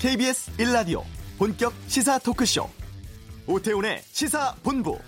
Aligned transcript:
KBS 0.00 0.52
1라디오 0.56 1.02
본격 1.36 1.74
시사 1.86 2.18
토크쇼 2.20 2.66
오태훈의 3.46 4.00
시사본부 4.12 4.98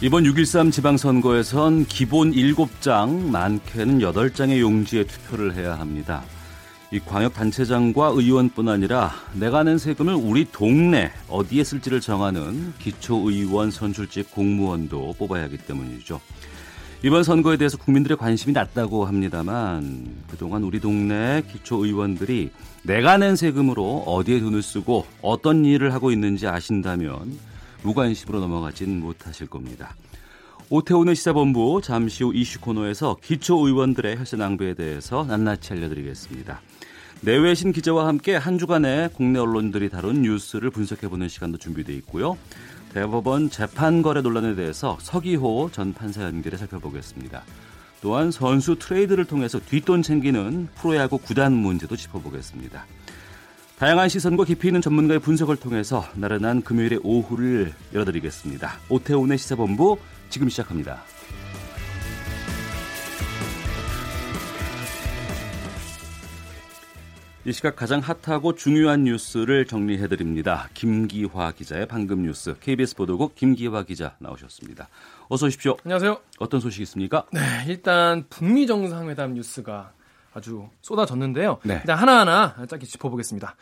이번 0.00 0.22
6.13 0.22 0.70
지방선거에선 0.70 1.86
기본 1.86 2.30
7장, 2.30 3.30
많게는 3.30 3.98
8장의 3.98 4.60
용지에 4.60 5.02
투표를 5.08 5.56
해야 5.56 5.76
합니다. 5.76 6.22
이 6.90 7.00
광역단체장과 7.00 8.12
의원뿐 8.14 8.68
아니라 8.68 9.12
내가 9.34 9.62
낸 9.62 9.76
세금을 9.76 10.14
우리 10.14 10.46
동네 10.50 11.10
어디에 11.28 11.62
쓸지를 11.62 12.00
정하는 12.00 12.72
기초의원 12.78 13.70
선출직 13.70 14.30
공무원도 14.30 15.16
뽑아야 15.18 15.44
하기 15.44 15.58
때문이죠. 15.58 16.18
이번 17.04 17.24
선거에 17.24 17.58
대해서 17.58 17.76
국민들의 17.76 18.16
관심이 18.16 18.54
낮다고 18.54 19.04
합니다만 19.04 20.16
그동안 20.30 20.64
우리 20.64 20.80
동네 20.80 21.42
기초의원들이 21.52 22.50
내가 22.84 23.18
낸 23.18 23.36
세금으로 23.36 24.04
어디에 24.06 24.40
돈을 24.40 24.62
쓰고 24.62 25.06
어떤 25.20 25.66
일을 25.66 25.92
하고 25.92 26.10
있는지 26.10 26.46
아신다면 26.46 27.38
무관심으로 27.82 28.40
넘어가진 28.40 28.98
못하실 29.00 29.46
겁니다. 29.46 29.94
오태훈의 30.70 31.16
시사본부 31.16 31.80
잠시 31.82 32.24
후 32.24 32.34
이슈 32.34 32.60
코너에서 32.60 33.16
기초 33.22 33.66
의원들의 33.66 34.18
혈세 34.18 34.36
낭비에 34.36 34.74
대해서 34.74 35.24
낱낱이 35.24 35.72
알려드리겠습니다. 35.72 36.60
내외신 37.22 37.72
기자와 37.72 38.06
함께 38.06 38.36
한 38.36 38.58
주간의 38.58 39.10
국내 39.14 39.38
언론들이 39.38 39.88
다룬 39.88 40.20
뉴스를 40.20 40.68
분석해보는 40.68 41.28
시간도 41.28 41.56
준비되어 41.56 41.96
있고요. 41.96 42.36
대법원 42.92 43.48
재판 43.48 44.02
거래 44.02 44.20
논란에 44.20 44.54
대해서 44.56 44.98
서기호 45.00 45.70
전 45.72 45.94
판사 45.94 46.22
연결해 46.22 46.58
살펴보겠습니다. 46.58 47.44
또한 48.02 48.30
선수 48.30 48.78
트레이드를 48.78 49.24
통해서 49.24 49.58
뒷돈 49.58 50.02
챙기는 50.02 50.68
프로야구 50.74 51.16
구단 51.16 51.54
문제도 51.54 51.96
짚어보겠습니다. 51.96 52.86
다양한 53.78 54.10
시선과 54.10 54.44
깊이 54.44 54.68
있는 54.68 54.82
전문가의 54.82 55.20
분석을 55.20 55.56
통해서 55.56 56.04
나른한 56.14 56.62
금요일의 56.62 57.00
오후를 57.04 57.72
열어드리겠습니다. 57.94 58.72
오태훈의 58.90 59.38
시사본부 59.38 59.98
지금 60.28 60.48
시작합니다. 60.48 61.02
이 67.44 67.52
시각 67.52 67.76
가장 67.76 68.00
hot하고 68.00 68.54
중요한 68.54 69.04
뉴스를 69.04 69.64
정리해드립니다. 69.64 70.68
김기화 70.74 71.52
기자의 71.52 71.86
방금 71.88 72.22
뉴스 72.22 72.54
KBS 72.60 72.94
보도국 72.94 73.34
김기화 73.36 73.84
기자 73.84 74.16
나오셨습니다. 74.18 74.88
어서 75.28 75.46
오십시오. 75.46 75.78
안녕하세요. 75.82 76.20
어떤 76.40 76.60
소식 76.60 76.82
있습니까? 76.82 77.24
네, 77.32 77.40
일단 77.66 78.26
북미 78.28 78.66
정상회담 78.66 79.32
뉴스가 79.32 79.92
아주 80.34 80.68
쏟아졌는데요. 80.82 81.58
네. 81.64 81.76
일단 81.76 81.96
하나하나 81.96 82.54
짧게 82.68 82.84
짚어보겠습니다. 82.84 83.56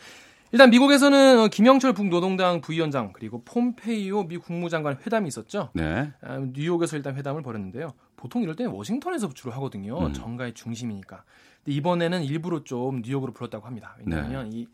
일단 0.52 0.70
미국에서는 0.70 1.40
어, 1.40 1.48
김영철 1.48 1.92
북노동당 1.92 2.60
부위원장 2.60 3.12
그리고 3.12 3.42
폼페이오 3.44 4.24
미 4.24 4.38
국무장관 4.38 4.98
회담이 5.04 5.28
있었죠. 5.28 5.70
네. 5.74 6.12
아, 6.22 6.38
뉴욕에서 6.38 6.96
일단 6.96 7.16
회담을 7.16 7.42
벌였는데요. 7.42 7.92
보통 8.16 8.42
이럴 8.42 8.56
때는 8.56 8.72
워싱턴에서 8.72 9.30
주로 9.34 9.52
하거든요. 9.52 9.98
음. 9.98 10.12
정가의 10.12 10.54
중심이니까. 10.54 11.24
근데 11.64 11.76
이번에는 11.76 12.22
일부러 12.22 12.64
좀 12.64 13.02
뉴욕으로 13.02 13.32
불렀다고 13.32 13.66
합니다. 13.66 13.96
왜냐하면 13.98 14.52
이 14.52 14.66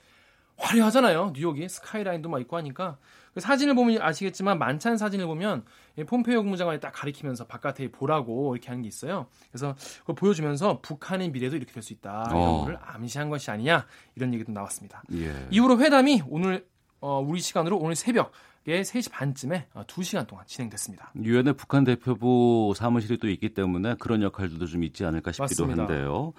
화려하잖아요. 0.59 1.33
뉴욕이 1.34 1.69
스카이라인도 1.69 2.29
막 2.29 2.41
있고 2.41 2.57
하니까 2.57 2.98
그 3.35 3.41
사진을 3.41 3.75
보면 3.75 4.03
아시겠지만 4.03 4.59
만찬 4.59 4.97
사진을 4.98 5.27
보면 5.27 5.65
이 5.98 6.05
폼페이오 6.05 6.43
국무장관이 6.43 6.81
딱 6.81 6.91
가리키면서 6.93 7.47
바깥에 7.47 7.91
보라고 7.91 8.55
이렇게 8.55 8.69
하는 8.69 8.83
게 8.83 8.89
있어요. 8.89 9.27
그래서 9.51 9.75
그걸 10.01 10.15
보여주면서 10.17 10.81
북한의 10.83 11.31
미래도 11.31 11.57
이렇게 11.57 11.73
될 11.73 11.83
수 11.83 11.92
있다. 11.92 12.27
이런 12.29 12.42
어. 12.42 12.61
거를 12.63 12.79
암시한 12.83 13.29
것이 13.31 13.51
아니냐 13.51 13.87
이런 14.15 14.33
얘기도 14.35 14.53
나왔습니다. 14.53 15.03
예. 15.15 15.47
이후로 15.51 15.79
회담이 15.81 16.23
오늘 16.29 16.67
어, 17.01 17.21
우리 17.21 17.41
시간으로 17.41 17.79
오늘 17.79 17.97
새벽 17.97 18.33
에 18.67 18.83
3시 18.83 19.11
반쯤에 19.11 19.67
어, 19.74 19.83
2시간 19.84 20.27
동안 20.27 20.45
진행됐습니다. 20.46 21.12
유엔의 21.20 21.55
북한 21.55 21.83
대표부 21.83 22.73
사무실이 22.77 23.18
또 23.18 23.28
있기 23.28 23.55
때문에 23.55 23.96
그런 23.98 24.23
역할들도 24.23 24.67
좀 24.67 24.84
있지 24.84 25.05
않을까 25.05 25.33
싶기도 25.33 25.67
맞습니다. 25.67 25.83
한데요. 25.83 26.33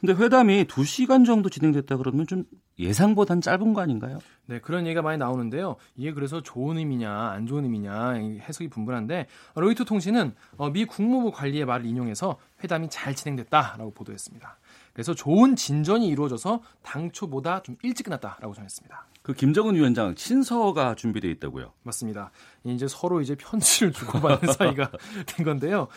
근데 0.00 0.14
회담이 0.14 0.64
2시간 0.64 1.26
정도 1.26 1.50
진행됐다 1.50 1.98
그러면 1.98 2.26
좀 2.26 2.44
예상보단 2.78 3.42
짧은 3.42 3.74
거 3.74 3.82
아닌가요? 3.82 4.18
네, 4.46 4.58
그런 4.60 4.86
얘기가 4.86 5.02
많이 5.02 5.18
나오는데요. 5.18 5.76
이게 5.96 6.12
그래서 6.12 6.42
좋은 6.42 6.78
의미냐, 6.78 7.10
안 7.10 7.46
좋은 7.46 7.64
의미냐 7.64 8.18
이 8.18 8.38
해석이 8.38 8.68
분분한데 8.68 9.26
로이터 9.54 9.84
통신은 9.84 10.34
어, 10.56 10.70
미 10.70 10.86
국무부 10.86 11.30
관리의 11.30 11.66
말을 11.66 11.84
인용해서 11.84 12.38
회담이 12.64 12.88
잘 12.88 13.14
진행됐다라고 13.14 13.92
보도했습니다. 13.92 14.58
그래서 14.94 15.12
좋은 15.14 15.56
진전이 15.56 16.08
이루어져서 16.08 16.62
당초보다 16.82 17.62
좀 17.62 17.76
일찍 17.82 18.04
끝났다라고 18.04 18.54
전했습니다. 18.54 19.06
그 19.26 19.32
김정은 19.32 19.74
위원장 19.74 20.14
친서가 20.14 20.94
준비되어 20.94 21.28
있다고요. 21.32 21.72
맞습니다. 21.82 22.30
이제 22.62 22.86
서로 22.86 23.20
이제 23.20 23.34
편지를 23.34 23.92
주고받는 23.92 24.52
사이가 24.54 24.92
된 25.26 25.44
건데요. 25.44 25.88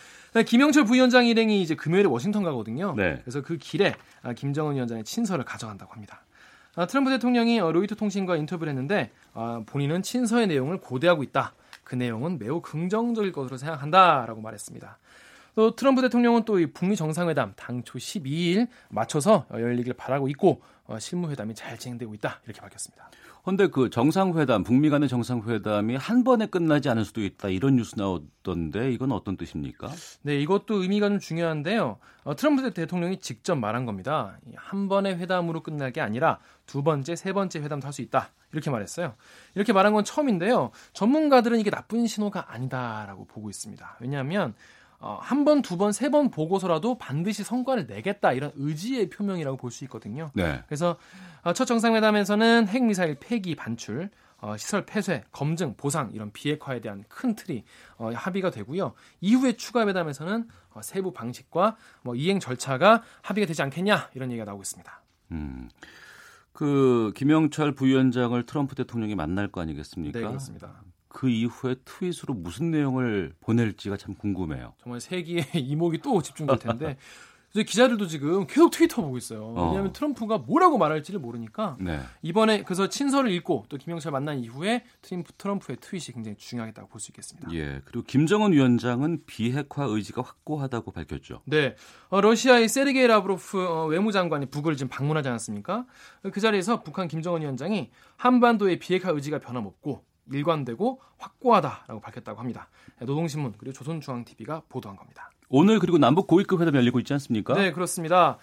김영철 0.44 0.82
부위원장 0.82 1.24
일행이 1.24 1.62
이제 1.62 1.76
금요일에 1.76 2.08
워싱턴 2.08 2.42
가거든요. 2.42 2.92
네. 2.96 3.20
그래서 3.22 3.40
그 3.40 3.56
길에 3.56 3.94
아, 4.24 4.32
김정은 4.32 4.74
위원장의 4.74 5.04
친서를 5.04 5.44
가져간다고 5.44 5.92
합니다. 5.92 6.24
아, 6.74 6.88
트럼프 6.88 7.10
대통령이 7.10 7.60
어, 7.60 7.70
로이터 7.70 7.94
통신과 7.94 8.34
인터뷰를 8.34 8.68
했는데 8.72 9.12
아, 9.32 9.62
본인은 9.64 10.02
친서의 10.02 10.48
내용을 10.48 10.80
고대하고 10.80 11.22
있다. 11.22 11.52
그 11.84 11.94
내용은 11.94 12.36
매우 12.36 12.60
긍정적일 12.60 13.30
것으로 13.30 13.58
생각한다라고 13.58 14.40
말했습니다. 14.40 14.98
또 15.54 15.76
트럼프 15.76 16.02
대통령은 16.02 16.44
또이 16.44 16.72
북미 16.72 16.96
정상회담 16.96 17.52
당초 17.54 17.98
12일 17.98 18.66
맞춰서 18.88 19.46
어, 19.50 19.60
열리길 19.60 19.92
바라고 19.94 20.26
있고 20.28 20.62
어, 20.79 20.79
실무회담이 20.98 21.54
잘 21.54 21.78
진행되고 21.78 22.14
있다 22.14 22.40
이렇게 22.44 22.60
밝혔습니다. 22.60 23.10
근데 23.42 23.68
그 23.68 23.88
정상회담, 23.88 24.64
북미 24.64 24.90
간의 24.90 25.08
정상회담이 25.08 25.96
한 25.96 26.24
번에 26.24 26.46
끝나지 26.46 26.90
않을 26.90 27.06
수도 27.06 27.22
있다 27.22 27.48
이런 27.48 27.76
뉴스 27.76 27.94
나오던데 27.96 28.92
이건 28.92 29.12
어떤 29.12 29.36
뜻입니까? 29.38 29.90
네, 30.22 30.38
이것도 30.40 30.82
의미가 30.82 31.08
좀 31.08 31.18
중요한데요. 31.18 31.98
어, 32.24 32.36
트럼프 32.36 32.70
대통령이 32.74 33.18
직접 33.20 33.54
말한 33.56 33.86
겁니다. 33.86 34.38
이한 34.46 34.88
번의 34.88 35.18
회담으로 35.18 35.62
끝날 35.62 35.90
게 35.90 36.02
아니라 36.02 36.38
두 36.66 36.82
번째, 36.82 37.16
세 37.16 37.32
번째 37.32 37.60
회담도 37.60 37.86
할 37.86 37.92
수 37.92 38.02
있다. 38.02 38.30
이렇게 38.52 38.70
말했어요. 38.70 39.14
이렇게 39.54 39.72
말한 39.72 39.92
건 39.92 40.04
처음인데요. 40.04 40.70
전문가들은 40.92 41.60
이게 41.60 41.70
나쁜 41.70 42.06
신호가 42.06 42.52
아니다라고 42.52 43.24
보고 43.26 43.48
있습니다. 43.48 43.96
왜냐하면 44.00 44.54
어, 45.00 45.18
한 45.20 45.44
번, 45.44 45.62
두 45.62 45.76
번, 45.78 45.92
세 45.92 46.10
번 46.10 46.30
보고서라도 46.30 46.98
반드시 46.98 47.42
성과를 47.42 47.86
내겠다 47.86 48.32
이런 48.32 48.52
의지의 48.54 49.08
표명이라고 49.08 49.56
볼 49.56 49.70
수 49.70 49.84
있거든요. 49.84 50.30
네. 50.34 50.62
그래서 50.66 50.96
어, 51.42 51.52
첫 51.52 51.64
정상회담에서는 51.64 52.68
핵미사일 52.68 53.16
폐기 53.18 53.54
반출, 53.56 54.10
어, 54.42 54.56
시설 54.56 54.84
폐쇄, 54.86 55.24
검증, 55.32 55.74
보상 55.76 56.10
이런 56.12 56.30
비핵화에 56.32 56.80
대한 56.80 57.04
큰 57.08 57.34
틀이 57.34 57.64
어, 57.98 58.10
합의가 58.14 58.50
되고요. 58.50 58.92
이후에 59.20 59.52
추가 59.54 59.86
회담에서는 59.86 60.48
어, 60.74 60.82
세부 60.82 61.12
방식과 61.12 61.76
뭐 62.02 62.14
이행 62.14 62.38
절차가 62.40 63.02
합의가 63.22 63.46
되지 63.46 63.62
않겠냐 63.62 64.10
이런 64.14 64.30
얘기가 64.30 64.44
나오고 64.44 64.62
있습니다. 64.62 65.02
음. 65.32 65.68
그 66.52 67.12
김영철 67.16 67.72
부위원장을 67.74 68.42
트럼프 68.44 68.74
대통령이 68.74 69.14
만날 69.14 69.48
거 69.48 69.60
아니겠습니까? 69.62 70.18
네 70.18 70.26
그렇습니다. 70.26 70.82
그 71.10 71.28
이후에 71.28 71.74
트윗으로 71.84 72.34
무슨 72.34 72.70
내용을 72.70 73.34
보낼지가 73.40 73.96
참 73.96 74.14
궁금해요. 74.14 74.74
정말 74.82 75.00
세기의 75.00 75.44
이목이 75.54 75.98
또 75.98 76.22
집중될 76.22 76.58
텐데 76.58 76.96
이제 77.52 77.64
기자들도 77.64 78.06
지금 78.06 78.46
계속 78.46 78.70
트위터 78.70 79.02
보고 79.02 79.18
있어요. 79.18 79.42
어. 79.44 79.66
왜냐하면 79.66 79.92
트럼프가 79.92 80.38
뭐라고 80.38 80.78
말할지를 80.78 81.18
모르니까 81.18 81.76
네. 81.80 81.98
이번에 82.22 82.62
그래서 82.62 82.88
친서를 82.88 83.32
읽고 83.32 83.66
또 83.68 83.76
김영철 83.76 84.12
만난 84.12 84.38
이후에 84.38 84.84
트럼프, 85.02 85.32
트럼프의 85.32 85.78
트윗이 85.80 86.14
굉장히 86.14 86.36
중요하겠다고 86.36 86.86
볼 86.88 87.00
수 87.00 87.10
있겠습니다. 87.10 87.52
예. 87.54 87.80
그리고 87.86 88.04
김정은 88.06 88.52
위원장은 88.52 89.24
비핵화 89.26 89.82
의지가 89.82 90.22
확고하다고 90.22 90.92
밝혔죠. 90.92 91.42
네, 91.46 91.74
어, 92.10 92.20
러시아의 92.20 92.68
세르게이 92.68 93.08
라브로프 93.08 93.60
어, 93.66 93.86
외무장관이 93.86 94.46
북을 94.46 94.76
지금 94.76 94.88
방문하지 94.88 95.28
않았습니까? 95.28 95.86
그 96.32 96.40
자리에서 96.40 96.84
북한 96.84 97.08
김정은 97.08 97.40
위원장이 97.40 97.90
한반도의 98.16 98.78
비핵화 98.78 99.10
의지가 99.10 99.40
변함없고 99.40 100.04
일관되고 100.32 101.00
확고하다라고 101.18 102.00
밝혔다고 102.00 102.40
합니다. 102.40 102.68
네, 102.98 103.06
노동신문 103.06 103.54
그리고 103.58 103.72
조선중앙TV가 103.72 104.62
보도한 104.68 104.96
겁니다. 104.96 105.30
오늘 105.48 105.78
그리고 105.78 105.98
남북 105.98 106.26
고위급 106.26 106.60
회담 106.60 106.76
열리고 106.76 107.00
있지 107.00 107.12
않습니까? 107.12 107.54
네, 107.54 107.72
그렇습니다. 107.72 108.38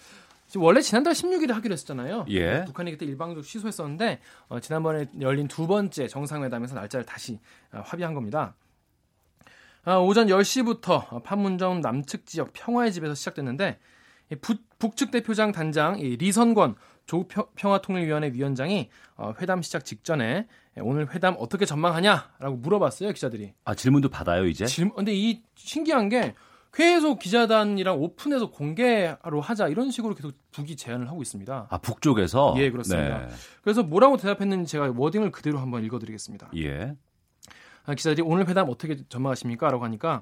지금 0.48 0.66
원래 0.66 0.82
지난달 0.82 1.14
16일에 1.14 1.52
하기로 1.52 1.74
했었잖아요. 1.74 2.26
예. 2.30 2.64
북한이 2.66 2.92
그때 2.92 3.06
일방적으로 3.06 3.44
취소했었는데 3.44 4.20
어, 4.48 4.60
지난번에 4.60 5.08
열린 5.20 5.48
두 5.48 5.68
번째 5.68 6.08
정상회담에서 6.08 6.76
날짜를 6.76 7.06
다시 7.06 7.40
어, 7.74 7.82
합의한 7.84 8.14
겁니다. 8.14 8.56
아, 9.84 9.98
오전 9.98 10.28
10시부터 10.28 11.24
판문점 11.24 11.80
남측 11.82 12.26
지역 12.26 12.52
평화의 12.54 12.92
집에서 12.92 13.14
시작됐는데 13.14 13.80
북, 14.42 14.62
북측 14.80 15.12
대표장 15.12 15.54
단장 15.54 15.96
리선권 15.98 16.76
조평화통일위원회 17.08 18.32
위원장이 18.34 18.90
어, 19.16 19.34
회담 19.42 19.62
시작 19.62 19.86
직전에 19.86 20.48
오늘 20.80 21.14
회담 21.16 21.36
어떻게 21.40 21.66
전망하냐라고 21.66 22.58
물어봤어요 22.58 23.12
기자들이. 23.14 23.54
아 23.66 23.74
질문도 23.74 24.10
받아요 24.10 24.46
이제? 24.46 24.66
질문. 24.66 24.96
근데 24.96 25.14
이 25.16 25.42
신기한 25.56 26.10
게 26.10 26.36
계속 26.74 27.18
기자단이랑 27.18 27.98
오픈해서 27.98 28.52
공개로 28.52 29.42
하자 29.42 29.70
이런 29.70 29.90
식으로 29.90 30.14
계속 30.14 30.34
북이 30.52 30.76
제안을 30.76 31.08
하고 31.08 31.22
있습니다. 31.22 31.68
아 31.70 31.78
북쪽에서? 31.80 32.54
예 32.58 32.70
그렇습니다. 32.70 33.26
네. 33.26 33.34
그래서 33.64 33.82
뭐라고 33.82 34.18
대답했는지 34.18 34.72
제가 34.74 34.94
워딩을 34.96 35.32
그대로 35.32 35.58
한번 35.58 35.84
읽어드리겠습니다. 35.84 36.52
예. 36.58 36.96
아, 37.86 37.96
기자들이 37.96 38.22
오늘 38.22 38.48
회담 38.50 38.70
어떻게 38.70 38.98
전망하십니까?라고 39.08 39.84
하니까 39.86 40.22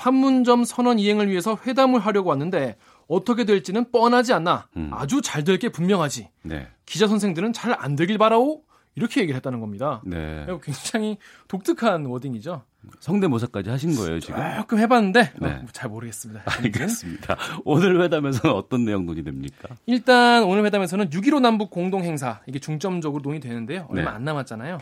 판문점 0.00 0.64
선언 0.64 0.98
이행을 0.98 1.28
위해서 1.30 1.58
회담을 1.66 2.00
하려고 2.00 2.30
왔는데 2.30 2.76
어떻게 3.06 3.44
될지는 3.44 3.90
뻔하지 3.92 4.32
않나. 4.32 4.66
음. 4.78 4.90
아주 4.94 5.20
잘 5.20 5.44
될 5.44 5.58
게 5.58 5.68
분명하지. 5.68 6.30
네. 6.44 6.68
기자 6.86 7.06
선생들은 7.06 7.52
잘 7.52 7.74
안 7.78 7.96
되길 7.96 8.16
바라오. 8.16 8.62
이렇게 8.96 9.20
얘기를 9.20 9.36
했다는 9.36 9.60
겁니다. 9.60 10.00
네. 10.04 10.46
굉장히 10.62 11.16
독특한 11.48 12.06
워딩이죠. 12.06 12.62
성대모사까지 12.98 13.68
하신 13.70 13.94
거예요, 13.94 14.18
지금? 14.20 14.42
조금 14.56 14.78
해봤는데 14.78 15.32
네. 15.38 15.48
어, 15.48 15.64
잘 15.72 15.90
모르겠습니다. 15.90 16.42
알겠습니다. 16.46 17.36
오늘 17.64 18.00
회담에서는 18.02 18.54
어떤 18.56 18.84
내용 18.86 19.04
논의됩니까? 19.06 19.68
일단 19.86 20.42
오늘 20.44 20.64
회담에서는 20.64 21.10
6.15 21.10 21.40
남북 21.40 21.70
공동 21.70 22.02
행사 22.04 22.40
이게 22.46 22.58
중점적으로 22.58 23.22
논의되는데요. 23.22 23.86
얼마 23.90 24.10
네. 24.10 24.16
안 24.16 24.24
남았잖아요. 24.24 24.78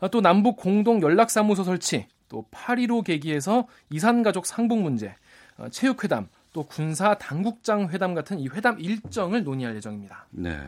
아, 0.00 0.08
또 0.08 0.20
남북 0.20 0.56
공동 0.56 1.00
연락사무소 1.02 1.64
설치, 1.64 2.06
또 2.30 2.46
8.15 2.50 3.04
계기에서 3.04 3.66
이산가족 3.90 4.46
상봉 4.46 4.82
문제, 4.82 5.14
어, 5.58 5.68
체육회담, 5.68 6.28
또 6.54 6.64
군사 6.64 7.14
당국장 7.14 7.90
회담 7.90 8.14
같은 8.14 8.40
이 8.40 8.48
회담 8.48 8.80
일정을 8.80 9.44
논의할 9.44 9.76
예정입니다. 9.76 10.26
네. 10.30 10.58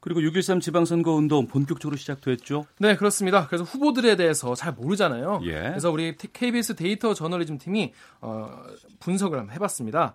그리고 0.00 0.20
6.13 0.20 0.60
지방선거 0.60 1.12
운동 1.12 1.46
본격적으로 1.46 1.96
시작됐죠? 1.96 2.66
네, 2.78 2.94
그렇습니다. 2.96 3.46
그래서 3.46 3.64
후보들에 3.64 4.16
대해서 4.16 4.54
잘 4.54 4.72
모르잖아요. 4.72 5.40
예. 5.44 5.52
그래서 5.52 5.90
우리 5.90 6.14
KBS 6.16 6.74
데이터 6.74 7.14
저널리즘 7.14 7.56
팀이 7.56 7.94
어, 8.20 8.50
분석을 9.00 9.38
한번 9.38 9.54
해봤습니다. 9.54 10.14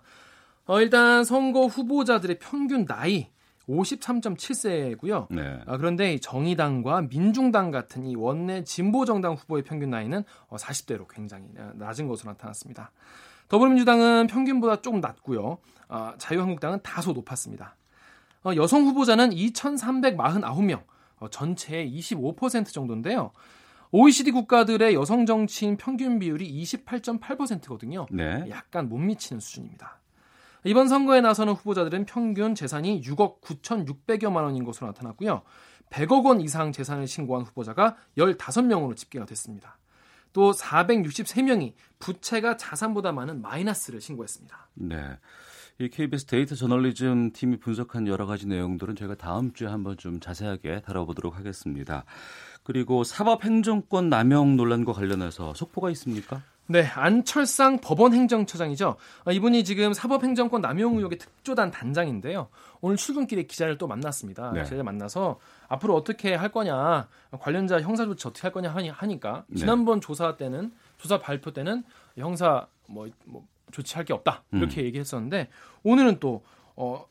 어, 0.66 0.80
일단 0.80 1.24
선거 1.24 1.66
후보자들의 1.66 2.38
평균 2.38 2.86
나이 2.86 3.30
53.7세고요. 3.68 5.26
네. 5.30 5.60
아, 5.66 5.76
그런데 5.76 6.18
정의당과 6.18 7.02
민중당 7.02 7.70
같은 7.70 8.06
이 8.06 8.16
원내 8.16 8.64
진보 8.64 9.04
정당 9.04 9.34
후보의 9.34 9.62
평균 9.62 9.90
나이는 9.90 10.24
40대로 10.50 11.02
어, 11.02 11.06
굉장히 11.08 11.46
낮은 11.74 12.08
것으로 12.08 12.32
나타났습니다. 12.32 12.90
더불어민주당은 13.48 14.28
평균보다 14.28 14.80
조금 14.80 15.00
낮고요. 15.00 15.58
어, 15.88 16.12
자유한국당은 16.18 16.80
다소 16.82 17.12
높았습니다. 17.12 17.76
어, 18.44 18.52
여성 18.56 18.84
후보자는 18.84 19.30
2,349명, 19.30 20.82
어, 21.18 21.28
전체의 21.28 21.92
25% 21.98 22.72
정도인데요. 22.72 23.32
OECD 23.92 24.30
국가들의 24.30 24.94
여성 24.94 25.26
정치인 25.26 25.76
평균 25.76 26.18
비율이 26.20 26.62
28.8%거든요. 26.62 28.06
네. 28.10 28.44
약간 28.48 28.88
못 28.88 28.98
미치는 28.98 29.40
수준입니다. 29.40 29.99
이번 30.64 30.88
선거에 30.88 31.20
나서는 31.20 31.54
후보자들은 31.54 32.06
평균 32.06 32.54
재산이 32.54 33.00
6억 33.02 33.40
9,600여만 33.40 34.42
원인 34.42 34.64
것으로 34.64 34.88
나타났고요. 34.88 35.42
100억 35.90 36.24
원 36.24 36.40
이상 36.40 36.72
재산을 36.72 37.06
신고한 37.06 37.44
후보자가 37.44 37.96
15명으로 38.16 38.96
집계가 38.96 39.26
됐습니다. 39.26 39.78
또 40.32 40.52
463명이 40.52 41.74
부채가 41.98 42.56
자산보다 42.56 43.12
많은 43.12 43.42
마이너스를 43.42 44.00
신고했습니다. 44.00 44.68
네. 44.74 45.18
이 45.80 45.88
KBS 45.88 46.26
데이터 46.26 46.54
저널리즘 46.54 47.32
팀이 47.32 47.58
분석한 47.58 48.06
여러 48.06 48.26
가지 48.26 48.46
내용들은 48.46 48.96
저희가 48.96 49.14
다음 49.14 49.52
주에 49.54 49.66
한번 49.66 49.96
좀 49.96 50.20
자세하게 50.20 50.82
다뤄보도록 50.82 51.38
하겠습니다. 51.38 52.04
그리고 52.62 53.02
사법행정권 53.02 54.10
남용 54.10 54.56
논란과 54.56 54.92
관련해서 54.92 55.54
속보가 55.54 55.90
있습니까? 55.92 56.42
네, 56.70 56.84
안철상 56.84 57.78
법원 57.80 58.14
행정처장이죠. 58.14 58.94
아, 59.24 59.32
이분이 59.32 59.64
지금 59.64 59.92
사법행정권 59.92 60.60
남용 60.60 60.98
의혹의 60.98 61.18
특조단 61.18 61.72
단장인데요. 61.72 62.46
오늘 62.80 62.96
출근길에 62.96 63.42
기자를 63.42 63.76
또 63.76 63.88
만났습니다. 63.88 64.52
네. 64.52 64.62
기자를 64.62 64.84
만나서 64.84 65.40
앞으로 65.66 65.96
어떻게 65.96 66.32
할 66.32 66.52
거냐, 66.52 67.08
관련자 67.40 67.80
형사 67.80 68.04
조치 68.04 68.28
어떻게 68.28 68.42
할 68.42 68.52
거냐 68.52 68.72
하니까 68.92 69.42
네. 69.48 69.58
지난번 69.58 69.98
네. 69.98 70.06
조사 70.06 70.36
때는 70.36 70.70
조사 70.96 71.18
발표 71.18 71.52
때는 71.52 71.82
형사 72.16 72.68
뭐, 72.86 73.08
뭐 73.24 73.44
조치할 73.72 74.04
게 74.04 74.12
없다 74.12 74.44
이렇게 74.52 74.82
음. 74.82 74.86
얘기했었는데 74.86 75.48
오늘은 75.82 76.20
또 76.20 76.44
어, 76.76 77.04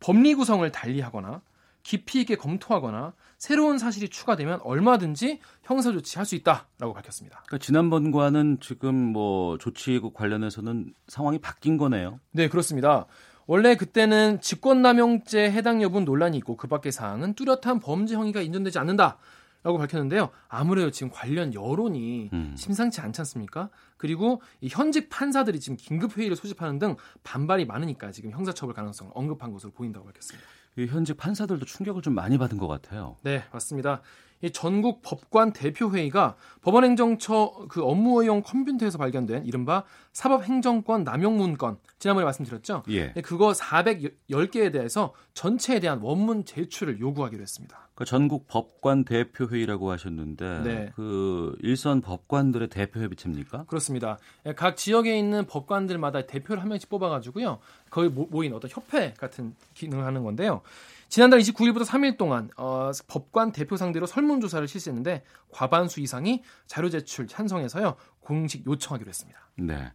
법리 0.00 0.34
구성을 0.34 0.70
달리하거나 0.70 1.40
깊이 1.86 2.22
있게 2.22 2.34
검토하거나 2.34 3.12
새로운 3.38 3.78
사실이 3.78 4.08
추가되면 4.08 4.60
얼마든지 4.62 5.38
형사 5.62 5.92
조치할 5.92 6.26
수 6.26 6.34
있다라고 6.34 6.92
밝혔습니다. 6.92 7.44
그러니까 7.46 7.64
지난번과는 7.64 8.58
지금 8.60 8.96
뭐 8.96 9.56
조치 9.58 10.00
관련해서는 10.12 10.92
상황이 11.06 11.38
바뀐 11.38 11.76
거네요. 11.76 12.18
네, 12.32 12.48
그렇습니다. 12.48 13.06
원래 13.46 13.76
그때는 13.76 14.40
직권남용죄 14.40 15.52
해당 15.52 15.80
여부는 15.80 16.04
논란이 16.04 16.36
있고 16.38 16.56
그 16.56 16.66
밖의 16.66 16.90
사항은 16.90 17.34
뚜렷한 17.34 17.78
범죄 17.78 18.16
행위가 18.16 18.40
인정되지 18.40 18.80
않는다. 18.80 19.18
라고 19.62 19.78
밝혔는데요. 19.78 20.30
아무래도 20.48 20.92
지금 20.92 21.10
관련 21.12 21.52
여론이 21.52 22.30
음. 22.32 22.54
심상치 22.56 23.00
않지 23.00 23.20
않습니까? 23.20 23.68
그리고 23.96 24.40
이 24.60 24.68
현직 24.68 25.08
판사들이 25.08 25.58
지금 25.58 25.76
긴급 25.76 26.16
회의를 26.16 26.36
소집하는 26.36 26.78
등 26.78 26.96
반발이 27.24 27.64
많으니까 27.64 28.12
지금 28.12 28.30
형사처벌 28.30 28.74
가능성을 28.74 29.10
언급한 29.14 29.52
것으로 29.52 29.72
보인다고 29.72 30.06
밝혔습니다. 30.06 30.46
이 30.76 30.86
현직 30.86 31.16
판사들도 31.16 31.64
충격을 31.64 32.02
좀 32.02 32.14
많이 32.14 32.38
받은 32.38 32.58
것 32.58 32.66
같아요. 32.68 33.16
네, 33.22 33.44
맞습니다. 33.52 34.02
이 34.42 34.50
전국 34.50 35.02
법관 35.02 35.52
대표회의가 35.52 36.36
법원행정처 36.62 37.66
그 37.68 37.82
업무의용 37.82 38.42
컴퓨터에서 38.42 38.98
발견된 38.98 39.46
이른바 39.46 39.84
사법행정권 40.12 41.04
남용 41.04 41.36
문건 41.36 41.78
지난번에 41.98 42.24
말씀드렸죠. 42.24 42.82
예. 42.88 43.12
네, 43.12 43.22
그거 43.22 43.52
410개에 43.52 44.72
대해서 44.72 45.14
전체에 45.34 45.80
대한 45.80 46.00
원문 46.00 46.44
제출을 46.44 47.00
요구하기로 47.00 47.40
했습니다. 47.42 47.88
그 47.94 48.04
전국 48.04 48.46
법관 48.46 49.04
대표회의라고 49.04 49.90
하셨는데 49.90 50.60
네. 50.62 50.92
그 50.94 51.56
일선 51.62 52.02
법관들의 52.02 52.68
대표협의체입니까? 52.68 53.64
그렇습니다. 53.64 54.18
예, 54.44 54.52
각 54.52 54.76
지역에 54.76 55.18
있는 55.18 55.46
법관들마다 55.46 56.26
대표를 56.26 56.60
한 56.60 56.68
명씩 56.68 56.90
뽑아가지고요. 56.90 57.58
거의 57.88 58.10
모인 58.10 58.52
어떤 58.52 58.70
협회 58.70 59.14
같은 59.14 59.54
기능을 59.72 60.04
하는 60.04 60.24
건데요. 60.24 60.60
지난달 61.08 61.40
29일부터 61.40 61.84
3일 61.84 62.16
동안 62.16 62.50
어, 62.56 62.90
법관 63.06 63.52
대표 63.52 63.76
상대로 63.76 64.06
설문조사를 64.06 64.66
실시했는데 64.66 65.22
과반수 65.50 66.00
이상이 66.00 66.42
자료 66.66 66.90
제출 66.90 67.26
찬성해서요 67.26 67.96
공식 68.20 68.66
요청하기로 68.66 69.08
했습니다. 69.08 69.38
네. 69.56 69.92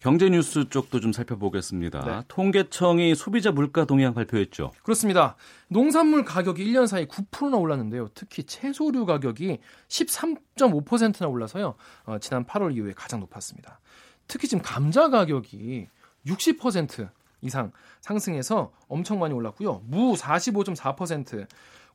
경제 0.00 0.28
뉴스 0.28 0.68
쪽도 0.68 1.00
좀 1.00 1.12
살펴보겠습니다. 1.12 2.04
네. 2.04 2.22
통계청이 2.28 3.14
소비자 3.14 3.52
물가 3.52 3.86
동향 3.86 4.12
발표했죠. 4.12 4.72
그렇습니다. 4.82 5.36
농산물 5.68 6.24
가격이 6.24 6.62
1년 6.62 6.86
사이 6.86 7.06
9%나 7.06 7.56
올랐는데요. 7.56 8.08
특히 8.14 8.42
채소류 8.42 9.06
가격이 9.06 9.60
13.5%나 9.88 11.26
올라서요. 11.28 11.74
어, 12.04 12.18
지난 12.18 12.44
8월 12.44 12.76
이후에 12.76 12.92
가장 12.94 13.20
높았습니다. 13.20 13.80
특히 14.26 14.46
지금 14.48 14.62
감자 14.62 15.08
가격이 15.08 15.88
60% 16.26 17.08
이상 17.44 17.70
상승해서 18.00 18.72
엄청 18.88 19.18
많이 19.20 19.34
올랐고요. 19.34 19.82
무 19.86 20.14
45.4%, 20.14 21.46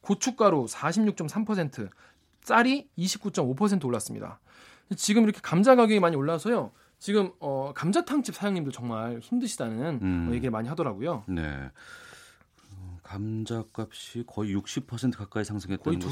고춧가루 0.01 0.65
46.3%, 0.65 1.89
쌀이 2.41 2.88
29.5% 2.98 3.84
올랐습니다. 3.86 4.39
지금 4.96 5.24
이렇게 5.24 5.39
감자 5.41 5.75
가격이 5.75 6.00
많이 6.00 6.15
올라서요. 6.15 6.72
지금 7.00 7.32
어, 7.39 7.72
감자탕집 7.75 8.36
사장님도 8.36 8.72
정말 8.72 9.20
힘드시다는 9.20 10.00
음. 10.01 10.27
어, 10.29 10.34
얘기를 10.34 10.51
많이 10.51 10.68
하더라고요. 10.70 11.24
네. 11.27 11.72
감자값이 13.03 14.25
거의 14.27 14.56
60% 14.56 15.18
가까이 15.18 15.44
상승했다는 15.44 16.00
거 16.00 16.10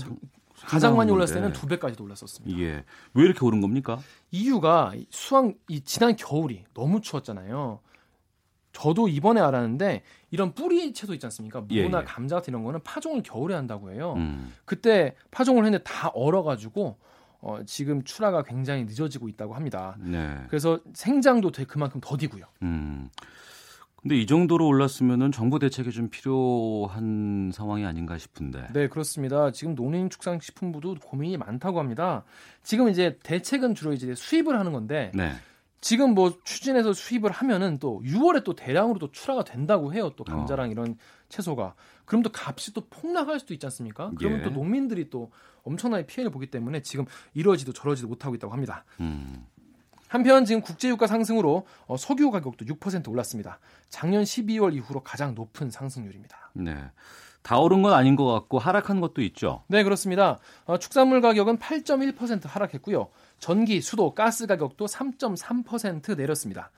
가장 0.66 0.98
많이 0.98 1.12
올랐을 1.12 1.36
때는 1.36 1.54
두 1.54 1.68
배까지도 1.68 2.04
올랐었습니다. 2.04 2.60
예. 2.60 2.84
왜 3.14 3.24
이렇게 3.24 3.46
오른 3.46 3.62
겁니까? 3.62 4.00
이유가 4.32 4.94
수확 5.12 5.54
이 5.68 5.82
지난 5.82 6.16
겨울이 6.16 6.66
너무 6.74 7.02
추웠잖아요. 7.02 7.80
저도 8.78 9.08
이번에 9.08 9.42
알았는데 9.42 10.04
이런 10.30 10.54
뿌리 10.54 10.94
채소 10.94 11.14
있지 11.16 11.26
않습니까? 11.26 11.62
무나 11.62 11.74
예, 11.76 12.02
예. 12.02 12.06
감자 12.06 12.36
같은 12.36 12.52
이런 12.52 12.64
거는 12.64 12.82
파종을 12.84 13.24
겨울에 13.24 13.56
한다고 13.56 13.92
해요. 13.92 14.14
음. 14.18 14.54
그때 14.66 15.16
파종을 15.32 15.66
했는데 15.66 15.84
다 15.84 16.10
얼어가지고 16.10 16.96
어, 17.42 17.60
지금 17.66 18.04
출하가 18.04 18.44
굉장히 18.44 18.84
늦어지고 18.84 19.30
있다고 19.30 19.56
합니다. 19.56 19.98
네. 20.00 20.38
그래서 20.48 20.80
생장도 20.94 21.52
되 21.52 21.64
그만큼 21.64 22.00
더디고요. 22.04 22.46
음. 22.62 23.10
근데 24.00 24.16
이 24.16 24.28
정도로 24.28 24.68
올랐으면은 24.68 25.32
정부 25.32 25.58
대책이 25.58 25.92
좀 25.92 26.10
필요한 26.10 27.50
상황이 27.52 27.84
아닌가 27.84 28.20
싶은데. 28.20 28.68
네, 28.74 28.88
그렇습니다. 28.90 29.52
지금 29.52 29.74
농림축산식품부도 29.74 30.98
고민이 31.04 31.38
많다고 31.38 31.80
합니다. 31.80 32.24
지금 32.62 32.90
이제 32.90 33.18
대책은 33.24 33.74
주로 33.74 33.94
이제 33.94 34.14
수입을 34.14 34.58
하는 34.58 34.72
건데 34.72 35.12
네. 35.16 35.32
지금 35.80 36.14
뭐 36.16 36.38
추진해서 36.44 36.94
수입을 36.94 37.32
하면은 37.32 37.78
또 37.80 38.02
6월에 38.04 38.44
또 38.44 38.56
대량으로 38.56 39.00
또 39.00 39.12
출하가 39.12 39.44
된다고 39.44 39.94
해요. 39.94 40.12
또 40.16 40.24
감자랑 40.24 40.70
어. 40.70 40.72
이런 40.72 40.98
채소가. 41.30 41.76
그럼 42.06 42.24
또 42.24 42.32
값이 42.34 42.74
또 42.74 42.82
폭락할 42.90 43.40
수도 43.40 43.54
있지 43.54 43.66
않습니까? 43.66 44.12
그러면 44.18 44.40
예. 44.40 44.44
또 44.44 44.50
농민들이 44.50 45.10
또 45.10 45.32
엄청나게 45.64 46.08
피해를 46.08 46.32
보기 46.32 46.48
때문에 46.48 46.82
지금 46.82 47.06
이러지도 47.34 47.74
저러지도 47.74 48.08
못하고 48.08 48.36
있다고 48.36 48.54
합니다. 48.54 48.86
음. 49.00 49.46
한편 50.08 50.46
지금 50.46 50.62
국제유가 50.62 51.06
상승으로 51.06 51.68
어, 51.86 51.98
석유 51.98 52.32
가격도 52.32 52.66
6% 52.66 53.10
올랐습니다. 53.10 53.60
작년 53.90 54.24
12월 54.24 54.74
이후로 54.74 55.02
가장 55.02 55.36
높은 55.36 55.70
상승률입니다. 55.70 56.52
네. 56.54 56.76
다 57.44 57.58
오른 57.60 57.82
건 57.82 57.94
아닌 57.94 58.16
것 58.16 58.26
같고 58.26 58.60
하락한 58.60 59.00
것도 59.00 59.22
있죠. 59.22 59.64
네, 59.68 59.84
그렇습니다. 59.84 60.38
어, 60.66 60.78
축산물 60.78 61.22
가격은 61.22 61.60
8.1% 61.60 62.46
하락했고요. 62.46 63.10
전기, 63.40 63.82
수도, 63.82 64.14
가스 64.14 64.48
가격도 64.48 64.86
3.3% 64.86 66.16
내렸습니다. 66.18 66.72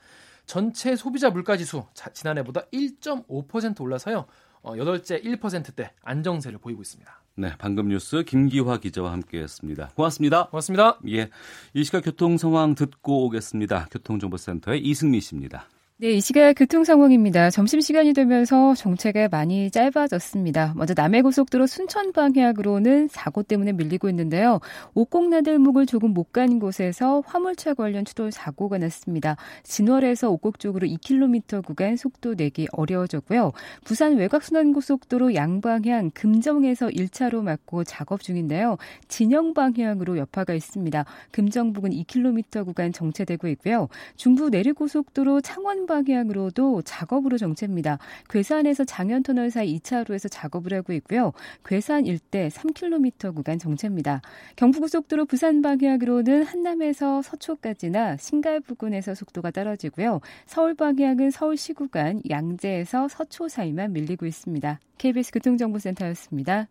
전체 0.46 0.96
소비자 0.96 1.30
물가 1.30 1.56
지수 1.56 1.84
자- 1.94 2.10
지난해보다 2.12 2.62
1.5% 2.72 3.80
올라서요. 3.80 4.26
어, 4.62 4.74
여덟째 4.76 5.20
1%대 5.22 5.92
안정세를 6.02 6.58
보이고 6.58 6.82
있습니다. 6.82 7.10
네, 7.36 7.54
방금 7.58 7.88
뉴스 7.88 8.24
김기화 8.24 8.78
기자와 8.78 9.12
함께했습니다. 9.12 9.92
고맙습니다. 9.94 10.48
고맙습니다. 10.48 10.98
예, 11.08 11.30
이 11.72 11.84
시각 11.84 12.04
교통 12.04 12.36
상황 12.36 12.74
듣고 12.74 13.24
오겠습니다. 13.26 13.86
교통정보센터의 13.90 14.80
이승미 14.84 15.20
씨입니다. 15.20 15.66
네, 16.02 16.12
이 16.12 16.20
시각 16.22 16.54
교통 16.54 16.82
상황입니다. 16.82 17.50
점심시간이 17.50 18.14
되면서 18.14 18.74
정체가 18.74 19.28
많이 19.28 19.70
짧아졌습니다. 19.70 20.72
먼저 20.74 20.94
남해고속도로 20.96 21.66
순천 21.66 22.12
방향으로는 22.14 23.08
사고 23.08 23.42
때문에 23.42 23.72
밀리고 23.72 24.08
있는데요. 24.08 24.60
옥곡나들목을 24.94 25.84
조금 25.84 26.14
못 26.14 26.32
간 26.32 26.58
곳에서 26.58 27.22
화물차 27.26 27.74
관련 27.74 28.04
추돌 28.06 28.30
사고가 28.32 28.78
났습니다. 28.78 29.36
진월에서 29.64 30.30
옥곡 30.30 30.58
쪽으로 30.58 30.86
2km 30.86 31.62
구간 31.66 31.96
속도 31.96 32.34
내기 32.34 32.66
어려워졌고요. 32.72 33.52
부산 33.84 34.16
외곽순환고속도로 34.16 35.34
양방향 35.34 36.12
금정에서 36.14 36.86
1차로 36.86 37.42
막고 37.42 37.84
작업 37.84 38.22
중인데요. 38.22 38.78
진영 39.08 39.52
방향으로 39.52 40.16
여파가 40.16 40.54
있습니다. 40.54 41.04
금정 41.32 41.74
부근 41.74 41.90
2km 41.90 42.64
구간 42.64 42.92
정체되고 42.92 43.48
있고요. 43.48 43.88
중부 44.16 44.48
내륙고속도로 44.48 45.40
창원 45.42 45.89
방향으로도 45.90 46.82
작업으로 46.82 47.36
정체입니다. 47.36 47.98
괴산에서 48.28 48.84
장현터널 48.84 49.50
사이 49.50 49.76
2차로에서 49.80 50.28
작업을 50.30 50.72
하고 50.72 50.92
있고요. 50.92 51.32
괴산 51.64 52.06
일대 52.06 52.48
3km 52.48 53.34
구간 53.34 53.58
정체입니다. 53.58 54.22
경부고속도로 54.54 55.26
부산 55.26 55.62
방향으로는 55.62 56.44
한남에서 56.44 57.22
서초까지나 57.22 58.18
신갈 58.18 58.60
부근에서 58.60 59.14
속도가 59.16 59.50
떨어지고요. 59.50 60.20
서울 60.46 60.74
방향은 60.74 61.32
서울시 61.32 61.72
구간 61.72 62.22
양재에서 62.30 63.08
서초 63.08 63.48
사이만 63.48 63.92
밀리고 63.92 64.26
있습니다. 64.26 64.78
KBS 64.98 65.32
교통정보센터였습니다. 65.32 66.68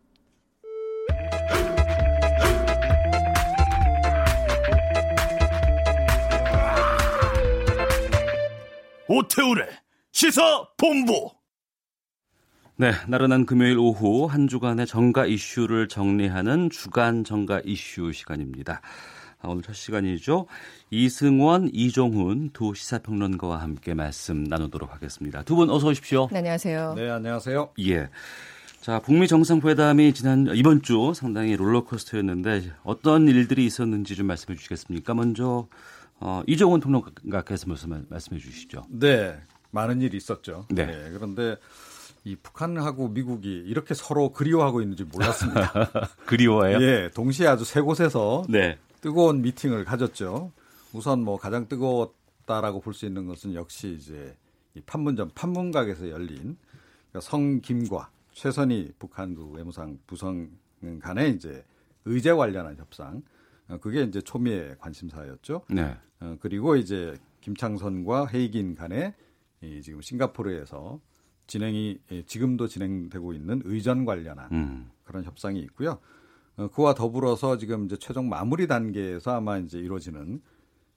오태우래 9.12 9.66
시사 10.12 10.68
본부. 10.78 11.32
네, 12.76 12.92
나른한 13.08 13.48
금요일 13.48 13.80
오후 13.80 14.28
한 14.28 14.48
주간의 14.48 14.86
정가 14.86 15.26
이슈를 15.26 15.88
정리하는 15.88 16.70
주간 16.70 17.24
정가 17.24 17.62
이슈 17.66 18.12
시간입니다. 18.14 18.82
아, 19.42 19.48
오늘 19.48 19.64
첫 19.64 19.74
시간이죠. 19.74 20.46
이승원, 20.92 21.72
이종훈 21.74 22.52
두 22.54 22.76
시사평론가와 22.76 23.60
함께 23.60 23.96
말씀 23.96 24.44
나누도록 24.44 24.94
하겠습니다. 24.94 25.42
두 25.42 25.56
분 25.56 25.72
어서 25.72 25.88
오십시오. 25.88 26.28
네, 26.32 26.38
안녕하세요. 26.38 26.94
네, 26.96 27.10
안녕하세요. 27.10 27.72
예. 27.88 28.10
자, 28.80 29.00
북미 29.00 29.28
정상회담이 29.28 30.14
지난 30.14 30.48
이번 30.54 30.84
주 30.84 31.14
상당히 31.16 31.56
롤러코스터였는데 31.56 32.74
어떤 32.84 33.28
일들이 33.28 33.66
있었는지 33.66 34.16
좀 34.16 34.28
말씀해 34.28 34.56
주시겠습니까? 34.56 35.16
먼저 35.16 35.68
어, 36.22 36.44
이종훈 36.48 36.80
평론가께서 36.80 37.68
말씀- 37.68 38.06
말씀해 38.10 38.40
주시죠. 38.40 38.86
네, 38.90 39.40
많은 39.72 40.02
일이 40.02 40.18
있었죠. 40.18 40.66
네. 40.70 40.86
그런데 41.14 41.56
이 42.26 42.36
북한하고 42.36 43.08
미국이 43.10 43.50
이렇게 43.66 43.94
서로 43.94 44.34
그리워하고 44.34 44.82
있는지 44.82 45.06
몰랐습니다. 45.06 45.72
그리워해요? 46.26 46.82
예, 46.82 47.10
동시에 47.14 47.48
아주 47.48 47.64
세 47.64 47.80
곳에서 47.82 48.44
네. 48.50 48.78
뜨거운 49.02 49.42
미팅을 49.42 49.86
가졌죠. 49.86 50.52
우선 50.92 51.24
뭐 51.24 51.38
가장 51.38 51.68
뜨거웠다라고 51.70 52.82
볼 52.82 52.94
수 52.94 53.06
있는 53.06 53.26
것은 53.28 53.54
역시 53.54 53.96
이제 53.98 54.36
이 54.76 54.82
판문점 54.82 55.32
판문각에서 55.34 56.10
열린 56.10 56.58
그러니까 57.10 57.22
성김과 57.22 58.10
최선희 58.34 58.94
북한두 59.00 59.52
외무상 59.52 59.98
부성 60.06 60.50
간의 61.02 61.32
이제 61.36 61.64
의제 62.06 62.34
관련한 62.34 62.76
협상. 62.78 63.22
어, 63.70 63.78
그게 63.78 64.04
이제 64.04 64.22
초미의 64.22 64.78
관심사였죠. 64.80 65.62
네. 65.70 65.96
어, 66.20 66.36
그리고 66.40 66.76
이제 66.76 67.16
김창선과 67.42 68.28
헤이긴 68.28 68.76
간의 68.76 69.14
이 69.62 69.82
지금 69.82 70.02
싱가포르에서 70.02 71.00
진행이 71.48 72.00
예, 72.12 72.24
지금도 72.24 72.68
진행되고 72.68 73.34
있는 73.34 73.62
의전 73.66 74.06
관련한 74.06 74.52
음. 74.52 74.92
그런 75.04 75.24
협상이 75.24 75.60
있고요. 75.62 76.00
어, 76.58 76.68
그와 76.70 76.94
더불어서 76.94 77.58
지금 77.58 77.86
이제 77.86 77.96
최종 77.98 78.30
마무리 78.30 78.68
단계에서 78.68 79.36
아마 79.36 79.58
이제 79.58 79.80
이루어지는 79.80 80.42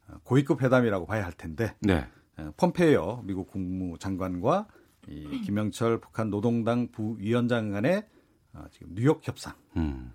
어, 0.08 0.14
고위급 0.24 0.62
회담이라고 0.62 1.06
봐야 1.06 1.24
할 1.24 1.32
텐데 1.32 1.74
네. 1.80 2.06
어, 2.36 2.52
폼페이오 2.56 3.22
미국 3.24 3.48
국무장관과 3.48 4.66
이 5.08 5.40
김영철 5.44 6.00
북한 6.00 6.30
노동당 6.30 6.88
부위원장 6.90 7.70
간의 7.70 8.06
어, 8.52 8.64
지금 8.70 8.94
뉴욕 8.94 9.26
협상 9.26 9.54
음. 9.76 10.12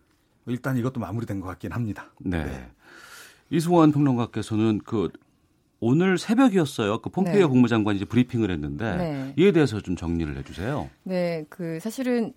일단 0.48 0.78
이것도 0.78 1.00
마무리된 1.00 1.40
것 1.40 1.48
같긴 1.48 1.72
합니다. 1.72 2.12
네. 2.20 2.70
이승원 3.50 3.92
평론가께서는 3.92 4.82
그 4.84 5.10
오늘 5.80 6.18
새벽이었어요. 6.18 7.02
그 7.02 7.10
폼페이오 7.10 7.40
네. 7.40 7.46
국무장관이 7.46 7.98
이제 7.98 8.06
브리핑을 8.06 8.50
했는데 8.50 8.98
네. 8.98 9.34
이에 9.38 9.52
대해서 9.52 9.80
좀 9.82 9.96
정리를 9.96 10.36
해주세요. 10.38 10.90
네, 11.04 11.46
그 11.50 11.80
사실은 11.80 12.34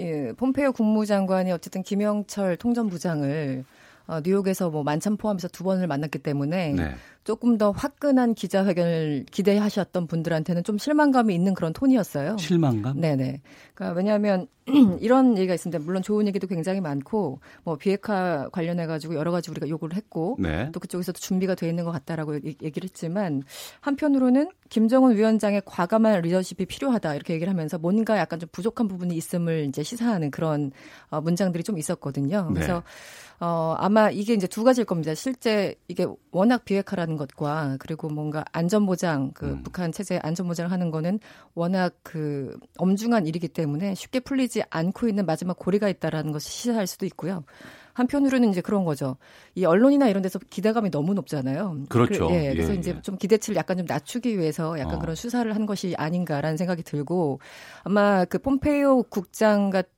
예, 0.00 0.32
폼페이오 0.32 0.72
국무장관이 0.72 1.52
어쨌든 1.52 1.82
김영철 1.82 2.56
통전부장을 2.56 3.64
어, 4.10 4.20
뉴욕에서 4.24 4.70
뭐 4.70 4.82
만찬 4.82 5.16
포함해서 5.16 5.46
두 5.48 5.62
번을 5.62 5.86
만났기 5.86 6.18
때문에 6.18 6.72
네. 6.72 6.94
조금 7.22 7.58
더 7.58 7.70
화끈한 7.70 8.34
기자회견을 8.34 9.26
기대하셨던 9.30 10.08
분들한테는 10.08 10.64
좀 10.64 10.78
실망감이 10.78 11.32
있는 11.32 11.54
그런 11.54 11.72
톤이었어요. 11.72 12.36
실망감? 12.38 13.00
네네. 13.00 13.40
그러니까 13.74 13.96
왜냐하면 13.96 14.48
이런 15.00 15.36
얘기가 15.38 15.54
있습니다. 15.54 15.84
물론 15.84 16.02
좋은 16.02 16.26
얘기도 16.26 16.48
굉장히 16.48 16.80
많고 16.80 17.40
뭐 17.62 17.76
비핵화 17.76 18.48
관련해 18.50 18.86
가지고 18.86 19.14
여러 19.14 19.30
가지 19.30 19.50
우리가 19.50 19.68
요구를 19.68 19.96
했고 19.96 20.36
네. 20.40 20.70
또 20.72 20.80
그쪽에서도 20.80 21.18
준비가 21.20 21.54
돼 21.54 21.68
있는 21.68 21.84
것 21.84 21.92
같다라고 21.92 22.34
얘- 22.36 22.54
얘기를 22.62 22.88
했지만 22.88 23.42
한편으로는 23.80 24.50
김정은 24.68 25.16
위원장의 25.16 25.62
과감한 25.66 26.22
리더십이 26.22 26.66
필요하다 26.66 27.14
이렇게 27.14 27.34
얘기를 27.34 27.50
하면서 27.52 27.78
뭔가 27.78 28.18
약간 28.18 28.40
좀 28.40 28.48
부족한 28.50 28.88
부분이 28.88 29.14
있음을 29.14 29.66
이제 29.68 29.82
시사하는 29.82 30.30
그런 30.30 30.72
어, 31.10 31.20
문장들이 31.20 31.62
좀 31.64 31.78
있었거든요. 31.78 32.48
그래서 32.52 32.74
네. 32.74 32.80
어, 33.42 33.74
아마 33.78 34.10
이게 34.10 34.34
이제 34.34 34.46
두 34.46 34.64
가지일 34.64 34.84
겁니다. 34.84 35.14
실제 35.14 35.74
이게 35.88 36.06
워낙 36.30 36.64
비핵화라는 36.66 37.16
것과 37.16 37.76
그리고 37.80 38.08
뭔가 38.10 38.44
안전보장, 38.52 39.32
그 39.32 39.46
음. 39.46 39.62
북한 39.62 39.92
체제 39.92 40.20
안전보장을 40.22 40.70
하는 40.70 40.90
거는 40.90 41.20
워낙 41.54 41.94
그 42.02 42.54
엄중한 42.76 43.26
일이기 43.26 43.48
때문에 43.48 43.94
쉽게 43.94 44.20
풀리지 44.20 44.62
않고 44.68 45.08
있는 45.08 45.24
마지막 45.24 45.58
고리가 45.58 45.88
있다라는 45.88 46.32
것을 46.32 46.50
시사할 46.50 46.86
수도 46.86 47.06
있고요. 47.06 47.42
한편으로는 47.94 48.50
이제 48.50 48.60
그런 48.60 48.84
거죠. 48.84 49.16
이 49.54 49.64
언론이나 49.64 50.08
이런 50.08 50.22
데서 50.22 50.38
기대감이 50.38 50.90
너무 50.90 51.14
높잖아요. 51.14 51.84
그렇죠. 51.88 52.28
그- 52.28 52.34
예, 52.34 52.52
그래서 52.52 52.74
예, 52.74 52.78
이제 52.78 52.94
예. 52.96 53.02
좀 53.02 53.16
기대치를 53.16 53.56
약간 53.56 53.78
좀 53.78 53.86
낮추기 53.88 54.38
위해서 54.38 54.78
약간 54.78 54.96
어. 54.96 54.98
그런 54.98 55.16
수사를 55.16 55.52
한 55.54 55.64
것이 55.64 55.94
아닌가라는 55.96 56.58
생각이 56.58 56.82
들고 56.82 57.40
아마 57.84 58.26
그 58.26 58.38
폼페이오 58.38 59.04
국장 59.04 59.70
같은 59.70 59.90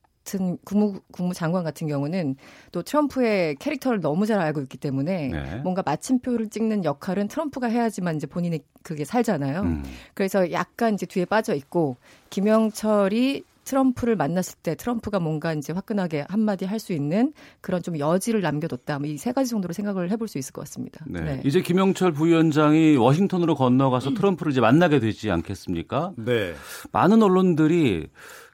국무 0.64 1.00
국무장관 1.12 1.64
같은 1.64 1.86
경우는 1.88 2.36
또 2.70 2.82
트럼프의 2.82 3.56
캐릭터를 3.56 4.00
너무 4.00 4.26
잘 4.26 4.40
알고 4.40 4.60
있기 4.62 4.78
때문에 4.78 5.28
네. 5.28 5.56
뭔가 5.62 5.82
마침표를 5.84 6.48
찍는 6.48 6.84
역할은 6.84 7.28
트럼프가 7.28 7.66
해야지만 7.68 8.16
이제 8.16 8.26
본인이 8.26 8.60
그게 8.82 9.04
살잖아요. 9.04 9.60
음. 9.62 9.82
그래서 10.14 10.50
약간 10.52 10.94
이제 10.94 11.06
뒤에 11.06 11.24
빠져 11.24 11.54
있고 11.54 11.96
김영철이 12.30 13.44
트럼프를 13.64 14.16
만났을 14.16 14.58
때 14.62 14.74
트럼프가 14.74 15.20
뭔가 15.20 15.52
이제 15.54 15.72
화끈하게 15.72 16.26
한마디 16.28 16.64
할 16.64 16.82
수 16.82 16.92
있는 16.92 17.32
그런 17.60 17.80
좀 17.80 17.96
여지를 17.96 18.40
남겨뒀다. 18.40 18.98
이세 19.04 19.30
가지 19.30 19.50
정도로 19.50 19.72
생각을 19.72 20.10
해볼 20.10 20.26
수 20.26 20.36
있을 20.36 20.52
것 20.52 20.62
같습니다. 20.62 21.04
네. 21.06 21.40
이제 21.44 21.62
김영철 21.62 22.10
부위원장이 22.10 22.96
워싱턴으로 22.96 23.54
건너가서 23.54 24.14
트럼프를 24.18 24.50
이제 24.50 24.60
만나게 24.60 24.98
되지 24.98 25.30
않겠습니까? 25.30 26.12
네. 26.16 26.54
많은 26.90 27.22
언론들이 27.22 28.08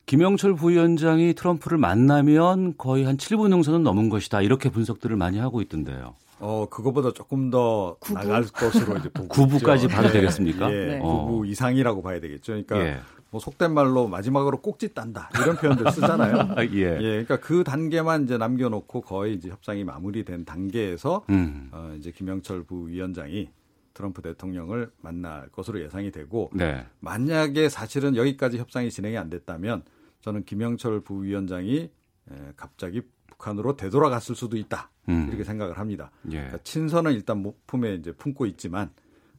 김영철 0.09 0.55
부위원장이 0.55 1.35
트럼프를 1.35 1.77
만나면 1.77 2.79
거의 2.79 3.05
한 3.05 3.19
7분 3.19 3.53
응선은 3.53 3.83
넘은 3.83 4.09
것이다. 4.09 4.41
이렇게 4.41 4.71
분석들을 4.71 5.15
많이 5.17 5.39
하고 5.39 5.61
있던데요. 5.61 6.15
어 6.41 6.67
그거보다 6.71 7.13
조금 7.13 7.51
더 7.51 7.95
구부? 8.01 8.15
나갈 8.15 8.45
것으로 8.45 8.97
이제 8.97 9.11
보고 9.11 9.29
구부까지 9.29 9.85
있죠. 9.85 9.95
봐도 9.95 10.09
예, 10.09 10.13
되겠습니까? 10.13 10.73
예, 10.73 10.87
네. 10.87 10.99
구부 11.01 11.47
이상이라고 11.47 12.01
봐야 12.01 12.21
되겠죠. 12.21 12.53
그러니까 12.53 12.81
예. 12.81 13.01
뭐 13.31 13.39
속된 13.39 13.75
말로 13.75 14.09
마지막으로 14.09 14.63
꼭지 14.63 14.95
딴다 14.95 15.29
이런 15.43 15.57
표현들 15.57 15.93
쓰잖아요. 15.93 16.37
아, 16.57 16.65
예. 16.65 16.97
예, 16.97 17.09
그러니까 17.11 17.37
그 17.41 17.63
단계만 17.63 18.25
이제 18.25 18.39
남겨놓고 18.39 19.03
거의 19.03 19.35
이제 19.35 19.51
협상이 19.51 19.85
마무리된 19.85 20.47
단계에서 20.47 21.27
음. 21.29 21.69
어, 21.71 21.95
이제 21.99 22.13
김영철 22.13 22.63
부위원장이 22.63 23.51
트럼프 23.93 24.23
대통령을 24.23 24.91
만날 25.03 25.49
것으로 25.49 25.83
예상이 25.83 26.13
되고 26.13 26.51
네. 26.55 26.87
만약에 27.01 27.69
사실은 27.69 28.17
여기까지 28.17 28.57
협상이 28.57 28.91
진행이 28.91 29.19
안 29.19 29.29
됐다면 29.29 29.83
저는 30.21 30.45
김영철 30.45 31.01
부위원장이 31.01 31.91
에, 32.31 32.53
갑자기 32.57 33.03
북한으로 33.29 33.77
되돌아갔을 33.77 34.35
수도 34.35 34.57
있다 34.57 34.91
음. 35.09 35.27
이렇게 35.29 35.45
생각을 35.45 35.79
합니다. 35.79 36.11
예. 36.27 36.37
그러니까 36.37 36.59
친선은 36.65 37.13
일단 37.13 37.39
목품에 37.39 37.95
이제 37.95 38.13
품고 38.13 38.47
있지만 38.47 38.91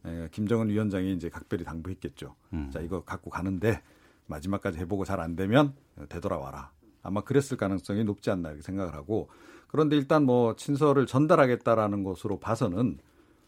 에, 0.06 0.30
김정은 0.32 0.70
위원장이 0.70 1.14
이제 1.14 1.30
각별히 1.30 1.64
당부했겠죠. 1.64 2.36
음. 2.54 2.70
자 2.72 2.80
이거 2.80 3.04
갖고 3.04 3.30
가는데 3.30 3.82
마지막까지 4.28 4.78
해보고 4.80 5.06
잘 5.06 5.20
안 5.20 5.36
되면 5.36 5.74
되돌아와라. 6.08 6.72
아마 7.02 7.22
그랬을 7.22 7.58
가능성이 7.58 8.04
높지 8.04 8.30
않나 8.30 8.50
이렇게 8.50 8.62
생각을 8.62 8.94
하고 8.94 9.30
그런데 9.68 9.96
일단 9.96 10.24
뭐 10.24 10.56
친서를 10.56 11.06
전달하겠다라는 11.06 12.04
것으로 12.04 12.40
봐서는 12.40 13.00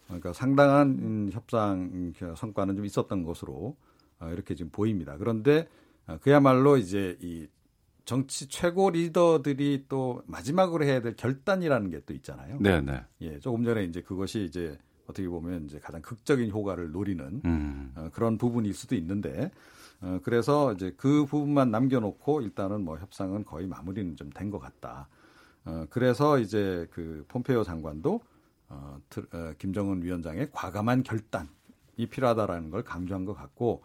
그러니까 0.06 0.34
상당한 0.34 0.90
음, 0.90 1.30
협상 1.32 2.14
성과는 2.36 2.76
좀 2.76 2.86
있었던 2.86 3.24
것으로 3.24 3.76
어, 4.20 4.30
이렇게 4.32 4.56
지금 4.56 4.72
보입니다. 4.72 5.18
그런데 5.18 5.62
어, 5.62 5.68
그야말로 6.22 6.78
이제 6.78 7.18
이 7.22 7.48
정치 8.06 8.48
최고 8.48 8.90
리더들이 8.90 9.86
또 9.88 10.22
마지막으로 10.26 10.84
해야 10.84 11.02
될 11.02 11.16
결단이라는 11.16 11.90
게 11.92 12.02
또 12.06 12.14
있잖아요. 12.14 12.58
네, 12.60 12.82
네. 12.82 13.04
예, 13.22 13.40
조금 13.40 13.64
전에 13.64 13.84
이제 13.84 14.02
그것이 14.02 14.44
이제 14.44 14.78
어떻게 15.08 15.28
보면 15.28 15.66
이제 15.66 15.80
가장 15.80 16.02
극적인 16.02 16.50
효과를 16.52 16.92
노리는 16.92 17.42
음. 17.46 17.92
어, 17.96 18.10
그런 18.12 18.38
부분일 18.38 18.74
수도 18.74 18.96
있는데 18.96 19.52
어, 20.02 20.20
그래서 20.24 20.74
이제 20.74 20.94
그 20.98 21.26
부분만 21.26 21.70
남겨놓고 21.70 22.42
일단은 22.42 22.84
뭐 22.84 22.98
협상은 22.98 23.46
거의 23.46 23.68
마무리는 23.68 24.16
좀 24.16 24.30
된 24.32 24.50
것 24.50 24.60
같다. 24.60 25.08
어, 25.66 25.86
그래서 25.92 26.40
이제 26.40 26.88
그 26.92 27.24
폼페이오 27.28 27.64
장관도 27.64 28.20
어, 28.70 29.00
트, 29.10 29.20
어, 29.32 29.54
김정은 29.60 30.02
위원장의 30.02 30.50
과감한 30.52 31.04
결단이 31.04 31.48
필요하다라는 32.10 32.72
걸 32.72 32.84
강조한 32.84 33.26
것 33.26 33.34
같고 33.36 33.84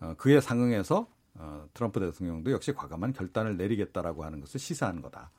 어, 0.00 0.14
그에 0.16 0.40
상응해서 0.40 1.08
어, 1.38 1.66
트럼프 1.74 2.00
대통령도 2.00 2.50
역시 2.50 2.72
과감한 2.72 3.12
결단을 3.12 3.56
내리겠다라고 3.56 4.24
하는 4.24 4.40
것을 4.40 4.58
시사한 4.60 5.02
거다. 5.02 5.30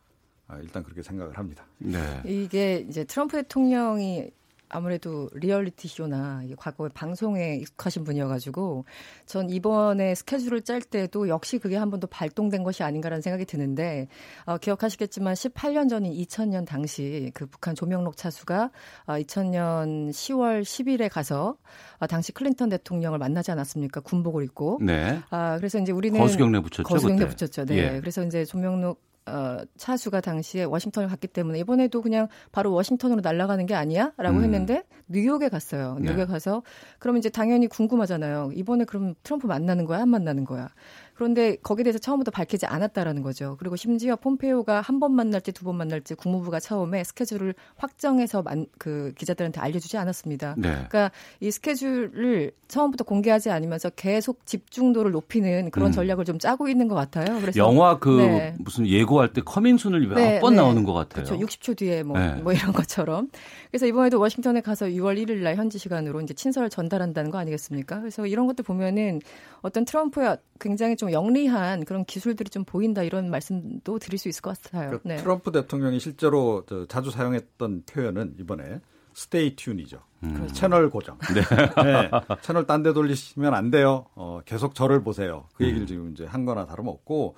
아, 0.47 0.57
일단 0.59 0.83
그렇게 0.83 1.01
생각을 1.01 1.37
합니다. 1.37 1.65
네. 1.77 2.21
이게 2.25 2.85
이제 2.87 3.03
트럼프 3.03 3.37
대통령이 3.37 4.31
아무래도 4.69 5.29
리얼리티 5.33 5.87
쇼나 5.87 6.43
과거에 6.57 6.89
방송에 6.93 7.55
익숙하신 7.57 8.03
분이어가지고 8.03 8.85
전 9.25 9.49
이번에 9.49 10.15
스케줄을 10.15 10.61
짤 10.61 10.81
때도 10.81 11.27
역시 11.29 11.57
그게 11.59 11.75
한 11.75 11.89
번 11.89 11.97
더 11.99 12.05
발동된 12.07 12.61
것이 12.63 12.83
아닌가라는 12.83 13.21
생각이 13.21 13.45
드는데 13.45 14.07
어, 14.45 14.57
기억하시겠지만 14.57 15.33
18년 15.33 15.89
전인 15.89 16.13
2000년 16.13 16.65
당시 16.67 17.31
그 17.33 17.47
북한 17.47 17.73
조명록 17.73 18.17
차수가 18.17 18.69
어, 19.07 19.13
2000년 19.13 20.09
10월 20.11 20.61
10일에 20.61 21.09
가서 21.11 21.57
어, 21.99 22.07
당시 22.07 22.31
클린턴 22.33 22.69
대통령을 22.69 23.17
만나지 23.19 23.49
않았습니까? 23.51 24.01
군복을 24.01 24.43
입고. 24.43 24.79
네. 24.83 25.19
아 25.29 25.57
그래서 25.57 25.79
이제 25.79 25.91
우리는 25.91 26.19
거수경례 26.19 26.59
붙였죠. 26.59 26.83
거수경례 26.83 27.25
그때. 27.25 27.35
붙였죠. 27.35 27.65
네. 27.65 27.77
예. 27.95 27.99
그래서 27.99 28.23
이제 28.23 28.45
조명록 28.45 29.01
어, 29.27 29.59
차수가 29.77 30.21
당시에 30.21 30.63
워싱턴을 30.63 31.09
갔기 31.09 31.27
때문에 31.27 31.59
이번에도 31.59 32.01
그냥 32.01 32.27
바로 32.51 32.71
워싱턴으로 32.73 33.21
날아가는 33.21 33.65
게 33.65 33.75
아니야?라고 33.75 34.37
음. 34.37 34.43
했는데 34.43 34.83
뉴욕에 35.07 35.49
갔어요. 35.49 35.97
뉴욕에 36.01 36.17
네. 36.17 36.25
가서 36.25 36.63
그럼 36.99 37.17
이제 37.17 37.29
당연히 37.29 37.67
궁금하잖아요. 37.67 38.51
이번에 38.53 38.85
그럼 38.85 39.15
트럼프 39.23 39.47
만나는 39.47 39.85
거야, 39.85 40.01
안 40.01 40.09
만나는 40.09 40.45
거야? 40.45 40.69
그런데 41.17 41.55
거기에 41.63 41.83
대해서 41.83 41.97
처음부터 41.97 42.29
밝히지 42.29 42.67
않았다라는 42.67 43.23
거죠. 43.23 43.55
그리고 43.59 43.75
심지어 43.75 44.15
폼페이오가 44.15 44.81
한 44.81 44.99
번 44.99 45.13
만날지 45.13 45.51
두 45.51 45.65
번 45.65 45.75
만날지 45.77 46.13
국무부가 46.15 46.59
처음에 46.59 47.03
스케줄을 47.03 47.55
확정해서 47.75 48.41
만, 48.43 48.67
그 48.77 49.13
기자들한테 49.17 49.59
알려주지 49.59 49.97
않았습니다. 49.97 50.53
네. 50.57 50.69
그러니까 50.69 51.11
이 51.39 51.49
스케줄을 51.51 52.51
처음부터 52.67 53.03
공개하지 53.03 53.49
않으면서 53.49 53.89
계속 53.91 54.45
집중도를 54.45 55.11
높이는 55.11 55.71
그런 55.71 55.89
음. 55.89 55.91
전략을 55.91 56.25
좀 56.25 56.37
짜고 56.39 56.67
있는 56.67 56.87
것 56.87 56.95
같아요. 56.95 57.39
그래서 57.41 57.57
영화 57.57 57.97
그 57.97 58.09
네. 58.21 58.55
무슨 58.59 58.85
예고할 58.87 59.33
때 59.33 59.41
커밍순을 59.41 60.07
몇 60.07 60.15
네, 60.15 60.39
번 60.39 60.53
네. 60.53 60.57
나오는 60.61 60.83
것 60.83 60.93
같아요. 60.93 61.25
그렇죠. 61.25 61.45
60초 61.45 61.77
뒤에 61.77 62.03
뭐, 62.03 62.17
네. 62.19 62.35
뭐 62.35 62.53
이런 62.53 62.73
것처럼. 62.73 63.29
그래서 63.71 63.85
이번에도 63.87 64.19
워싱턴에 64.19 64.61
가서 64.61 64.85
6월 64.87 65.17
1일 65.23 65.37
날 65.43 65.55
현지 65.55 65.77
시간으로 65.79 66.21
이제 66.21 66.33
친서를 66.33 66.69
전달한다는 66.69 67.31
거 67.31 67.37
아니겠습니까? 67.39 67.99
그래서 67.99 68.27
이런 68.27 68.45
것들 68.47 68.63
보면은 68.63 69.21
어떤 69.61 69.85
트럼프의 69.85 70.37
굉장히 70.59 70.95
좀 70.95 71.06
영리한 71.11 71.85
그런 71.85 72.05
기술들이 72.05 72.49
좀 72.49 72.63
보인다 72.65 73.03
이런 73.03 73.29
말씀도 73.29 73.99
드릴 73.99 74.17
수 74.17 74.27
있을 74.29 74.41
것 74.41 74.61
같아요. 74.61 74.91
그 74.91 74.99
네. 75.03 75.17
트럼프 75.17 75.51
대통령이 75.51 75.99
실제로 75.99 76.63
저 76.67 76.85
자주 76.87 77.11
사용했던 77.11 77.83
표현은 77.85 78.35
이번에 78.39 78.81
스테이 79.13 79.55
튠이죠. 79.55 79.99
음. 80.23 80.47
채널 80.53 80.89
고정. 80.89 81.17
네. 81.33 82.09
채널 82.41 82.65
딴 82.67 82.83
데 82.83 82.93
돌리시면 82.93 83.53
안 83.53 83.69
돼요. 83.71 84.05
어, 84.15 84.41
계속 84.45 84.75
저를 84.75 85.03
보세요. 85.03 85.45
그 85.55 85.63
얘기를 85.63 85.83
음. 85.83 85.87
지금 85.87 86.11
이제 86.11 86.25
한 86.25 86.45
거나 86.45 86.65
다름없고 86.65 87.35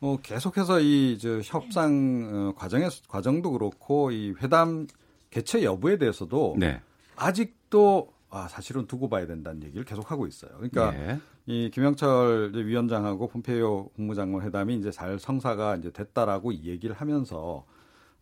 어, 0.00 0.16
계속해서 0.22 0.80
이 0.80 1.18
저 1.20 1.40
협상 1.42 2.28
어, 2.32 2.52
과정에 2.58 2.88
과정도 3.08 3.52
그렇고 3.52 4.10
이 4.10 4.34
회담 4.42 4.86
개최 5.30 5.62
여부에 5.64 5.98
대해서도 5.98 6.56
네. 6.58 6.80
아직도 7.16 8.08
아, 8.36 8.48
사실은 8.48 8.86
두고 8.86 9.08
봐야 9.08 9.26
된다는 9.26 9.62
얘기를 9.62 9.84
계속 9.84 10.10
하고 10.10 10.26
있어요. 10.26 10.50
그러니까 10.56 10.90
네. 10.90 11.20
이 11.46 11.70
김영철 11.72 12.52
위원장하고 12.54 13.28
폼페이오 13.28 13.90
국무장관 13.90 14.42
회담이 14.42 14.74
이제 14.76 14.90
잘 14.90 15.18
성사가 15.20 15.76
이제 15.76 15.90
됐다라고 15.92 16.50
이 16.52 16.64
얘기를 16.64 16.96
하면서 16.96 17.64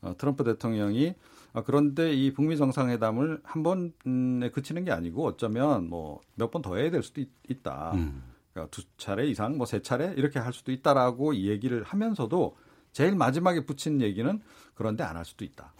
어, 0.03 0.15
트럼프 0.19 0.45
대통령이 0.45 1.15
아, 1.55 1.63
그런데 1.63 2.13
이 2.13 2.33
북미 2.33 2.57
정상회담을 2.57 3.41
한 3.45 3.63
번에 3.63 4.51
그치는 4.51 4.85
게 4.85 4.91
아니고 4.93 5.25
어쩌면 5.27 5.89
뭐 5.89 6.21
몇 6.37 6.51
번 6.51 6.61
더 6.63 6.77
해야 6.77 6.91
될 6.91 7.03
수도 7.03 7.21
있, 7.21 7.63
다 7.63 7.93
음. 7.95 8.23
그러니까 8.53 8.71
두 8.71 8.83
차례 8.99 9.27
이상 9.29 9.57
뭐 9.57 9.65
세 9.67 9.81
차례 9.81 10.13
이렇게 10.17 10.39
할 10.39 10.53
수도 10.53 10.73
있다라고 10.73 11.33
이 11.33 11.49
얘기를 11.49 11.83
하면서도 11.85 12.57
제일 12.93 13.15
마지막에 13.17 13.65
붙인 13.65 14.01
얘기는 14.03 14.41
그런데 14.75 15.05
안 15.05 15.17
할 15.17 15.25
수도 15.25 15.45
있다. 15.45 15.73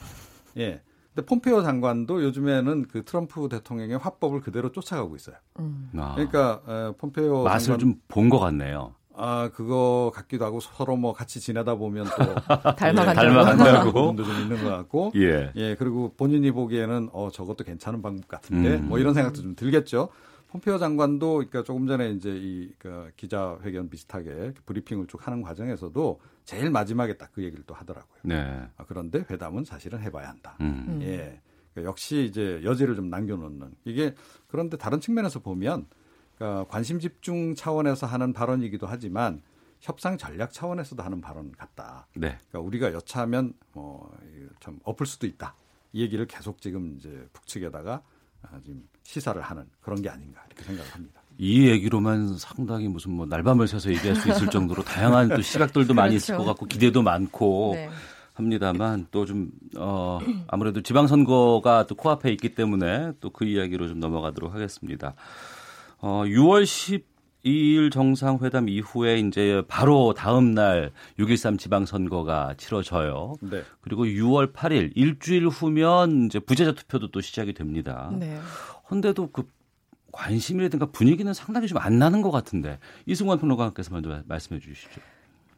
예. 0.59 0.83
근데 1.15 1.27
폼페이오 1.27 1.63
장관도 1.63 2.23
요즘에는 2.25 2.87
그 2.89 3.05
트럼프 3.05 3.49
대통령의 3.49 3.99
화법을 3.99 4.41
그대로 4.41 4.73
쫓아가고 4.73 5.15
있어요. 5.17 5.37
아, 5.97 6.13
그러니까 6.15 6.63
에, 6.69 6.93
폼페이오 6.99 7.43
맛을 7.45 7.79
좀 7.79 7.99
본 8.09 8.31
것 8.31 8.39
같네요. 8.39 8.95
아 9.15 9.51
그거 9.53 10.11
같기도 10.15 10.47
하고 10.47 10.59
서로 10.61 10.97
뭐 10.97 11.13
같이 11.13 11.39
지내다 11.39 11.75
보면 11.75 12.07
또 12.07 12.35
닮아간다고. 12.77 13.29
예, 13.29 13.35
닮아간다고. 13.35 13.93
부분도 13.93 14.25
좀 14.25 14.35
있는 14.41 14.65
것 14.65 14.71
같고 14.71 15.13
예. 15.17 15.53
예 15.55 15.75
그리고 15.75 16.15
본인이 16.17 16.51
보기에는 16.51 17.11
어 17.13 17.29
저것도 17.31 17.63
괜찮은 17.65 18.01
방법 18.01 18.27
같은데 18.29 18.77
음. 18.77 18.89
뭐 18.89 18.99
이런 18.99 19.13
생각도 19.13 19.43
좀 19.43 19.55
들겠죠. 19.55 20.09
폼페이오 20.53 20.79
장관도 20.79 21.35
그러니까 21.37 21.63
조금 21.63 21.87
전에 21.87 22.11
이제 22.11 22.31
이 22.31 22.71
그, 22.79 23.11
기자회견 23.17 23.89
비슷하게 23.89 24.53
브리핑을 24.67 25.07
쭉 25.07 25.27
하는 25.27 25.41
과정에서도 25.41 26.21
제일 26.45 26.71
마지막에 26.71 27.17
딱 27.17 27.33
그 27.33 27.43
얘기를 27.43 27.65
또 27.67 27.75
하더라고요. 27.75 28.21
네. 28.25 28.69
아, 28.77 28.85
그런데 28.87 29.25
회담은 29.31 29.65
사실은 29.65 30.01
해봐야 30.01 30.29
한다. 30.29 30.59
음. 30.61 30.99
예. 31.01 31.41
그러니까 31.73 31.89
역시 31.89 32.27
이제 32.29 32.61
여지를 32.63 32.95
좀 32.95 33.09
남겨놓는 33.09 33.75
이게 33.85 34.15
그런데 34.49 34.77
다른 34.77 35.01
측면에서 35.01 35.41
보면 35.41 35.87
그러니까 36.37 36.67
관심 36.69 36.99
집중 36.99 37.55
차원에서 37.55 38.07
하는 38.07 38.35
발언이기도 38.35 38.87
하지만 38.87 39.41
협상 39.81 40.19
전략 40.19 40.53
차원에서도 40.53 41.03
하는 41.03 41.23
발언 41.23 41.53
같다. 41.53 42.07
네. 42.15 42.39
그러니까 42.51 42.61
우리가 42.61 42.93
여차하면 42.93 43.55
뭐좀 43.73 44.81
엎을 44.85 45.07
수도 45.07 45.27
있다. 45.27 45.55
이 45.93 46.03
얘기를 46.03 46.27
계속 46.27 46.61
지금 46.61 46.97
이제 46.99 47.27
북측에다가 47.33 47.95
아, 47.95 48.03
지금 48.65 48.83
시사를 49.03 49.41
하는 49.41 49.65
그런 49.81 50.01
게 50.03 50.09
아닌가 50.09 50.43
이렇게 50.47 50.65
생각을 50.65 50.91
합니다. 50.93 51.21
이 51.39 51.67
얘기로만 51.69 52.37
상당히 52.39 52.89
무슨 52.89 53.13
뭐 53.13 53.27
날밤을 53.27 53.67
새서 53.67 53.91
얘기할 53.91 54.17
수 54.17 54.29
있을 54.29 54.49
정도로 54.49 54.83
다양한 54.85 55.29
또 55.31 55.41
시각들도 55.43 55.95
많이 55.95 56.17
있을 56.17 56.37
것 56.37 56.43
그렇죠. 56.45 56.53
같고 56.53 56.67
기대도 56.67 57.03
많고 57.03 57.73
네. 57.75 57.89
합니다만 58.35 59.07
또 59.11 59.25
좀 59.25 59.51
어, 59.77 60.19
아무래도 60.49 60.83
지방선거가 60.83 61.87
또 61.87 61.95
코앞에 61.95 62.31
있기 62.33 62.55
때문에 62.55 63.13
또 63.21 63.31
그 63.31 63.45
이야기로 63.45 63.89
좀 63.89 63.99
넘어가도록 64.01 64.55
하겠습니다. 64.55 65.15
어, 65.99 66.23
6월 66.27 66.65
12일 67.45 67.91
정상회담 67.91 68.69
이후에 68.69 69.19
이제 69.19 69.63
바로 69.69 70.15
다음 70.15 70.55
날 70.55 70.93
6.13 71.19 71.59
지방선거가 71.59 72.55
치러져요. 72.57 73.35
네. 73.41 73.63
그리고 73.81 74.05
6월 74.05 74.53
8일 74.53 74.93
일주일 74.95 75.49
후면 75.49 76.27
이제 76.27 76.39
부재자 76.39 76.73
투표도 76.73 77.11
또 77.11 77.21
시작이 77.21 77.53
됩니다. 77.53 78.13
네. 78.19 78.39
헌데도 78.91 79.31
그 79.31 79.49
관심이라든가 80.13 80.87
분위기는 80.87 81.33
상당히 81.33 81.67
좀 81.67 81.79
안 81.79 81.99
나는 81.99 82.23
것 82.23 82.31
같은데 82.31 82.79
이승관 83.07 83.39
평론가께서 83.39 83.91
먼저 83.93 84.23
말씀해 84.27 84.61
주시죠. 84.61 85.01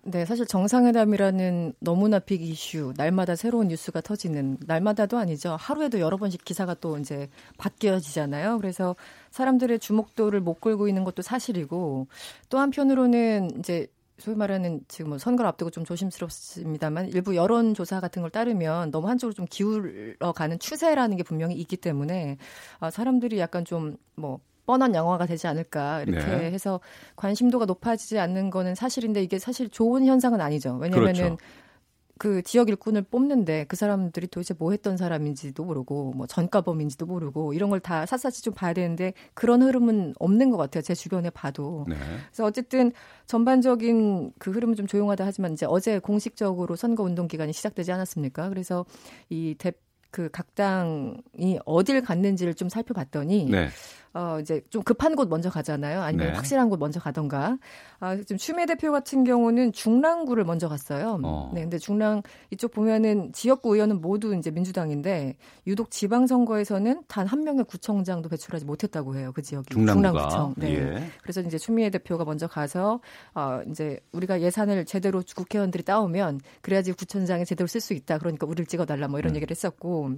네, 0.06 0.26
사실 0.26 0.44
정상회담이라는 0.46 1.72
너무나 1.80 2.18
빅 2.18 2.42
이슈, 2.42 2.92
날마다 2.96 3.36
새로운 3.36 3.68
뉴스가 3.68 4.02
터지는, 4.02 4.58
날마다도 4.66 5.16
아니죠. 5.16 5.56
하루에도 5.58 5.98
여러 5.98 6.18
번씩 6.18 6.44
기사가 6.44 6.74
또 6.74 6.98
이제 6.98 7.30
바뀌어지잖아요. 7.56 8.58
그래서 8.58 8.96
사람들의 9.30 9.78
주목도를 9.78 10.40
못 10.40 10.60
끌고 10.60 10.88
있는 10.88 11.04
것도 11.04 11.22
사실이고, 11.22 12.06
또 12.50 12.58
한편으로는 12.58 13.58
이제 13.60 13.86
소위 14.18 14.36
말하는 14.36 14.82
지금 14.88 15.08
뭐 15.10 15.18
선거를 15.18 15.48
앞두고 15.48 15.70
좀 15.70 15.84
조심스럽습니다만 15.86 17.08
일부 17.08 17.34
여론조사 17.34 18.00
같은 18.00 18.20
걸 18.22 18.30
따르면 18.30 18.90
너무 18.90 19.08
한쪽으로 19.08 19.32
좀 19.34 19.46
기울어 19.50 20.32
가는 20.32 20.58
추세라는 20.58 21.16
게 21.16 21.22
분명히 21.22 21.56
있기 21.56 21.76
때문에 21.78 22.36
아, 22.78 22.90
사람들이 22.90 23.38
약간 23.38 23.64
좀 23.64 23.96
뭐 24.16 24.40
뻔한 24.66 24.94
영화가 24.94 25.26
되지 25.26 25.46
않을까 25.46 26.02
이렇게 26.02 26.24
네. 26.24 26.50
해서 26.50 26.80
관심도가 27.16 27.64
높아지지 27.66 28.18
않는 28.18 28.50
거는 28.50 28.74
사실인데 28.74 29.22
이게 29.22 29.38
사실 29.38 29.68
좋은 29.68 30.04
현상은 30.06 30.40
아니죠. 30.40 30.76
왜냐면은 30.80 31.14
그렇죠. 31.14 31.36
그 32.16 32.42
지역 32.42 32.68
일꾼을 32.68 33.02
뽑는데 33.02 33.64
그 33.64 33.74
사람들이 33.74 34.28
도대체 34.28 34.54
뭐 34.56 34.70
했던 34.70 34.96
사람인지도 34.96 35.64
모르고 35.64 36.12
뭐 36.12 36.28
전과범인지도 36.28 37.06
모르고 37.06 37.54
이런 37.54 37.70
걸 37.70 37.80
다 37.80 38.06
샅샅이 38.06 38.42
좀 38.42 38.54
봐야 38.54 38.72
되는데 38.72 39.14
그런 39.34 39.62
흐름은 39.62 40.14
없는 40.20 40.50
것 40.50 40.56
같아요. 40.56 40.82
제 40.82 40.94
주변에 40.94 41.30
봐도. 41.30 41.84
네. 41.88 41.96
그래서 42.28 42.44
어쨌든 42.44 42.92
전반적인 43.26 44.32
그 44.38 44.52
흐름은 44.52 44.76
좀 44.76 44.86
조용하다 44.86 45.26
하지만 45.26 45.52
이제 45.52 45.66
어제 45.68 45.98
공식적으로 45.98 46.76
선거 46.76 47.02
운동 47.02 47.26
기간이 47.28 47.52
시작되지 47.52 47.90
않았습니까? 47.92 48.48
그래서 48.48 48.86
이 49.28 49.54
대, 49.58 49.72
그 50.10 50.28
각 50.32 50.54
당이 50.54 51.58
어딜 51.66 52.00
갔는지를 52.00 52.54
좀 52.54 52.68
살펴봤더니 52.68 53.46
네. 53.50 53.68
어 54.14 54.38
이제 54.40 54.62
좀 54.70 54.82
급한 54.82 55.16
곳 55.16 55.28
먼저 55.28 55.50
가잖아요. 55.50 56.00
아니면 56.00 56.28
네. 56.28 56.32
확실한 56.34 56.70
곳 56.70 56.78
먼저 56.78 57.00
가던가. 57.00 57.58
아 58.00 58.16
지금 58.16 58.36
추미애 58.36 58.64
대표 58.64 58.92
같은 58.92 59.24
경우는 59.24 59.72
중랑구를 59.72 60.44
먼저 60.44 60.68
갔어요. 60.68 61.18
어. 61.24 61.50
네, 61.52 61.62
근데 61.62 61.78
중랑 61.78 62.22
이쪽 62.50 62.70
보면은 62.72 63.32
지역구 63.32 63.74
의원은 63.74 64.00
모두 64.00 64.34
이제 64.36 64.50
민주당인데 64.50 65.36
유독 65.66 65.90
지방 65.90 66.26
선거에서는 66.26 67.02
단 67.08 67.24
한 67.34 67.42
명의 67.42 67.64
구청장도 67.64 68.28
배출하지 68.28 68.64
못했다고 68.64 69.16
해요. 69.16 69.32
그 69.34 69.42
지역이 69.42 69.74
중랑구청. 69.74 70.54
네. 70.56 70.74
예. 70.74 71.06
그래서 71.22 71.40
이제 71.40 71.58
추미애 71.58 71.90
대표가 71.90 72.24
먼저 72.24 72.46
가서 72.46 73.00
어 73.34 73.60
이제 73.68 73.98
우리가 74.12 74.40
예산을 74.40 74.84
제대로 74.84 75.22
국회의원들이 75.34 75.82
따오면 75.82 76.40
그래야지 76.60 76.92
구청장이 76.92 77.44
제대로 77.44 77.66
쓸 77.66 77.80
수 77.80 77.92
있다. 77.94 78.18
그러니까 78.18 78.46
우리를 78.46 78.66
찍어 78.66 78.84
달라 78.86 79.08
뭐 79.08 79.18
이런 79.18 79.32
음. 79.32 79.36
얘기를 79.36 79.50
했었고. 79.50 80.12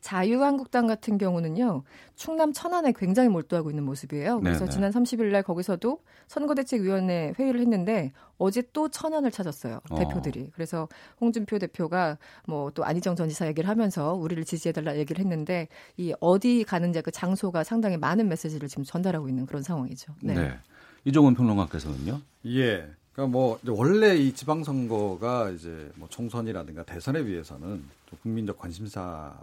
자유한국당 0.00 0.86
같은 0.86 1.18
경우는요, 1.18 1.82
충남 2.16 2.52
천안에 2.52 2.92
굉장히 2.96 3.28
몰두하고 3.28 3.70
있는 3.70 3.84
모습이에요. 3.84 4.40
그래서 4.40 4.60
네네. 4.60 4.70
지난 4.70 4.90
30일 4.90 5.30
날 5.32 5.42
거기서도 5.42 5.98
선거대책위원회 6.28 7.34
회의를 7.38 7.60
했는데 7.60 8.12
어제 8.38 8.62
또 8.72 8.88
천안을 8.88 9.30
찾았어요. 9.30 9.80
어. 9.90 9.98
대표들이. 9.98 10.50
그래서 10.54 10.88
홍준표 11.20 11.58
대표가 11.58 12.16
뭐 12.46 12.70
또 12.74 12.84
안희정 12.84 13.16
전 13.16 13.28
지사 13.28 13.46
얘기를 13.46 13.68
하면서 13.68 14.14
우리를 14.14 14.44
지지해달라 14.44 14.96
얘기를 14.96 15.22
했는데 15.22 15.68
이 15.96 16.12
어디 16.20 16.64
가는지 16.64 17.00
그 17.02 17.10
장소가 17.10 17.64
상당히 17.64 17.96
많은 17.96 18.28
메시지를 18.28 18.68
지금 18.68 18.84
전달하고 18.84 19.28
있는 19.28 19.46
그런 19.46 19.62
상황이죠. 19.62 20.14
네. 20.22 20.34
네. 20.34 20.58
이종훈 21.04 21.34
평론가께서는요? 21.34 22.20
예. 22.46 22.88
그러니까 23.20 23.26
뭐 23.26 23.58
원래 23.68 24.16
이 24.16 24.32
지방선거가 24.32 25.50
이제 25.50 25.92
뭐 25.96 26.08
총선이라든가 26.08 26.84
대선에 26.84 27.22
비해서는 27.22 27.82
국민적 28.22 28.56
관심사 28.56 29.34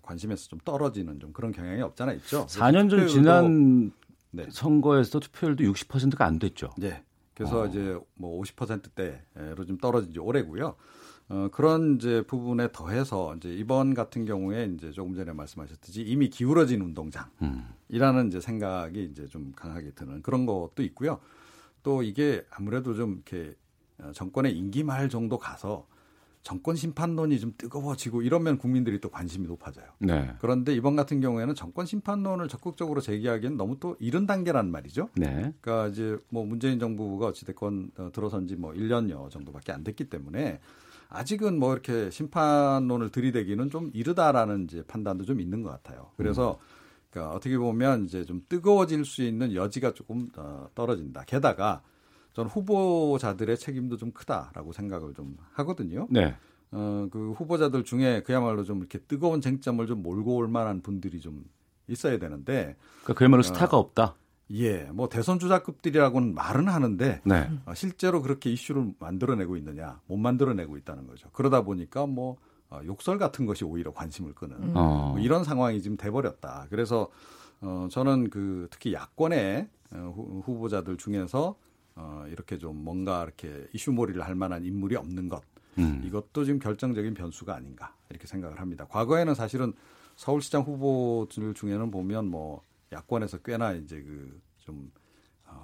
관심에서 0.00 0.48
좀 0.48 0.58
떨어지는 0.64 1.20
좀 1.20 1.32
그런 1.32 1.52
경향이 1.52 1.82
없잖아 1.82 2.14
있죠. 2.14 2.46
4년 2.46 2.88
전 2.88 3.06
지난 3.08 3.92
네. 4.30 4.46
선거에서 4.50 5.20
투표율도 5.20 5.64
60%가 5.64 6.24
안 6.24 6.38
됐죠. 6.38 6.70
네. 6.78 7.02
그래서 7.34 7.62
어. 7.62 7.66
이제 7.66 7.98
뭐 8.14 8.40
50%대로 8.42 9.66
좀 9.66 9.76
떨어진 9.76 10.12
지 10.12 10.18
오래고요. 10.18 10.74
어, 11.28 11.48
그런 11.52 11.96
이제 11.96 12.22
부분에 12.26 12.68
더해서 12.72 13.36
이제 13.36 13.54
이번 13.54 13.92
같은 13.92 14.24
경우에 14.24 14.70
이제 14.74 14.90
조금 14.90 15.14
전에 15.14 15.32
말씀하셨듯이 15.32 16.02
이미 16.02 16.28
기울어진 16.28 16.80
운동장이라는 16.80 17.30
음. 17.42 18.28
이제 18.28 18.40
생각이 18.40 19.04
이제 19.04 19.26
좀 19.28 19.52
강하게 19.54 19.90
드는 19.90 20.22
그런 20.22 20.46
것도 20.46 20.82
있고요. 20.82 21.20
또 21.82 22.02
이게 22.02 22.44
아무래도 22.50 22.94
좀 22.94 23.14
이렇게 23.26 23.54
어, 23.98 24.10
정권의 24.12 24.56
임기 24.56 24.84
말 24.84 25.08
정도 25.08 25.38
가서 25.38 25.86
정권 26.42 26.74
심판론이 26.74 27.38
좀 27.38 27.54
뜨거워지고 27.56 28.22
이러면 28.22 28.58
국민들이 28.58 29.00
또 29.00 29.08
관심이 29.10 29.46
높아져요. 29.46 29.86
네. 30.00 30.34
그런데 30.40 30.74
이번 30.74 30.96
같은 30.96 31.20
경우에는 31.20 31.54
정권 31.54 31.86
심판론을 31.86 32.48
적극적으로 32.48 33.00
제기하기엔 33.00 33.56
너무 33.56 33.78
또 33.78 33.96
이른 34.00 34.26
단계란 34.26 34.68
말이죠. 34.72 35.08
네. 35.16 35.54
그러니까 35.60 35.86
이제 35.88 36.18
뭐 36.30 36.44
문재인 36.44 36.80
정부가 36.80 37.28
어찌됐건 37.28 37.92
어, 37.98 38.10
들어선 38.12 38.48
지 38.48 38.56
뭐 38.56 38.72
1년여 38.72 39.30
정도밖에 39.30 39.70
안 39.70 39.84
됐기 39.84 40.10
때문에 40.10 40.58
아직은 41.10 41.58
뭐 41.60 41.72
이렇게 41.74 42.10
심판론을 42.10 43.10
들이대기는 43.10 43.70
좀 43.70 43.90
이르다라는 43.92 44.64
이제 44.64 44.82
판단도 44.82 45.24
좀 45.24 45.40
있는 45.40 45.62
것 45.62 45.70
같아요. 45.70 46.10
그래서 46.16 46.58
음. 46.60 46.81
그러니까 47.12 47.36
어떻게 47.36 47.58
보면 47.58 48.06
이제 48.06 48.24
좀 48.24 48.42
뜨거워질 48.48 49.04
수 49.04 49.22
있는 49.22 49.54
여지가 49.54 49.92
조금 49.92 50.30
어, 50.36 50.66
떨어진다. 50.74 51.24
게다가 51.26 51.82
전 52.32 52.46
후보자들의 52.46 53.58
책임도 53.58 53.98
좀 53.98 54.10
크다라고 54.12 54.72
생각을 54.72 55.12
좀 55.12 55.36
하거든요. 55.52 56.08
네. 56.10 56.34
어, 56.70 57.06
그 57.12 57.32
후보자들 57.32 57.84
중에 57.84 58.22
그야말로 58.22 58.64
좀 58.64 58.78
이렇게 58.78 58.98
뜨거운 58.98 59.42
쟁점을 59.42 59.86
좀 59.86 60.02
몰고 60.02 60.36
올 60.36 60.48
만한 60.48 60.80
분들이 60.80 61.20
좀 61.20 61.44
있어야 61.86 62.18
되는데. 62.18 62.76
그러니까 63.02 63.14
그야말로 63.14 63.40
어, 63.40 63.42
스타가 63.42 63.76
없다? 63.76 64.14
예, 64.52 64.84
뭐 64.84 65.10
대선 65.10 65.38
주자급들이라고는 65.38 66.34
말은 66.34 66.68
하는데 66.68 67.20
네. 67.24 67.50
어, 67.66 67.74
실제로 67.74 68.22
그렇게 68.22 68.50
이슈를 68.50 68.94
만들어내고 68.98 69.58
있느냐, 69.58 70.00
못 70.06 70.16
만들어내고 70.16 70.78
있다는 70.78 71.06
거죠. 71.06 71.28
그러다 71.32 71.60
보니까 71.60 72.06
뭐 72.06 72.38
어, 72.72 72.80
욕설 72.86 73.18
같은 73.18 73.44
것이 73.44 73.64
오히려 73.64 73.92
관심을 73.92 74.32
끄는 74.34 74.56
음. 74.56 74.72
뭐 74.72 75.18
이런 75.18 75.44
상황이 75.44 75.82
지금 75.82 75.98
돼버렸다. 75.98 76.66
그래서 76.70 77.08
어, 77.60 77.86
저는 77.90 78.30
그 78.30 78.66
특히 78.70 78.94
야권의 78.94 79.68
어, 79.90 80.12
후, 80.16 80.42
후보자들 80.46 80.96
중에서 80.96 81.54
어, 81.94 82.24
이렇게 82.28 82.56
좀 82.56 82.82
뭔가 82.82 83.22
이렇게 83.24 83.66
이슈몰이를 83.74 84.22
할 84.22 84.34
만한 84.34 84.64
인물이 84.64 84.96
없는 84.96 85.28
것 85.28 85.42
음. 85.78 86.02
이것도 86.04 86.44
지금 86.44 86.58
결정적인 86.58 87.12
변수가 87.12 87.54
아닌가 87.54 87.94
이렇게 88.08 88.26
생각을 88.26 88.58
합니다. 88.58 88.86
과거에는 88.88 89.34
사실은 89.34 89.74
서울시장 90.16 90.62
후보들 90.62 91.52
중에는 91.54 91.90
보면 91.90 92.28
뭐 92.28 92.62
야권에서 92.90 93.38
꽤나 93.38 93.72
이제 93.72 94.02
그좀 94.02 94.90
어, 94.94 95.01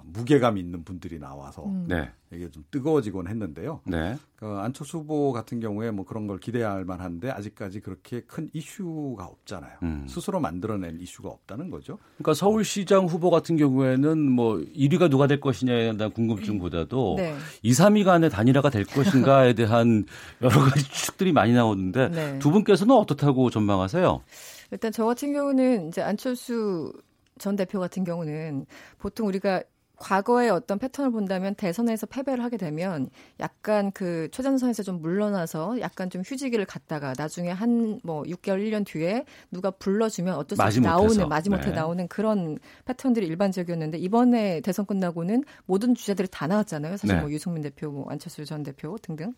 무게감 0.05 0.57
있는 0.57 0.83
분들이 0.83 1.19
나와서 1.19 1.65
음. 1.65 1.85
네. 1.87 2.09
이게 2.31 2.49
좀 2.49 2.63
뜨거워지곤 2.69 3.27
했는데요. 3.27 3.81
네. 3.85 4.15
그 4.35 4.45
안철수 4.45 4.99
후보 4.99 5.31
같은 5.31 5.59
경우에 5.59 5.89
뭐 5.91 6.05
그런 6.05 6.27
걸 6.27 6.37
기대할 6.37 6.85
만한데 6.85 7.31
아직까지 7.31 7.79
그렇게 7.79 8.21
큰 8.21 8.49
이슈가 8.53 9.25
없잖아요. 9.25 9.77
음. 9.83 10.05
스스로 10.07 10.39
만들어낸 10.39 10.99
이슈가 10.99 11.29
없다는 11.29 11.71
거죠. 11.71 11.97
그러니까 12.17 12.33
서울시장 12.35 13.05
후보 13.05 13.31
같은 13.31 13.57
경우에는 13.57 14.31
뭐 14.31 14.57
1위가 14.57 15.09
누가 15.09 15.25
될 15.25 15.39
것이냐에 15.39 15.97
대한 15.97 16.11
궁금증보다도 16.13 17.15
네. 17.17 17.35
2, 17.63 17.71
3위 17.71 18.05
간의 18.05 18.29
단일화가 18.29 18.69
될 18.69 18.85
것인가에 18.85 19.53
대한 19.53 20.05
여러 20.41 20.61
가지 20.61 20.83
추측들이 20.83 21.33
많이 21.33 21.53
나오는데 21.53 22.09
네. 22.09 22.39
두 22.39 22.51
분께서는 22.51 22.95
어떻다고 22.95 23.49
전망하세요? 23.49 24.21
일단 24.71 24.91
저 24.91 25.05
같은 25.05 25.33
경우는 25.33 25.87
이제 25.87 26.01
안철수 26.01 26.93
전 27.39 27.55
대표 27.55 27.79
같은 27.79 28.03
경우는 28.03 28.65
보통 28.99 29.27
우리가 29.27 29.63
과거의 29.99 30.49
어떤 30.49 30.79
패턴을 30.79 31.11
본다면 31.11 31.55
대선에서 31.55 32.07
패배를 32.07 32.43
하게 32.43 32.57
되면 32.57 33.09
약간 33.39 33.91
그 33.91 34.29
최전선에서 34.31 34.83
좀 34.83 35.01
물러나서 35.01 35.79
약간 35.81 36.09
좀 36.09 36.21
휴지기를 36.25 36.65
갖다가 36.65 37.13
나중에 37.17 37.51
한 37.51 37.99
뭐 38.03 38.23
6개월 38.23 38.59
1년 38.65 38.85
뒤에 38.85 39.25
누가 39.51 39.71
불러주면 39.71 40.35
어쩔 40.35 40.55
수 40.55 40.61
없이 40.61 40.81
나오는 40.81 41.27
마지못해 41.27 41.69
네. 41.69 41.75
나오는 41.75 42.07
그런 42.07 42.57
패턴들이 42.85 43.27
일반적이었는데 43.27 43.97
이번에 43.97 44.61
대선 44.61 44.85
끝나고는 44.85 45.43
모든 45.65 45.95
주자들이 45.95 46.27
다 46.31 46.47
나왔잖아요. 46.47 46.97
사실 46.97 47.15
네. 47.15 47.21
뭐 47.21 47.31
유승민 47.31 47.61
대표, 47.63 47.91
뭐 47.91 48.05
안철수 48.09 48.45
전 48.45 48.63
대표 48.63 48.97
등등. 49.01 49.33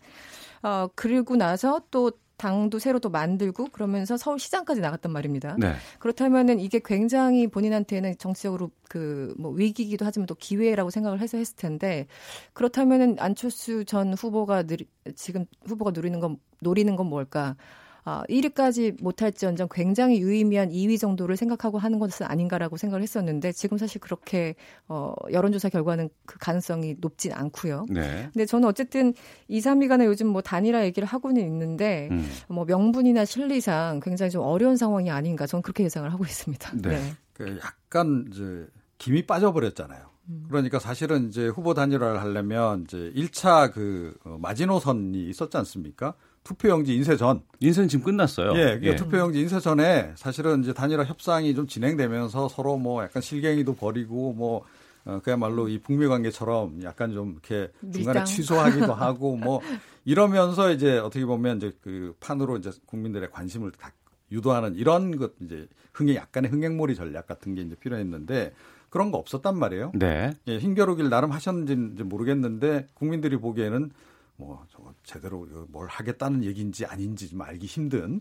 어 0.62 0.88
그리고 0.94 1.36
나서 1.36 1.80
또 1.90 2.12
당도 2.42 2.80
새로 2.80 2.98
또 2.98 3.08
만들고 3.08 3.66
그러면서 3.66 4.16
서울시장까지 4.16 4.80
나갔단 4.80 5.12
말입니다. 5.12 5.56
네. 5.58 5.74
그렇다면은 6.00 6.58
이게 6.58 6.80
굉장히 6.84 7.46
본인한테는 7.46 8.18
정치적으로 8.18 8.70
그 8.88 9.32
뭐 9.38 9.50
위기기도 9.52 10.04
하지만 10.04 10.26
또 10.26 10.34
기회라고 10.34 10.90
생각을 10.90 11.20
해서 11.20 11.38
했을 11.38 11.56
텐데 11.56 12.06
그렇다면은 12.52 13.16
안철수 13.18 13.84
전 13.84 14.14
후보가 14.14 14.64
누리, 14.64 14.86
지금 15.16 15.46
후보가 15.64 15.92
누리는 15.92 16.18
건 16.20 16.36
노리는 16.60 16.94
건 16.96 17.06
뭘까? 17.06 17.56
아, 18.04 18.24
1위까지 18.28 19.00
못할지언정 19.02 19.68
굉장히 19.70 20.20
유의미한 20.20 20.70
2위 20.70 20.98
정도를 20.98 21.36
생각하고 21.36 21.78
하는 21.78 21.98
것은 21.98 22.26
아닌가라고 22.26 22.76
생각을 22.76 23.02
했었는데 23.02 23.52
지금 23.52 23.78
사실 23.78 24.00
그렇게 24.00 24.56
어, 24.88 25.14
여론조사 25.30 25.68
결과는 25.68 26.08
그 26.26 26.38
가능성이 26.38 26.96
높진 27.00 27.32
않고요. 27.32 27.86
네. 27.88 28.28
근데 28.32 28.44
저는 28.44 28.68
어쨌든 28.68 29.14
2, 29.46 29.60
3위 29.60 29.88
간에 29.88 30.04
요즘 30.04 30.26
뭐 30.26 30.42
단일화 30.42 30.84
얘기를 30.84 31.06
하고는 31.06 31.40
있는데 31.42 32.08
음. 32.10 32.28
뭐 32.48 32.64
명분이나 32.64 33.24
실리상 33.24 34.00
굉장히 34.02 34.30
좀 34.30 34.42
어려운 34.42 34.76
상황이 34.76 35.10
아닌가 35.10 35.46
저는 35.46 35.62
그렇게 35.62 35.84
예상을 35.84 36.10
하고 36.12 36.24
있습니다. 36.24 36.72
네. 36.82 36.88
네. 36.88 37.12
그 37.32 37.58
약간 37.64 38.26
이제 38.32 38.66
김이 38.98 39.26
빠져버렸잖아요. 39.26 40.12
그러니까 40.48 40.78
사실은 40.78 41.28
이제 41.28 41.48
후보 41.48 41.74
단일화를 41.74 42.20
하려면 42.20 42.82
이제 42.82 43.12
1차 43.14 43.72
그 43.72 44.16
어, 44.24 44.38
마지노선이 44.40 45.28
있었지 45.28 45.56
않습니까? 45.56 46.14
투표용지 46.44 46.94
인쇄 46.94 47.16
전. 47.16 47.42
인쇄는 47.60 47.88
지금 47.88 48.04
끝났어요. 48.04 48.52
예, 48.56 48.78
그 48.80 48.96
투표용지 48.96 49.40
인쇄 49.40 49.60
전에 49.60 50.12
사실은 50.16 50.62
이제 50.62 50.72
단일화 50.72 51.04
협상이 51.04 51.54
좀 51.54 51.66
진행되면서 51.66 52.48
서로 52.48 52.76
뭐 52.76 53.02
약간 53.02 53.22
실갱이도 53.22 53.74
벌이고 53.74 54.32
뭐 54.32 54.64
어, 55.04 55.20
그야말로 55.22 55.68
이 55.68 55.78
북미 55.78 56.06
관계처럼 56.06 56.82
약간 56.82 57.12
좀 57.12 57.32
이렇게 57.32 57.72
중간에 57.80 58.20
밀당. 58.20 58.24
취소하기도 58.24 58.92
하고 58.94 59.36
뭐 59.36 59.60
이러면서 60.04 60.70
이제 60.72 60.98
어떻게 60.98 61.24
보면 61.24 61.58
이제 61.58 61.72
그 61.80 62.14
판으로 62.20 62.56
이제 62.56 62.70
국민들의 62.86 63.30
관심을 63.30 63.72
다 63.72 63.92
유도하는 64.30 64.74
이런 64.74 65.16
것 65.16 65.32
이제 65.40 65.66
흥행 65.92 66.16
약간의 66.16 66.50
흥행몰이 66.50 66.94
전략 66.94 67.26
같은 67.26 67.54
게 67.54 67.62
이제 67.62 67.74
필요했는데 67.74 68.52
그런 68.90 69.10
거 69.10 69.18
없었단 69.18 69.58
말이에요. 69.58 69.92
네. 69.94 70.34
예, 70.48 70.58
힘겨루기를 70.58 71.08
나름 71.10 71.30
하셨는지 71.32 72.02
모르겠는데 72.02 72.86
국민들이 72.94 73.36
보기에는 73.36 73.90
뭐 74.36 74.64
제대로 75.04 75.46
뭘 75.68 75.88
하겠다는 75.88 76.44
얘기인지 76.44 76.86
아닌지 76.86 77.28
좀 77.28 77.42
알기 77.42 77.66
힘든 77.66 78.20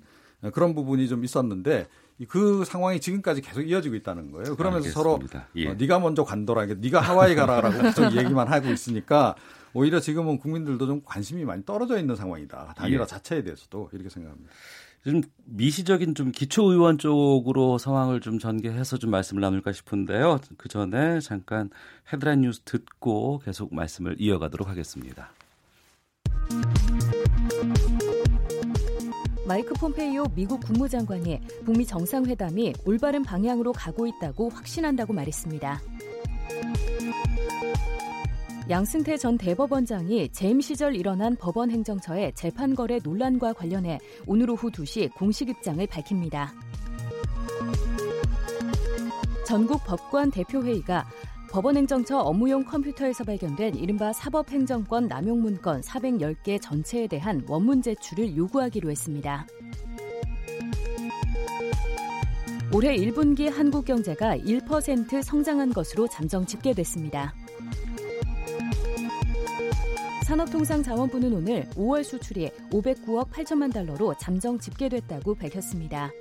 그런 0.54 0.74
부분이 0.74 1.08
좀 1.08 1.24
있었는데 1.24 1.88
그 2.28 2.64
상황이 2.66 3.00
지금까지 3.00 3.42
계속 3.42 3.62
이어지고 3.62 3.96
있다는 3.96 4.32
거예요. 4.32 4.56
그러면서 4.56 4.88
알겠습니다. 4.90 5.40
서로 5.40 5.50
예. 5.56 5.70
어, 5.70 5.74
네가 5.74 6.00
먼저 6.00 6.24
그러니까 6.24 6.76
네가 6.80 7.00
하와이 7.00 7.36
가라라고 7.36 7.82
계속 7.82 8.16
얘기만 8.16 8.48
하고 8.48 8.70
있으니까 8.70 9.36
오히려 9.74 10.00
지금은 10.00 10.38
국민들도 10.38 10.86
좀 10.86 11.02
관심이 11.04 11.46
많이 11.46 11.66
떨어져 11.66 11.98
있는 11.98 12.16
상황이다. 12.16 12.74
단일화 12.76 13.04
예. 13.04 13.08
자체에 13.08 13.44
대해서도 13.44 13.90
이렇게 13.94 14.10
생각합니다. 14.10 14.52
좀 15.04 15.22
미시적인 15.46 16.14
좀 16.14 16.32
기초 16.32 16.72
의원 16.72 17.00
쪽으로 17.00 17.80
상황을 17.80 18.22
좀 18.22 18.38
전개해서 18.38 18.98
좀 18.98 19.10
말씀을 19.10 19.42
나눌까 19.42 19.72
싶은데요. 19.72 20.40
그 20.58 20.70
전에 20.70 21.20
잠깐 21.22 21.72
헤드라인 22.14 22.42
뉴스 22.42 22.62
듣고 22.66 23.40
계속 23.40 23.74
말씀을 23.74 24.18
이어가도록 24.20 24.68
하겠습니다. 24.68 25.32
마이크 29.52 29.74
폼페이오 29.74 30.28
미국 30.34 30.62
국무장관이 30.62 31.42
북미 31.66 31.86
정상회담이 31.86 32.72
올바른 32.86 33.22
방향으로 33.22 33.74
가고 33.74 34.08
있다고 34.08 34.48
확신한다고 34.48 35.12
말했습니다. 35.12 35.82
양승태 38.70 39.18
전 39.18 39.38
대법원장이 39.38 40.30
재임 40.30 40.62
시절 40.62 40.96
일어난 40.96 41.36
법원 41.36 41.70
행정처의 41.70 42.32
재판 42.34 42.76
거래 42.76 43.00
논란과 43.04 43.52
관련해 43.52 44.00
오늘 44.26 44.50
오후 44.50 44.72
2시 44.72 45.14
공식 45.16 45.50
입장을 45.50 45.86
밝힙니다. 45.86 46.54
전국 49.46 49.84
법관 49.84 50.32
대표회의가 50.32 51.06
법원행정처 51.52 52.18
업무용 52.18 52.64
컴퓨터에서 52.64 53.26
발견된 53.26 53.76
이른바 53.76 54.14
사법행정권 54.14 55.08
남용 55.08 55.42
문건 55.42 55.82
410개 55.82 56.62
전체에 56.62 57.08
대한 57.08 57.44
원문 57.46 57.82
제출을 57.82 58.38
요구하기로 58.38 58.90
했습니다. 58.90 59.46
올해 62.74 62.96
1분기 62.96 63.50
한국 63.50 63.84
경제가 63.84 64.38
1% 64.38 65.22
성장한 65.22 65.74
것으로 65.74 66.08
잠정 66.08 66.46
집계됐습니다. 66.46 67.34
산업통상자원부는 70.24 71.34
오늘 71.34 71.66
5월 71.72 72.06
수출이 72.06 72.50
509억 72.72 73.30
8천만 73.30 73.74
달러로 73.74 74.16
잠정 74.18 74.58
집계됐다고 74.58 75.36
밝혔습니다. 75.36 76.12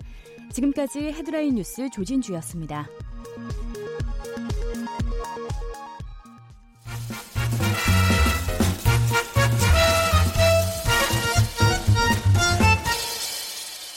지금까지 0.51 1.13
헤드라인 1.13 1.55
뉴스 1.55 1.89
조진주였습니다. 1.91 2.89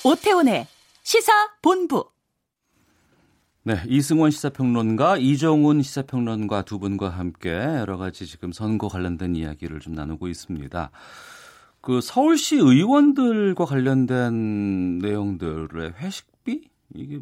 오태훈의 0.05 0.67
시사 1.01 1.31
본부. 1.61 2.09
네, 3.63 3.81
이승원 3.87 4.31
시사평론가, 4.31 5.17
이정훈 5.17 5.81
시사평론가 5.81 6.63
두 6.63 6.77
분과 6.79 7.07
함께 7.07 7.51
여러 7.51 7.95
가지 7.95 8.25
지금 8.25 8.51
선거 8.51 8.89
관련된 8.89 9.37
이야기를 9.37 9.79
좀 9.79 9.95
나누고 9.95 10.27
있습니다. 10.27 10.91
그 11.79 12.01
서울시 12.01 12.57
의원들과 12.57 13.63
관련된 13.63 14.99
내용들의 14.99 15.93
회식비 15.97 16.69
이게 16.95 17.19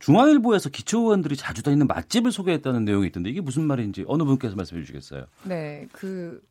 중앙일보에서 0.00 0.70
기초의원들이 0.70 1.36
자주 1.36 1.62
다니는 1.62 1.86
맛집을 1.86 2.32
소개했다는 2.32 2.84
내용이 2.84 3.06
있던데 3.06 3.30
이게 3.30 3.40
무슨 3.40 3.64
말인지 3.64 4.04
어느 4.08 4.24
분께서 4.24 4.56
말씀해 4.56 4.82
주시겠어요? 4.82 5.26
네, 5.44 5.86
그 5.92 6.42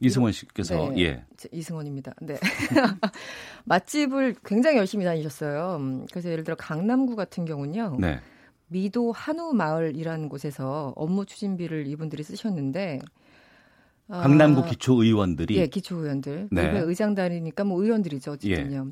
이승원 0.00 0.32
씨께서 0.32 0.90
네, 0.90 0.98
예. 1.02 1.24
제- 1.36 1.48
이승원입니다. 1.52 2.14
네. 2.20 2.38
맛집을 3.64 4.34
굉장히 4.44 4.76
열심히 4.78 5.04
다니셨어요. 5.04 5.76
음, 5.80 6.06
그래서 6.10 6.30
예를 6.30 6.44
들어 6.44 6.54
강남구 6.56 7.16
같은 7.16 7.44
경우는요. 7.44 7.96
네. 8.00 8.20
미도 8.68 9.12
한우 9.12 9.52
마을이라는 9.54 10.28
곳에서 10.28 10.92
업무 10.96 11.24
추진비를 11.24 11.86
이분들이 11.86 12.22
쓰셨는데 12.22 13.00
아, 14.08 14.20
강남구 14.22 14.66
기초의원들이 14.66 15.56
예, 15.56 15.66
기초의원들. 15.66 16.48
네. 16.52 16.72
네. 16.72 16.78
의장단이니까 16.80 17.64
뭐 17.64 17.82
의원들이죠, 17.82 18.32
어쨌든요. 18.32 18.90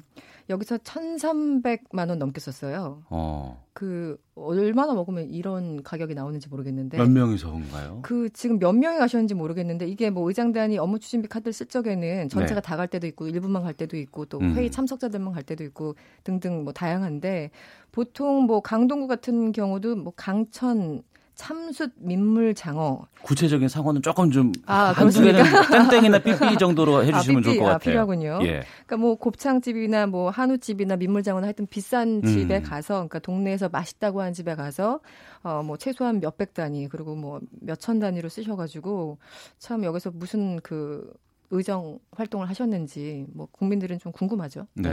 여기서 0.49 0.79
1,300만 0.79 2.09
원 2.09 2.19
넘게 2.19 2.41
썼어요. 2.41 3.03
어, 3.11 3.64
그 3.75 4.17
얼마나 4.37 4.95
먹으면 4.95 5.29
이런 5.31 5.83
가격이 5.83 6.15
나오는지 6.15 6.49
모르겠는데 6.49 6.97
몇 6.97 7.11
명이서인가요? 7.11 8.01
그 8.03 8.31
지금 8.33 8.61
몇 8.61 8.73
명이 8.73 8.99
가셨는지 8.99 9.35
모르겠는데 9.35 9.89
이게 9.89 10.11
뭐 10.11 10.29
의장단이 10.29 10.79
업무 10.79 11.01
추진비 11.01 11.27
카드를 11.27 11.53
쓸 11.53 11.67
적에는 11.67 12.29
전체가 12.29 12.61
네. 12.61 12.65
다갈 12.65 12.87
때도 12.87 13.09
있고 13.09 13.27
일부만 13.27 13.65
갈 13.65 13.75
때도 13.75 13.97
있고 13.97 14.27
또 14.27 14.39
음. 14.39 14.55
회의 14.55 14.71
참석자들만 14.71 15.33
갈 15.33 15.43
때도 15.43 15.65
있고 15.65 15.97
등등 16.23 16.63
뭐 16.63 16.73
다양한데 16.73 17.51
보통 17.91 18.45
뭐 18.45 18.61
강동구 18.61 19.09
같은 19.09 19.51
경우도 19.51 19.97
뭐 19.97 20.13
강천 20.15 21.03
참숯 21.35 21.93
민물 21.97 22.55
장어 22.55 23.07
구체적인 23.23 23.69
상황은 23.69 24.03
조금 24.03 24.31
좀 24.31 24.53
아, 24.67 24.93
한두 24.93 25.23
개는 25.23 25.43
땡땡이나 25.91 26.19
삐삐 26.21 26.59
정도로 26.59 27.05
해주시면 27.05 27.41
아, 27.41 27.43
좋을 27.43 27.43
것 27.43 27.53
삐삐, 27.53 27.61
아, 27.61 27.65
같아요. 27.73 27.79
필요하군요. 27.79 28.39
예. 28.43 28.63
그러니까 28.87 28.97
뭐 28.99 29.17
곱창집이나 29.17 30.07
뭐 30.07 30.31
한우집이나 30.31 30.97
민물장어나 30.97 31.47
하여튼 31.47 31.67
비싼 31.67 32.23
집에 32.23 32.59
음. 32.59 32.63
가서 32.63 32.95
그러니까 32.95 33.19
동네에서 33.19 33.69
맛있다고 33.69 34.21
하는 34.21 34.33
집에 34.33 34.55
가서 34.55 35.01
어뭐 35.43 35.77
최소한 35.79 36.21
몇백 36.21 36.55
단위 36.55 36.89
그리고 36.89 37.15
뭐 37.17 37.41
몇천 37.61 37.99
단위로 37.99 38.29
쓰셔가지고 38.29 39.19
참 39.59 39.85
여기서 39.85 40.13
무슨 40.15 40.61
그 40.61 41.13
의정 41.51 41.99
활동을 42.13 42.49
하셨는지 42.49 43.27
뭐 43.33 43.49
국민들은 43.51 43.99
좀 43.99 44.13
궁금하죠. 44.13 44.67
네. 44.75 44.91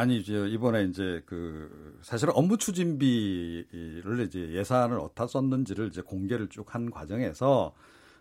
아니 0.00 0.16
이제 0.18 0.48
이번에 0.48 0.84
이제 0.84 1.22
그 1.26 1.98
사실은 2.02 2.32
업무 2.34 2.56
추진비를 2.56 4.24
이제 4.26 4.50
예산을 4.52 4.98
어디다 4.98 5.26
썼는지를 5.26 5.88
이제 5.88 6.00
공개를 6.00 6.48
쭉 6.48 6.74
한 6.74 6.90
과정에서 6.90 7.72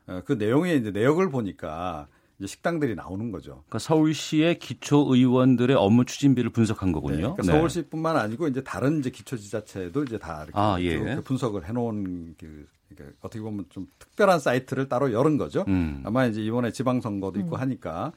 어, 0.08 0.22
그 0.26 0.34
내용의 0.34 0.80
이제 0.80 0.92
내역을 0.92 1.30
보니까 1.30 2.08
이제 2.40 2.48
식당들이 2.48 2.96
나오는 2.96 3.32
거죠. 3.32 3.64
그러니까 3.68 3.80
서울시의 3.80 4.58
기초 4.60 5.06
의원들의 5.14 5.76
업무 5.76 6.06
추진비를 6.06 6.50
분석한 6.50 6.90
네, 6.90 6.94
거군요. 6.94 7.36
그러니까 7.36 7.44
서울시뿐만 7.44 8.18
아니고 8.18 8.48
이제 8.48 8.64
다른 8.64 9.00
이제 9.00 9.10
기초 9.10 9.38
지자체도 9.38 10.04
이제 10.04 10.18
다 10.18 10.44
이렇게 10.44 10.52
아, 10.56 10.78
쭉 10.78 10.84
예. 10.86 11.22
분석을 11.24 11.68
해놓은 11.68 12.36
그 12.40 12.68
그러니까 12.90 13.18
어떻게 13.22 13.42
보면 13.42 13.66
좀 13.70 13.88
특별한 14.00 14.40
사이트를 14.40 14.90
따로 14.90 15.12
열은 15.14 15.38
거죠. 15.38 15.64
음. 15.68 16.02
아마 16.04 16.26
이제 16.26 16.42
이번에 16.42 16.72
지방선거도 16.72 17.40
있고 17.42 17.56
하니까 17.56 18.08
어, 18.08 18.12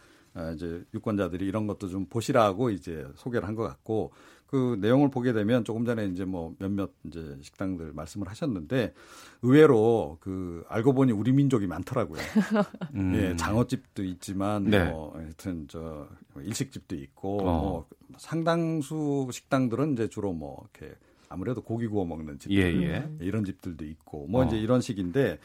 이제 0.54 0.82
유권자들이 0.94 1.46
이런 1.46 1.66
것도 1.66 1.88
좀 1.88 2.06
보시라고 2.06 2.70
이제 2.70 3.06
소개를 3.16 3.46
한 3.46 3.54
것 3.54 3.64
같고 3.64 4.12
그 4.46 4.76
내용을 4.80 5.10
보게 5.10 5.32
되면 5.32 5.64
조금 5.64 5.86
전에 5.86 6.06
이제 6.06 6.24
뭐 6.26 6.54
몇몇 6.58 6.90
이제 7.04 7.38
식당들 7.40 7.92
말씀을 7.94 8.28
하셨는데 8.28 8.92
의외로 9.40 10.18
그 10.20 10.62
알고 10.68 10.92
보니 10.92 11.12
우리 11.12 11.32
민족이 11.32 11.66
많더라고요. 11.66 12.20
음. 12.94 13.14
예, 13.14 13.36
장어집도 13.36 14.04
있지만 14.04 14.64
네. 14.64 14.84
뭐 14.90 15.14
하여튼 15.16 15.66
저 15.68 16.06
일식집도 16.38 16.96
있고 16.96 17.38
어. 17.48 17.60
뭐 17.62 17.86
상당수 18.18 19.28
식당들은 19.32 19.92
이제 19.94 20.08
주로 20.08 20.32
뭐 20.32 20.66
이렇게 20.74 20.94
아무래도 21.30 21.62
고기 21.62 21.86
구워 21.86 22.04
먹는 22.04 22.38
집들 22.38 22.56
예, 22.56 22.82
예. 22.82 23.08
이런 23.20 23.44
집들도 23.44 23.84
있고 23.86 24.26
뭐 24.28 24.42
어. 24.42 24.46
이제 24.46 24.58
이런 24.58 24.80
식인데 24.82 25.38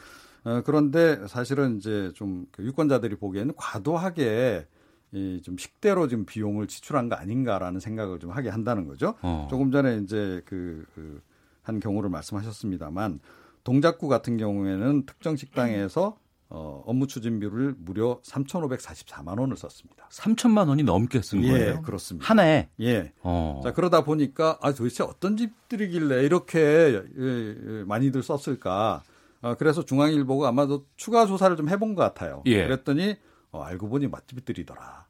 어, 0.44 0.62
그런데 0.64 1.26
사실은 1.28 1.78
이제 1.78 2.12
좀 2.14 2.46
그 2.52 2.62
유권자들이 2.62 3.16
보기에는 3.16 3.54
과도하게 3.56 4.66
이 5.12 5.40
좀 5.42 5.56
식대로 5.56 6.06
지금 6.08 6.26
비용을 6.26 6.66
지출한 6.66 7.08
거 7.08 7.14
아닌가라는 7.16 7.80
생각을 7.80 8.18
좀 8.18 8.30
하게 8.30 8.48
한다는 8.50 8.86
거죠. 8.86 9.14
어. 9.22 9.46
조금 9.50 9.70
전에 9.70 9.98
이제 9.98 10.42
그, 10.44 10.84
그, 10.94 11.20
한 11.62 11.80
경우를 11.80 12.10
말씀하셨습니다만 12.10 13.20
동작구 13.64 14.08
같은 14.08 14.36
경우에는 14.36 15.06
특정 15.06 15.36
식당에서 15.36 16.18
어, 16.50 16.82
업무 16.86 17.06
추진비를 17.06 17.74
무려 17.78 18.20
3,544만 18.24 19.38
원을 19.38 19.56
썼습니다. 19.56 20.08
3천만 20.10 20.68
원이 20.68 20.82
넘게 20.82 21.20
쓴 21.20 21.44
예, 21.44 21.50
거예요. 21.50 21.82
그렇습니다. 21.82 22.26
한 22.26 22.40
해. 22.40 22.70
예. 22.80 23.12
어. 23.22 23.60
자, 23.62 23.72
그러다 23.74 24.02
보니까 24.02 24.58
아, 24.62 24.72
도대체 24.72 25.04
어떤 25.04 25.36
집들이길래 25.36 26.24
이렇게 26.24 26.58
예, 26.58 27.02
예, 27.18 27.84
많이들 27.84 28.22
썼을까? 28.22 29.02
어, 29.42 29.54
그래서 29.58 29.84
중앙일보가 29.84 30.48
아마도 30.48 30.86
추가 30.96 31.26
조사를 31.26 31.54
좀 31.56 31.68
해본 31.68 31.94
것 31.94 32.02
같아요. 32.02 32.42
예. 32.46 32.64
그랬더니 32.64 33.16
어, 33.50 33.62
알고 33.62 33.88
보니 33.88 34.08
맛집들이더라. 34.08 35.06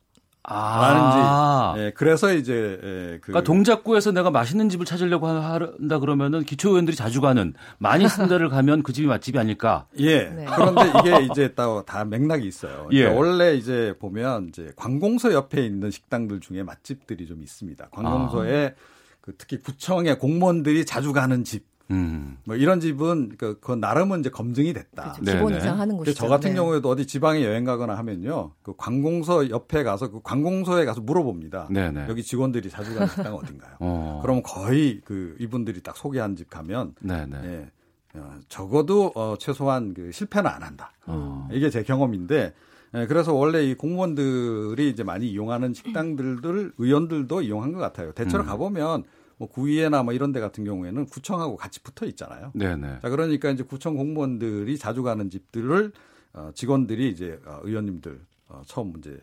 아. 0.51 1.75
라는지. 1.75 1.83
예, 1.83 1.91
그래서 1.91 2.33
이제 2.33 2.55
예, 2.83 3.19
그 3.21 3.33
그러니까 3.33 3.45
동작구에서 3.45 4.13
내가 4.13 4.31
맛있는 4.31 4.71
집을 4.71 4.87
찾으려고 4.87 5.27
하- 5.27 5.55
한다 5.55 5.99
그러면은 5.99 6.43
기초의원들이 6.45 6.97
자주 6.97 7.21
가는 7.21 7.53
많이 7.77 8.09
쓴 8.09 8.29
데를 8.29 8.49
가면 8.49 8.83
그 8.83 8.95
집이 8.95 9.07
맛집이 9.09 9.39
아닐까? 9.39 9.87
예. 9.99 10.23
네. 10.29 10.47
그런데 10.47 10.91
이게 11.01 11.27
이제 11.31 11.55
또다 11.55 12.07
맥락이 12.07 12.47
있어요. 12.47 12.89
예. 12.93 13.03
그러니까 13.03 13.19
원래 13.21 13.55
이제 13.57 13.95
보면 13.99 14.49
이제 14.49 14.73
관공서 14.77 15.35
옆에 15.35 15.67
있는 15.67 15.91
식당들 15.91 16.41
중에 16.41 16.63
맛집들이 16.63 17.27
좀 17.27 17.43
있습니다. 17.43 17.89
관공서에 17.91 18.69
아. 18.69 18.81
그 19.21 19.35
특히 19.37 19.59
구청의 19.59 20.19
공무원들이 20.19 20.87
자주 20.87 21.13
가는 21.13 21.45
집, 21.45 21.67
음. 21.91 22.39
뭐 22.45 22.57
이런 22.57 22.81
집은 22.81 23.33
그, 23.39 23.59
그 23.61 23.73
나름은 23.73 24.21
이제 24.21 24.31
검증이 24.31 24.73
됐다. 24.73 25.13
그렇죠. 25.13 25.23
네, 25.25 25.33
기본 25.33 25.53
네. 25.53 25.59
이상 25.59 25.81
하는 25.81 25.97
곳이죠. 25.97 26.17
저 26.17 26.29
같은 26.29 26.51
네. 26.51 26.57
경우에도 26.57 26.89
어디 26.89 27.07
지방에 27.07 27.45
여행 27.45 27.65
가거나 27.65 27.97
하면요. 27.97 28.53
그 28.63 28.75
관공서 28.77 29.49
옆에 29.51 29.83
가서 29.83 30.11
그 30.11 30.21
관공서에 30.23 30.85
가서 30.85 31.01
물어봅니다. 31.01 31.69
네네. 31.71 32.07
여기 32.09 32.23
직원들이 32.23 32.69
자주 32.71 32.93
가는 32.95 33.09
식당 33.09 33.35
어딘가요? 33.35 33.77
어. 33.81 34.21
그러면 34.23 34.43
거의 34.43 35.01
그 35.05 35.35
이분들이 35.39 35.81
딱 35.83 35.97
소개한 35.97 36.37
집 36.37 36.51
가면 36.51 36.95
네네. 37.01 37.37
예, 37.45 37.71
어, 38.15 38.35
적어도 38.49 39.13
어, 39.15 39.37
최소한 39.39 39.95
그 39.95 40.13
실패는 40.13 40.51
안 40.51 40.63
한다. 40.63 40.93
어. 41.07 41.49
이게 41.51 41.71
제 41.71 41.83
경험인데 41.83 42.53
예, 42.95 43.07
그래서 43.07 43.35
원래 43.35 43.65
이 43.65 43.75
공무원들이 43.75 44.89
이제 44.89 45.03
많이 45.03 45.29
이용하는 45.29 45.75
식당들들 45.75 46.73
의원들도 46.79 47.43
이용한 47.43 47.73
것 47.73 47.79
같아요. 47.79 48.13
대체로 48.13 48.45
음. 48.45 48.47
가보면 48.47 49.05
뭐 49.39 49.49
구의회나 49.49 50.03
뭐 50.03 50.13
이런 50.13 50.33
데 50.33 50.41
같은 50.41 50.65
경우에는 50.65 51.07
구청하고 51.07 51.57
같이 51.57 51.81
붙어 51.83 52.05
있잖아요. 52.07 52.53
네네. 52.55 52.99
자 53.01 53.09
그러니까 53.09 53.51
이제 53.51 53.63
구청 53.63 53.97
공무원들이 53.97 54.77
자주 54.79 55.03
가는 55.03 55.31
집들을 55.31 55.93
어, 56.35 56.51
직원들이 56.55 57.09
이제 57.09 57.41
어, 57.47 57.61
의원님들 57.63 58.21
어, 58.49 58.63
처음 58.67 58.95
이제 58.99 59.19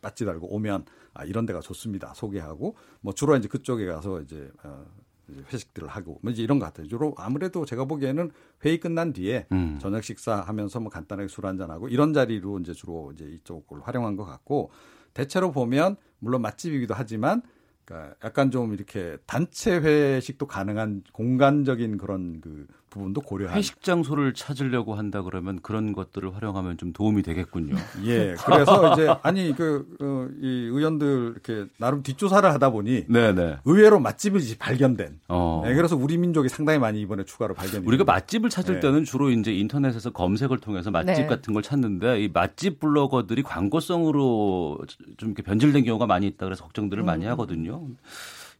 빠지 0.00 0.24
달고 0.24 0.54
오면 0.54 0.84
아 1.14 1.24
이런 1.24 1.46
데가 1.46 1.60
좋습니다 1.60 2.14
소개하고 2.14 2.76
뭐 3.00 3.12
주로 3.12 3.34
이제 3.36 3.48
그쪽에 3.48 3.86
가서 3.86 4.20
이제 4.20 4.50
어, 4.62 4.84
이제 5.28 5.42
회식들을 5.52 5.88
하고 5.88 6.20
뭐 6.22 6.30
이제 6.30 6.42
이런 6.42 6.58
것 6.58 6.66
같아요. 6.66 6.86
주로 6.86 7.14
아무래도 7.16 7.64
제가 7.64 7.86
보기에는 7.86 8.30
회의 8.64 8.78
끝난 8.78 9.12
뒤에 9.12 9.46
음. 9.52 9.78
저녁 9.80 10.04
식사하면서 10.04 10.80
뭐 10.80 10.90
간단하게 10.90 11.28
술 11.28 11.46
한잔 11.46 11.70
하고 11.70 11.88
이런 11.88 12.12
자리로 12.12 12.58
이제 12.60 12.72
주로 12.72 13.10
이제 13.12 13.24
이쪽을 13.24 13.80
활용한 13.82 14.16
것 14.16 14.24
같고 14.24 14.70
대체로 15.14 15.50
보면 15.50 15.96
물론 16.18 16.42
맛집이기도 16.42 16.94
하지만 16.94 17.42
그러니까 17.90 18.14
약간 18.24 18.52
좀 18.52 18.72
이렇게 18.72 19.18
단체 19.26 19.76
회식도 19.76 20.46
가능한 20.46 21.02
공간적인 21.12 21.98
그런 21.98 22.40
그 22.40 22.68
부분도 22.90 23.20
고려한 23.22 23.56
회식 23.56 23.82
장소를 23.82 24.34
찾으려고 24.34 24.94
한다 24.94 25.22
그러면 25.22 25.60
그런 25.62 25.92
것들을 25.92 26.34
활용하면 26.34 26.76
좀 26.76 26.92
도움이 26.92 27.22
되겠군요. 27.22 27.76
예 28.04 28.34
그래서 28.44 28.92
이제 28.92 29.08
아니 29.22 29.54
그 29.56 29.86
어, 30.00 30.28
이 30.40 30.46
의원들 30.66 31.32
이렇게 31.32 31.70
나름 31.78 32.02
뒷조사를 32.02 32.50
하다 32.52 32.70
보니 32.70 33.06
네네. 33.08 33.58
의외로 33.64 34.00
맛집이 34.00 34.58
발견된 34.58 35.20
어. 35.28 35.62
네, 35.64 35.74
그래서 35.74 35.96
우리 35.96 36.18
민족이 36.18 36.48
상당히 36.48 36.78
많이 36.78 37.00
이번에 37.00 37.24
추가로 37.24 37.54
발견이 37.54 37.86
우리가. 37.86 38.04
맛집을 38.04 38.50
찾을 38.50 38.74
네. 38.74 38.80
때는 38.80 39.04
주로 39.04 39.30
이제 39.30 39.52
인터넷에서 39.52 40.10
검색을 40.10 40.58
통해서 40.58 40.90
맛집 40.90 41.14
네. 41.14 41.26
같은 41.26 41.54
걸 41.54 41.62
찾는데 41.62 42.22
이 42.24 42.28
맛집 42.32 42.80
블로거들이 42.80 43.42
광고성으로 43.44 44.78
좀 45.16 45.28
이렇게 45.28 45.42
변질된 45.42 45.84
경우가 45.84 46.06
많이 46.06 46.26
있다 46.26 46.46
그래서 46.46 46.64
걱정들을 46.64 47.02
많이 47.04 47.24
음. 47.26 47.30
하거든요. 47.30 47.86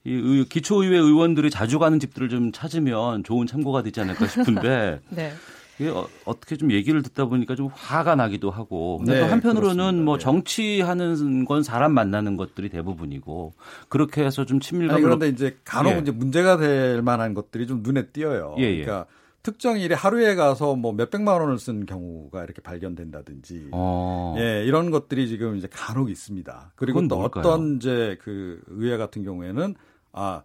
이 0.04 0.12
의- 0.12 0.44
기초의회 0.48 0.96
의원들이 0.96 1.50
자주 1.50 1.78
가는 1.78 1.98
집들을 2.00 2.28
좀 2.28 2.52
찾으면 2.52 3.22
좋은 3.24 3.46
참고가 3.46 3.82
되지 3.82 4.00
않을까 4.00 4.26
싶은데 4.26 5.00
네. 5.10 5.32
이게 5.78 5.88
어, 5.90 6.06
어떻게 6.26 6.56
좀 6.56 6.72
얘기를 6.72 7.02
듣다 7.02 7.24
보니까 7.26 7.54
좀 7.54 7.68
화가 7.72 8.14
나기도 8.14 8.50
하고 8.50 8.98
근데 8.98 9.14
네, 9.14 9.20
또 9.20 9.26
한편으로는 9.26 9.76
그렇습니다. 9.76 10.04
뭐 10.04 10.18
네. 10.18 10.22
정치하는 10.22 11.44
건 11.44 11.62
사람 11.62 11.92
만나는 11.92 12.36
것들이 12.36 12.68
대부분이고 12.68 13.54
그렇게 13.88 14.24
해서 14.24 14.44
좀 14.44 14.56
아니 14.56 14.60
친밀감을 14.60 15.02
그런데 15.02 15.28
이제 15.28 15.56
간혹 15.64 15.94
예. 15.94 15.98
이제 16.00 16.10
문제가 16.12 16.56
될 16.58 17.02
만한 17.02 17.32
것들이 17.34 17.66
좀 17.66 17.80
눈에 17.82 18.06
띄어요. 18.08 18.56
예, 18.58 18.62
예. 18.64 18.82
그러니까 18.82 19.06
특정 19.42 19.80
일에 19.80 19.94
하루에 19.94 20.34
가서 20.34 20.76
뭐 20.76 20.92
몇백만 20.92 21.40
원을 21.40 21.58
쓴 21.58 21.86
경우가 21.86 22.44
이렇게 22.44 22.60
발견된다든지 22.60 23.68
어. 23.72 24.34
예, 24.38 24.64
이런 24.66 24.90
것들이 24.90 25.28
지금 25.28 25.56
이제 25.56 25.66
간혹 25.70 26.10
있습니다. 26.10 26.72
그리고 26.76 27.06
또 27.08 27.16
뭘까요? 27.16 27.40
어떤 27.42 27.76
이제 27.76 28.18
그 28.22 28.60
의회 28.66 28.98
같은 28.98 29.24
경우에는 29.24 29.74
아, 30.12 30.42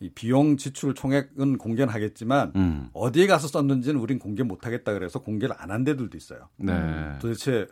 이 0.00 0.10
비용 0.10 0.56
지출 0.56 0.94
총액은 0.94 1.58
공개는 1.58 1.92
하겠지만 1.92 2.52
음. 2.56 2.88
어디에 2.92 3.26
가서 3.26 3.48
썼는지는 3.48 3.98
우린 4.00 4.18
공개 4.18 4.42
못 4.44 4.64
하겠다 4.64 4.92
그래서 4.92 5.18
공개를 5.20 5.56
안 5.58 5.70
한 5.70 5.84
데들도 5.84 6.16
있어요. 6.16 6.48
네. 6.56 6.72
도대체 7.20 7.66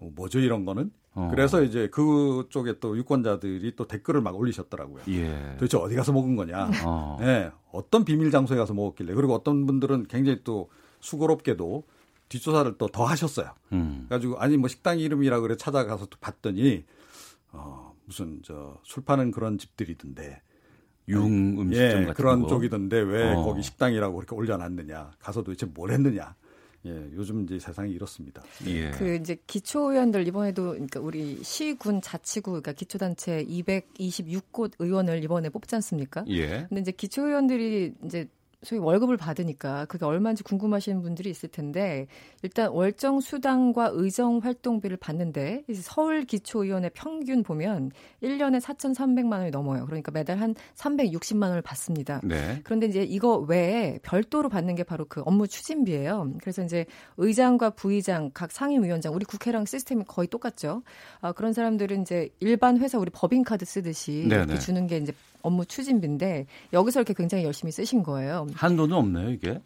뭐 0.00 0.10
뭐죠 0.14 0.40
이런 0.40 0.64
거는? 0.64 0.90
어. 1.16 1.28
그래서 1.30 1.62
이제 1.62 1.88
그쪽에 1.90 2.80
또 2.80 2.96
유권자들이 2.98 3.76
또 3.76 3.86
댓글을 3.86 4.20
막 4.20 4.34
올리셨더라고요. 4.36 5.04
예. 5.10 5.54
도대체 5.58 5.76
어디 5.78 5.94
가서 5.94 6.12
먹은 6.12 6.34
거냐? 6.34 6.70
어. 6.84 7.18
네, 7.20 7.52
어떤 7.70 8.04
비밀 8.04 8.32
장소에 8.32 8.56
가서 8.56 8.74
먹었길래 8.74 9.14
그리고 9.14 9.32
어떤 9.34 9.64
분들은 9.64 10.08
굉장히 10.08 10.40
또 10.42 10.70
수고롭게도 11.00 11.84
뒷조사를 12.30 12.78
또 12.78 12.88
더 12.88 13.04
하셨어요. 13.04 13.52
음. 13.72 14.06
그래가지고 14.08 14.38
아니 14.40 14.56
뭐 14.56 14.68
식당 14.68 14.98
이름이라 14.98 15.38
그래 15.38 15.56
찾아가서 15.56 16.06
또 16.06 16.18
봤더니 16.20 16.84
어 17.52 17.94
무슨 18.06 18.42
저 18.42 18.80
술 18.82 19.04
파는 19.04 19.30
그런 19.30 19.56
집들이던데 19.56 20.42
융 21.08 21.60
음식점 21.60 21.72
예 21.72 21.92
같은 22.06 22.14
그런 22.14 22.42
거. 22.42 22.48
쪽이던데 22.48 23.00
왜 23.00 23.32
어. 23.32 23.42
거기 23.42 23.62
식당이라고 23.62 24.14
그렇게 24.16 24.34
올려놨느냐 24.34 25.12
가서 25.18 25.42
도대체 25.42 25.66
뭘 25.66 25.90
했느냐 25.90 26.34
예 26.86 26.90
요즘 27.14 27.44
이제 27.44 27.58
세상이 27.58 27.92
이렇습니다. 27.92 28.42
예. 28.66 28.90
그 28.90 29.14
이제 29.16 29.36
기초 29.46 29.90
의원들 29.92 30.26
이번에도 30.28 30.70
그러니까 30.72 31.00
우리 31.00 31.42
시군 31.42 32.02
자치구 32.02 32.50
그러니까 32.50 32.72
기초 32.72 32.98
단체 32.98 33.42
226곳 33.44 34.72
의원을 34.78 35.24
이번에 35.24 35.48
뽑지 35.48 35.74
않습니까? 35.76 36.24
예. 36.28 36.66
근데 36.68 36.80
이제 36.80 36.92
기초 36.92 37.26
의원들이 37.26 37.94
이제 38.04 38.28
소위 38.64 38.80
월급을 38.80 39.16
받으니까 39.16 39.84
그게 39.86 40.04
얼마인지 40.04 40.42
궁금하시는 40.42 41.02
분들이 41.02 41.30
있을 41.30 41.48
텐데 41.48 42.06
일단 42.42 42.70
월정 42.70 43.20
수당과 43.20 43.90
의정 43.92 44.38
활동비를 44.38 44.96
받는데 44.96 45.64
이제 45.68 45.80
서울 45.82 46.24
기초의원의 46.24 46.90
평균 46.94 47.42
보면 47.42 47.90
1년에 48.22 48.60
4,300만 48.60 49.38
원이 49.38 49.50
넘어요. 49.50 49.84
그러니까 49.86 50.10
매달 50.12 50.38
한 50.38 50.54
360만 50.74 51.42
원을 51.42 51.62
받습니다. 51.62 52.20
네. 52.24 52.60
그런데 52.64 52.86
이제 52.86 53.02
이거 53.02 53.36
외에 53.36 53.98
별도로 54.02 54.48
받는 54.48 54.74
게 54.74 54.82
바로 54.82 55.04
그 55.06 55.22
업무 55.24 55.46
추진비예요. 55.46 56.34
그래서 56.40 56.62
이제 56.62 56.86
의장과 57.16 57.70
부의장, 57.70 58.30
각 58.34 58.50
상임위원장, 58.50 59.14
우리 59.14 59.24
국회랑 59.24 59.64
시스템이 59.66 60.04
거의 60.06 60.28
똑같죠. 60.28 60.82
아, 61.20 61.32
그런 61.32 61.52
사람들은 61.52 62.02
이제 62.02 62.30
일반 62.40 62.78
회사 62.78 62.98
우리 62.98 63.10
법인카드 63.10 63.64
쓰듯이 63.64 64.26
네네. 64.28 64.44
이렇게 64.44 64.58
주는 64.58 64.86
게 64.86 64.96
이제 64.96 65.12
업무 65.44 65.64
추진비인데 65.66 66.46
여기서 66.72 67.00
이렇게 67.00 67.14
굉장히 67.14 67.44
열심히 67.44 67.70
쓰신 67.70 68.02
거예요. 68.02 68.46
한도는 68.54 68.96
없나요, 68.96 69.30
이게? 69.30 69.60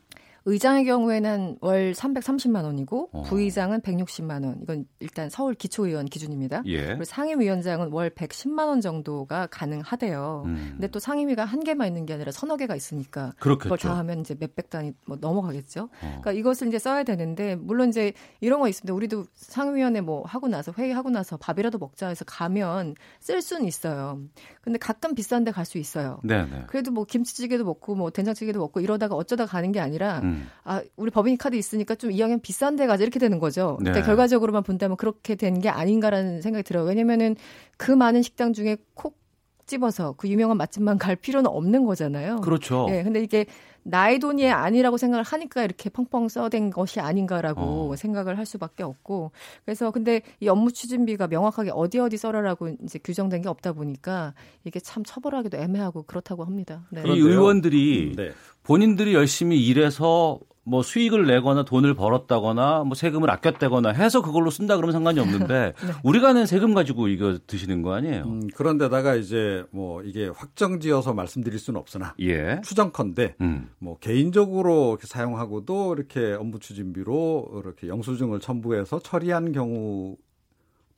의장의 0.50 0.87
경우에는 0.87 1.58
월 1.61 1.92
330만 1.92 2.64
원이고 2.64 3.11
어. 3.12 3.22
부의장은 3.22 3.82
160만 3.82 4.44
원. 4.44 4.58
이건 4.62 4.87
일단 4.98 5.28
서울 5.28 5.54
기초의원 5.54 6.06
기준입니다. 6.06 6.62
예. 6.66 6.87
그리고 6.87 7.04
상임위원장은 7.04 7.92
월 7.92 8.08
110만 8.08 8.66
원 8.68 8.80
정도가 8.80 9.48
가능하대요. 9.50 10.44
음. 10.46 10.68
근데 10.72 10.88
또 10.88 10.98
상임위가 10.98 11.44
한 11.44 11.62
개만 11.62 11.88
있는 11.88 12.06
게 12.06 12.14
아니라 12.14 12.32
서너 12.32 12.56
개가 12.56 12.74
있으니까 12.76 13.34
그렇겠죠. 13.38 13.64
그걸 13.64 13.78
다 13.78 13.98
하면 13.98 14.20
이제 14.20 14.34
몇백 14.40 14.70
단위 14.70 14.92
뭐 15.06 15.18
넘어가겠죠. 15.20 15.82
어. 15.82 15.88
그러니까 16.00 16.32
이것을 16.32 16.68
이제 16.68 16.78
써야 16.78 17.02
되는데 17.04 17.54
물론 17.54 17.90
이제 17.90 18.14
이런 18.40 18.61
거 18.61 18.68
있습니다. 18.68 18.94
우리도 18.94 19.26
상임위원회 19.34 20.00
뭐 20.00 20.22
하고 20.24 20.48
나서 20.48 20.72
회의하고 20.76 21.11
나서 21.11 21.37
밥이라도 21.37 21.76
먹자 21.76 22.08
해서 22.08 22.24
가면 22.24 22.94
쓸 23.20 23.42
수는 23.42 23.66
있어요. 23.66 24.18
근데 24.62 24.78
가끔 24.78 25.14
비싼 25.14 25.44
데 25.44 25.50
갈 25.52 25.64
수 25.68 25.76
있어요. 25.78 26.20
네네. 26.24 26.64
그래도 26.68 26.90
뭐 26.90 27.04
김치찌개도 27.04 27.64
먹고 27.64 27.94
뭐 27.94 28.08
된장찌개도 28.11 28.58
먹고 28.58 28.80
이러다가 28.80 29.14
어쩌다 29.14 29.44
가는 29.44 29.72
게 29.72 29.80
아니라 29.80 30.20
음. 30.20 30.38
아 30.64 30.83
우리 30.96 31.11
법인 31.11 31.37
카드 31.37 31.57
있으니까 31.57 31.94
좀 31.94 32.11
이왕이면 32.11 32.40
비싼 32.40 32.77
데 32.77 32.87
가자 32.87 33.03
이렇게 33.03 33.18
되는 33.18 33.38
거죠. 33.38 33.77
네. 33.81 33.90
그러니까 33.90 34.07
결과적으로만 34.07 34.62
본다면 34.62 34.96
그렇게 34.96 35.35
된 35.35 35.59
게 35.61 35.68
아닌가라는 35.68 36.40
생각이 36.42 36.62
들어요. 36.62 36.85
왜냐면은 36.85 37.35
그 37.77 37.90
많은 37.90 38.22
식당 38.22 38.53
중에 38.53 38.77
콕 38.94 39.18
집어서 39.66 40.14
그 40.16 40.29
유명한 40.29 40.57
맛집만 40.57 40.96
갈 40.98 41.14
필요는 41.16 41.51
없는 41.51 41.85
거잖아요. 41.85 42.37
그렇죠. 42.40 42.87
예, 42.90 43.03
근데 43.03 43.20
이게 43.22 43.44
나의 43.82 44.18
돈이 44.18 44.50
아니라고 44.50 44.96
생각을 44.96 45.24
하니까 45.24 45.64
이렇게 45.64 45.90
펑펑 45.90 46.28
써댄 46.28 46.70
것이 46.70 47.00
아닌가라고 47.00 47.92
어. 47.92 47.96
생각을 47.96 48.38
할 48.38 48.46
수밖에 48.46 48.82
없고 48.82 49.32
그래서 49.64 49.90
근데 49.90 50.22
이 50.40 50.48
업무 50.48 50.72
추진비가 50.72 51.28
명확하게 51.28 51.70
어디 51.72 51.98
어디 51.98 52.16
써라라고 52.16 52.76
이제 52.84 52.98
규정된 52.98 53.42
게 53.42 53.48
없다 53.48 53.72
보니까 53.72 54.34
이게 54.64 54.80
참 54.80 55.05
처벌하기도 55.05 55.57
애매하고 55.57 56.03
그렇다고 56.03 56.44
합니다. 56.44 56.86
네. 56.90 57.03
이. 57.07 57.18
의원들이 57.18 58.14
네. 58.16 58.30
본인들이 58.62 59.14
열심히 59.14 59.64
일해서 59.66 60.38
뭐 60.68 60.82
수익을 60.82 61.26
내거나 61.26 61.64
돈을 61.64 61.94
벌었다거나 61.94 62.84
뭐 62.84 62.94
세금을 62.94 63.30
아꼈다거나 63.30 63.90
해서 63.90 64.22
그걸로 64.22 64.50
쓴다 64.50 64.76
그러면 64.76 64.92
상관이 64.92 65.18
없는데 65.18 65.72
네. 65.80 65.92
우리가 66.04 66.32
낸 66.34 66.46
세금 66.46 66.74
가지고 66.74 67.08
이거 67.08 67.38
드시는 67.46 67.82
거 67.82 67.94
아니에요? 67.94 68.24
음, 68.24 68.48
그런데다가 68.54 69.14
이제 69.14 69.64
뭐 69.70 70.02
이게 70.02 70.28
확정지어서 70.28 71.14
말씀드릴 71.14 71.58
수는 71.58 71.80
없으나 71.80 72.14
예. 72.20 72.60
추정컨대 72.62 73.36
음. 73.40 73.70
뭐 73.78 73.98
개인적으로 73.98 74.90
이렇게 74.90 75.06
사용하고도 75.06 75.94
이렇게 75.94 76.32
업무 76.32 76.58
추진비로 76.58 77.62
이렇게 77.62 77.88
영수증을 77.88 78.40
첨부해서 78.40 78.98
처리한 79.00 79.52
경우 79.52 80.16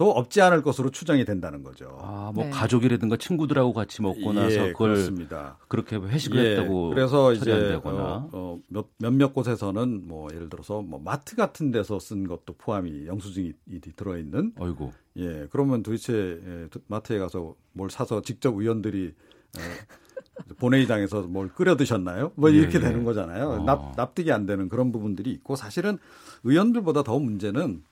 도 0.01 0.11
없지 0.12 0.40
않을 0.40 0.62
것으로 0.62 0.90
추정이 0.90 1.26
된다는 1.26 1.62
거죠. 1.62 1.98
아, 2.01 2.32
뭐 2.34 2.44
네. 2.44 2.51
가족이라든가 2.51 3.18
친구들하고 3.18 3.74
같이 3.74 4.01
먹고 4.01 4.32
나서 4.32 4.68
예, 4.68 4.72
그걸 4.72 4.94
그렇습니다. 4.94 5.59
그렇게 5.68 5.96
회식을 5.96 6.42
예, 6.42 6.51
했다고 6.53 6.88
그래서 6.88 7.34
이제 7.34 7.78
어, 7.84 8.30
어, 8.32 8.59
몇, 8.68 8.86
몇몇 8.96 9.34
곳에서는 9.34 10.09
뭐 10.09 10.30
예를 10.32 10.48
들어서 10.48 10.80
뭐 10.80 10.98
마트 11.05 11.36
같은 11.36 11.70
데서 11.70 11.98
쓴 11.98 12.26
것도 12.26 12.55
포함이 12.57 13.09
영수증이 13.09 13.53
들어 13.94 14.16
있는. 14.16 14.55
어이고. 14.59 14.90
예, 15.18 15.46
그러면 15.51 15.82
도대체 15.82 16.14
예, 16.14 16.68
마트에 16.86 17.18
가서 17.18 17.55
뭘 17.74 17.90
사서 17.90 18.22
직접 18.22 18.57
의원들이 18.57 19.14
어, 19.59 19.61
본회의장에서 20.61 21.24
뭘 21.24 21.48
끓여 21.48 21.76
드셨나요? 21.76 22.32
뭐 22.36 22.51
예, 22.51 22.57
이렇게 22.57 22.78
예, 22.78 22.80
되는 22.80 23.05
거잖아요. 23.05 23.48
어. 23.51 23.64
납, 23.64 23.92
납득이 23.96 24.32
안 24.32 24.46
되는 24.46 24.70
그런 24.70 24.92
부분들이 24.92 25.30
있고 25.32 25.57
사실은 25.57 25.98
의원들보다 26.44 27.03
더 27.03 27.18
문제는 27.18 27.82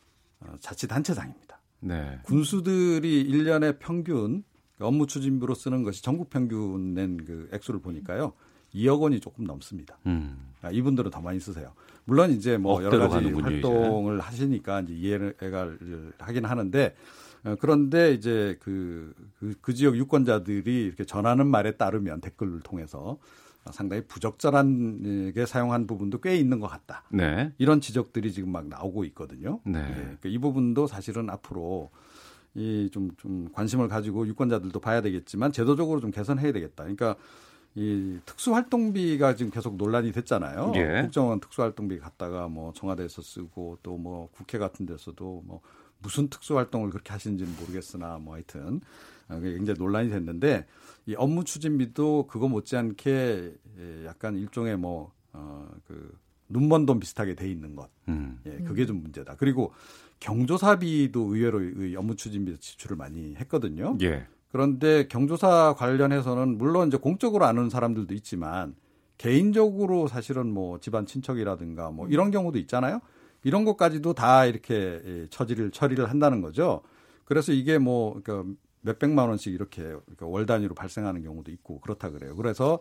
어, 0.41 0.55
자치단체장입니다. 0.61 1.58
네. 1.81 2.19
군수들이 2.25 3.31
1년에 3.31 3.79
평균 3.79 4.43
업무 4.81 5.07
추진비로 5.07 5.55
쓰는 5.55 5.83
것이 5.83 6.03
전국 6.03 6.31
평균 6.31 6.95
낸그 6.95 7.51
액수를 7.53 7.81
보니까요. 7.81 8.33
2억 8.75 9.01
원이 9.01 9.21
조금 9.21 9.45
넘습니다. 9.45 9.99
음. 10.07 10.53
아, 10.61 10.71
이분들은 10.71 11.11
더 11.11 11.21
많이 11.21 11.41
쓰세요. 11.41 11.73
물론 12.05 12.31
이제 12.31 12.57
뭐 12.57 12.83
여러 12.83 13.09
가지 13.09 13.31
활동을 13.31 14.17
이제. 14.17 14.23
하시니까 14.25 14.81
이제 14.81 14.95
이해를 14.95 15.35
하긴 16.19 16.45
하는데 16.45 16.95
어, 17.45 17.57
그런데 17.61 18.13
이제 18.13 18.57
그, 18.61 19.15
그, 19.39 19.55
그 19.61 19.75
지역 19.75 19.97
유권자들이 19.97 20.85
이렇게 20.85 21.05
전하는 21.05 21.47
말에 21.47 21.73
따르면 21.73 22.21
댓글을 22.21 22.61
통해서 22.61 23.19
상당히 23.73 24.03
부적절한게 24.07 25.47
사용한 25.47 25.87
부분도 25.87 26.21
꽤 26.21 26.37
있는 26.37 26.61
것 26.61 26.69
같다. 26.69 27.05
네. 27.11 27.53
이런 27.59 27.81
지적들이 27.81 28.33
지금 28.33 28.51
막 28.51 28.67
나오고 28.67 29.05
있거든요. 29.07 29.61
네. 29.65 29.83
네. 29.83 29.95
그러니까 29.95 30.29
이 30.29 30.39
부분도 30.39 30.87
사실은 30.87 31.31
앞으로 31.31 31.91
이좀좀 32.55 33.11
좀 33.19 33.49
관심을 33.53 33.89
가지고 33.89 34.27
유권자들도 34.27 34.81
봐야 34.81 35.01
되겠지만 35.01 35.53
제도적으로 35.53 36.01
좀 36.01 36.11
개선해야 36.11 36.53
되겠다. 36.53 36.85
그러니까 36.85 37.15
이 37.75 38.19
특수활동비가 38.25 39.37
지금 39.37 39.53
계속 39.53 39.77
논란이 39.77 40.11
됐잖아요. 40.13 40.73
예. 40.77 41.03
국정원 41.03 41.39
특수활동비 41.41 41.99
갖다가 41.99 42.49
뭐 42.49 42.73
청와대에서 42.73 43.23
쓰고 43.23 43.79
또 43.83 43.97
뭐 43.99 44.29
국회 44.33 44.59
같은 44.59 44.87
데서도 44.87 45.43
뭐 45.47 45.61
무슨 46.01 46.29
특수활동을 46.29 46.91
그렇게 46.91 47.13
하시는지는 47.13 47.55
모르겠으나 47.61 48.19
뭐 48.19 48.35
하여튼 48.35 48.81
굉장히 49.29 49.79
논란이 49.79 50.11
됐는데 50.11 50.67
이 51.07 51.15
업무 51.17 51.45
추진비도 51.45 52.27
그거 52.29 52.49
못지않게 52.49 53.55
예, 53.79 54.05
약간 54.07 54.37
일종의 54.37 54.77
뭐, 54.77 55.13
어, 55.33 55.69
그, 55.87 56.17
눈먼 56.49 56.87
돈 56.87 56.99
비슷하게 56.99 57.35
돼 57.35 57.51
있는 57.51 57.77
것. 57.77 57.89
음. 58.09 58.41
예, 58.47 58.59
그게 58.65 58.87
좀 58.87 59.03
문제다. 59.03 59.37
그리고 59.37 59.73
경조사비도 60.21 61.35
의외로 61.35 61.61
의 61.63 61.95
업무 61.97 62.17
추진비 62.17 62.59
지출을 62.59 62.97
많이 62.97 63.35
했거든요. 63.37 63.97
예. 64.03 64.27
그런데 64.51 65.07
경조사 65.09 65.75
관련해서는 65.77 66.59
물론 66.59 66.89
이제 66.89 66.97
공적으로 66.97 67.45
아는 67.45 67.69
사람들도 67.69 68.15
있지만 68.15 68.75
개인적으로 69.19 70.09
사실은 70.09 70.53
뭐 70.53 70.79
집안 70.81 71.07
친척이라든가 71.07 71.91
뭐 71.91 72.09
이런 72.09 72.31
경우도 72.31 72.59
있잖아요. 72.61 73.01
이런 73.45 73.65
것까지도 73.65 74.15
다 74.15 74.47
이렇게 74.47 75.01
예, 75.05 75.27
처리를 75.31 75.71
처리를 75.71 76.11
한다는 76.11 76.41
거죠. 76.41 76.83
그래서 77.25 77.53
이게 77.53 77.79
뭐 77.79 78.21
그러니까 78.23 78.51
몇백만 78.89 79.29
원씩 79.29 79.53
이렇게 79.53 79.95
월 80.21 80.47
단위로 80.47 80.75
발생하는 80.75 81.23
경우도 81.23 81.51
있고 81.53 81.81
그렇다 81.81 82.11
그래요. 82.11 82.35
그래서 82.37 82.79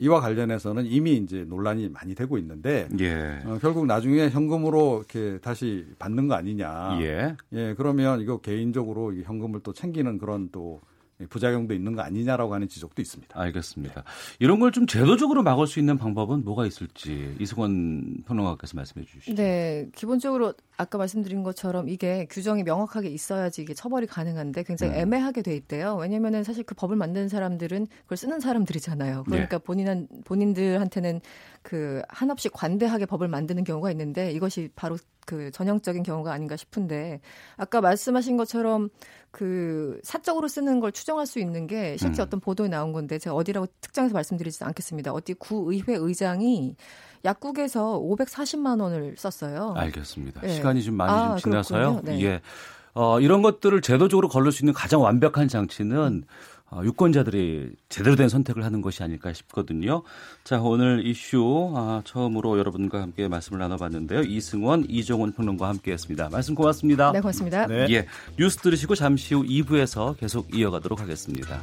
이와 0.00 0.20
관련해서는 0.20 0.86
이미 0.86 1.16
이제 1.16 1.44
논란이 1.44 1.88
많이 1.88 2.14
되고 2.14 2.38
있는데 2.38 2.88
예. 3.00 3.42
어, 3.44 3.58
결국 3.60 3.86
나중에 3.86 4.28
현금으로 4.28 4.98
이렇게 4.98 5.38
다시 5.40 5.86
받는 5.98 6.28
거 6.28 6.34
아니냐. 6.34 6.98
예. 7.02 7.36
예 7.52 7.74
그러면 7.76 8.20
이거 8.20 8.40
개인적으로 8.40 9.12
현금을 9.14 9.60
또 9.64 9.72
챙기는 9.72 10.18
그런 10.18 10.50
또 10.52 10.80
부작용도 11.28 11.74
있는 11.74 11.94
거 11.94 12.02
아니냐라고 12.02 12.54
하는 12.54 12.68
지적도 12.68 13.02
있습니다. 13.02 13.38
알겠습니다. 13.40 14.04
이런 14.38 14.60
걸 14.60 14.68
좀 14.70 14.86
제도적으로 14.86 15.42
막을 15.42 15.66
수 15.66 15.78
있는 15.78 15.96
방법은 15.98 16.44
뭐가 16.44 16.66
있을지 16.66 17.34
이승원 17.40 18.22
평론가께서 18.26 18.76
말씀해 18.76 19.06
주시죠. 19.06 19.34
네, 19.34 19.88
기본적으로 19.94 20.52
아까 20.76 20.98
말씀드린 20.98 21.42
것처럼 21.42 21.88
이게 21.88 22.26
규정이 22.30 22.62
명확하게 22.62 23.08
있어야지 23.08 23.62
이게 23.62 23.74
처벌이 23.74 24.06
가능한데 24.06 24.62
굉장히 24.62 24.92
음. 24.92 24.98
애매하게 24.98 25.42
돼 25.42 25.56
있대요. 25.56 25.96
왜냐면은 25.96 26.44
사실 26.44 26.62
그 26.64 26.74
법을 26.74 26.96
만드는 26.96 27.28
사람들은 27.28 27.86
그걸 28.02 28.16
쓰는 28.18 28.40
사람들이잖아요. 28.40 29.24
그러니까 29.24 29.58
네. 29.58 29.64
본인한 29.64 30.06
본인들한테는 30.24 31.20
그 31.62 32.02
한없이 32.08 32.48
관대하게 32.48 33.06
법을 33.06 33.26
만드는 33.28 33.64
경우가 33.64 33.90
있는데 33.90 34.30
이것이 34.32 34.70
바로 34.76 34.96
그 35.26 35.50
전형적인 35.50 36.04
경우가 36.04 36.32
아닌가 36.32 36.56
싶은데 36.56 37.20
아까 37.56 37.80
말씀하신 37.80 38.36
것처럼 38.36 38.88
그 39.30 40.00
사적으로 40.02 40.48
쓰는 40.48 40.80
걸 40.80 40.92
추정할 40.92 41.26
수 41.26 41.38
있는 41.38 41.66
게 41.66 41.96
실제 41.96 42.22
음. 42.22 42.26
어떤 42.26 42.40
보도에 42.40 42.68
나온 42.68 42.92
건데 42.92 43.18
제가 43.18 43.36
어디라고 43.36 43.66
특정해서 43.80 44.14
말씀드리지 44.14 44.64
않겠습니다. 44.64 45.12
어디 45.12 45.34
구의회 45.34 45.94
의장이 45.94 46.76
약국에서 47.24 48.00
540만 48.00 48.80
원을 48.80 49.16
썼어요. 49.18 49.74
알겠습니다. 49.76 50.40
네. 50.40 50.54
시간이 50.54 50.82
좀 50.82 50.94
많이 50.94 51.12
아, 51.12 51.36
좀 51.36 51.52
지나서요. 51.52 52.00
네. 52.04 52.20
예. 52.22 52.40
어, 52.94 53.20
이런 53.20 53.42
것들을 53.42 53.80
제도적으로 53.80 54.28
걸릴 54.28 54.50
수 54.50 54.62
있는 54.62 54.72
가장 54.72 55.02
완벽한 55.02 55.46
장치는 55.48 55.98
음. 55.98 56.24
어, 56.70 56.82
유권자들이 56.84 57.70
제대로 57.88 58.14
된 58.14 58.28
선택을 58.28 58.64
하는 58.64 58.82
것이 58.82 59.02
아닐까 59.02 59.32
싶거든요. 59.32 60.02
자, 60.44 60.60
오늘 60.60 61.06
이슈 61.06 61.72
아, 61.74 62.02
처음으로 62.04 62.58
여러분과 62.58 63.00
함께 63.00 63.26
말씀을 63.26 63.58
나눠봤는데요. 63.58 64.22
이승원, 64.22 64.84
이종훈 64.88 65.32
평론가와 65.32 65.70
함께했습니다. 65.70 66.28
말씀 66.30 66.54
고맙습니다. 66.54 67.12
네, 67.12 67.20
고맙습니다. 67.20 67.66
네. 67.66 67.86
예, 67.90 68.06
뉴스 68.38 68.58
들으시고 68.58 68.94
잠시 68.96 69.34
후 69.34 69.42
2부에서 69.44 70.18
계속 70.18 70.54
이어가도록 70.54 71.00
하겠습니다. 71.00 71.62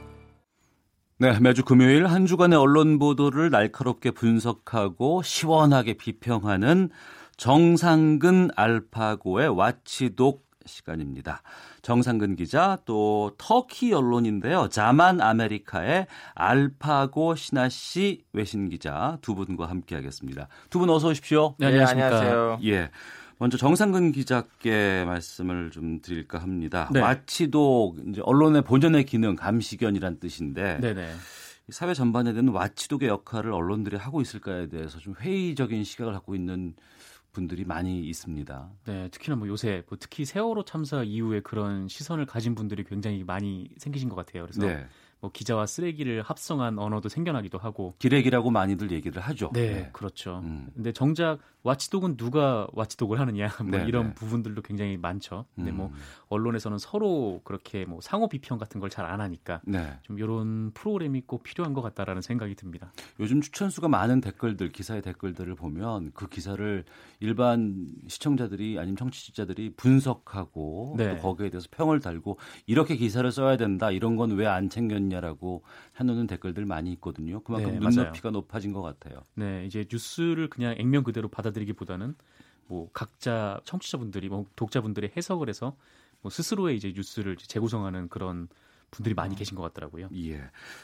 네, 1.21 1.39
매주 1.39 1.63
금요일 1.63 2.07
한 2.07 2.25
주간의 2.25 2.57
언론 2.57 2.97
보도를 2.97 3.51
날카롭게 3.51 4.09
분석하고 4.09 5.21
시원하게 5.21 5.93
비평하는 5.93 6.89
정상근 7.37 8.49
알파고의 8.55 9.49
watchdog 9.49 10.49
시간입니다. 10.65 11.43
정상근 11.83 12.37
기자 12.37 12.79
또 12.85 13.33
터키 13.37 13.93
언론인데요. 13.93 14.69
자만 14.69 15.21
아메리카의 15.21 16.07
알파고 16.33 17.35
신하 17.35 17.69
씨 17.69 18.23
외신 18.33 18.69
기자 18.69 19.19
두 19.21 19.35
분과 19.35 19.67
함께 19.67 19.93
하겠습니다. 19.93 20.47
두 20.71 20.79
분 20.79 20.89
어서 20.89 21.09
오십시오. 21.09 21.53
네, 21.59 21.67
안녕하십니까. 21.67 22.09
네, 22.09 22.15
안녕하세요. 22.15 22.59
예. 22.65 22.89
먼저 23.41 23.57
정상근 23.57 24.11
기자께 24.11 25.03
말씀을 25.03 25.71
좀 25.71 25.99
드릴까 25.99 26.37
합니다. 26.37 26.87
네. 26.93 26.99
watchdog 26.99 27.97
이제 28.09 28.21
언론의 28.23 28.61
본연의 28.61 29.03
기능 29.05 29.35
감시견이란 29.35 30.19
뜻인데 30.19 30.77
네네. 30.79 31.11
사회 31.69 31.95
전반에 31.95 32.33
대한 32.33 32.49
와치독의 32.49 33.09
역할을 33.09 33.51
언론들이 33.51 33.97
하고 33.97 34.21
있을까에 34.21 34.67
대해서 34.67 34.99
좀 34.99 35.15
회의적인 35.19 35.83
시각을 35.83 36.13
갖고 36.13 36.35
있는 36.35 36.75
분들이 37.31 37.65
많이 37.65 38.01
있습니다. 38.01 38.69
네, 38.85 39.09
특히나 39.09 39.35
뭐 39.35 39.47
요새 39.47 39.81
뭐 39.89 39.97
특히 39.99 40.23
세월호 40.23 40.63
참사 40.63 41.01
이후에 41.01 41.39
그런 41.39 41.87
시선을 41.87 42.27
가진 42.27 42.53
분들이 42.53 42.83
굉장히 42.83 43.23
많이 43.23 43.69
생기신 43.77 44.07
것 44.09 44.15
같아요. 44.17 44.43
그래서 44.43 44.61
네. 44.61 44.85
뭐 45.21 45.31
기자와 45.31 45.67
쓰레기를 45.67 46.23
합성한 46.23 46.79
언어도 46.79 47.07
생겨나기도 47.07 47.59
하고 47.59 47.93
기레기라고 47.99 48.49
많이들 48.49 48.91
얘기를 48.91 49.21
하죠. 49.21 49.51
네, 49.53 49.73
네. 49.73 49.89
그렇죠. 49.93 50.41
음. 50.43 50.67
근데 50.73 50.91
정작 50.91 51.37
와치독은 51.63 52.17
누가 52.17 52.67
와치독을 52.73 53.19
하느냐 53.19 53.49
뭐 53.63 53.77
네, 53.77 53.85
이런 53.87 54.07
네. 54.07 54.13
부분들도 54.15 54.63
굉장히 54.63 54.97
많죠. 54.97 55.45
근데 55.55 55.71
뭐 55.71 55.87
음. 55.87 55.93
언론에서는 56.29 56.79
서로 56.79 57.39
그렇게 57.43 57.85
뭐 57.85 57.99
상호 58.01 58.27
비평 58.27 58.57
같은 58.57 58.79
걸 58.79 58.89
잘 58.89 59.05
안 59.05 59.21
하니까 59.21 59.61
네. 59.65 59.93
좀 60.01 60.17
이런 60.19 60.71
프로그램이 60.73 61.21
꼭 61.27 61.43
필요한 61.43 61.73
것 61.73 61.81
같다라는 61.83 62.21
생각이 62.23 62.55
듭니다. 62.55 62.91
요즘 63.19 63.41
추천수가 63.41 63.87
많은 63.89 64.21
댓글들, 64.21 64.71
기사의 64.71 65.01
댓글들을 65.03 65.53
보면 65.55 66.11
그 66.15 66.27
기사를 66.27 66.83
일반 67.19 67.87
시청자들이 68.07 68.79
아니면 68.79 68.95
청취자들이 68.97 69.73
분석하고 69.75 70.95
네. 70.97 71.15
또 71.15 71.21
거기에 71.21 71.49
대해서 71.51 71.67
평을 71.71 71.99
달고 71.99 72.37
이렇게 72.65 72.95
기사를 72.95 73.29
써야 73.31 73.55
된다 73.57 73.91
이런 73.91 74.15
건 74.15 74.31
왜 74.31 74.45
안 74.47 74.69
챙겼냐 74.69 75.10
라고 75.19 75.63
해놓는 75.99 76.27
댓글들 76.27 76.65
많이 76.65 76.91
있거든요. 76.93 77.41
그만큼 77.41 77.71
네, 77.71 77.79
맞아요. 77.79 77.95
눈높이가 77.95 78.29
높아진 78.29 78.71
것 78.71 78.81
같아요. 78.81 79.23
네, 79.33 79.65
이제 79.65 79.85
뉴스를 79.91 80.49
그냥 80.49 80.75
액면 80.77 81.03
그대로 81.03 81.27
받아들이기보다는 81.27 82.15
뭐 82.67 82.89
각자 82.93 83.59
청취자분들이 83.65 84.29
뭐 84.29 84.45
독자분들의 84.55 85.11
해석을 85.17 85.49
해서 85.49 85.75
뭐 86.21 86.29
스스로의 86.29 86.77
이제 86.77 86.93
뉴스를 86.95 87.35
재구성하는 87.35 88.07
그런 88.07 88.47
분들이 88.91 89.15
많이 89.15 89.35
계신 89.35 89.55
것 89.55 89.63
같더라고요. 89.63 90.09
예. 90.15 90.43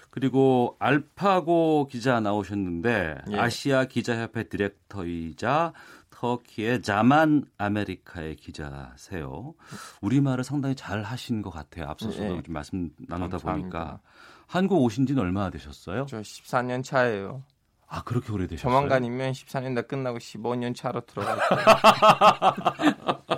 그리고 0.09 0.77
알파고 0.79 1.87
기자 1.91 2.19
나오셨는데 2.19 3.17
예. 3.31 3.37
아시아 3.37 3.85
기자협회 3.85 4.47
디렉터이자 4.49 5.73
터키의 6.19 6.81
자만 6.81 7.45
아메리카의 7.59 8.37
기자세요. 8.37 9.53
우리말을 10.01 10.43
상당히 10.43 10.73
잘 10.75 11.03
하신 11.03 11.43
것 11.43 11.51
같아요. 11.51 11.87
앞서서도 11.89 12.37
예. 12.37 12.41
좀 12.41 12.53
말씀 12.53 12.89
나누다 13.07 13.37
감사합니다. 13.37 13.79
보니까 13.79 13.99
한국 14.47 14.81
오신 14.81 15.05
지는 15.05 15.21
얼마나 15.21 15.51
되셨어요? 15.51 16.07
저 16.09 16.19
14년 16.21 16.83
차예요. 16.83 17.43
아 17.87 18.01
그렇게 18.03 18.31
오래되셨어요? 18.33 18.69
조만간이면 18.71 19.31
14년 19.33 19.75
다 19.75 19.83
끝나고 19.83 20.17
15년 20.17 20.75
차로 20.75 21.01
들어갈 21.05 21.37
거예요. 21.49 23.37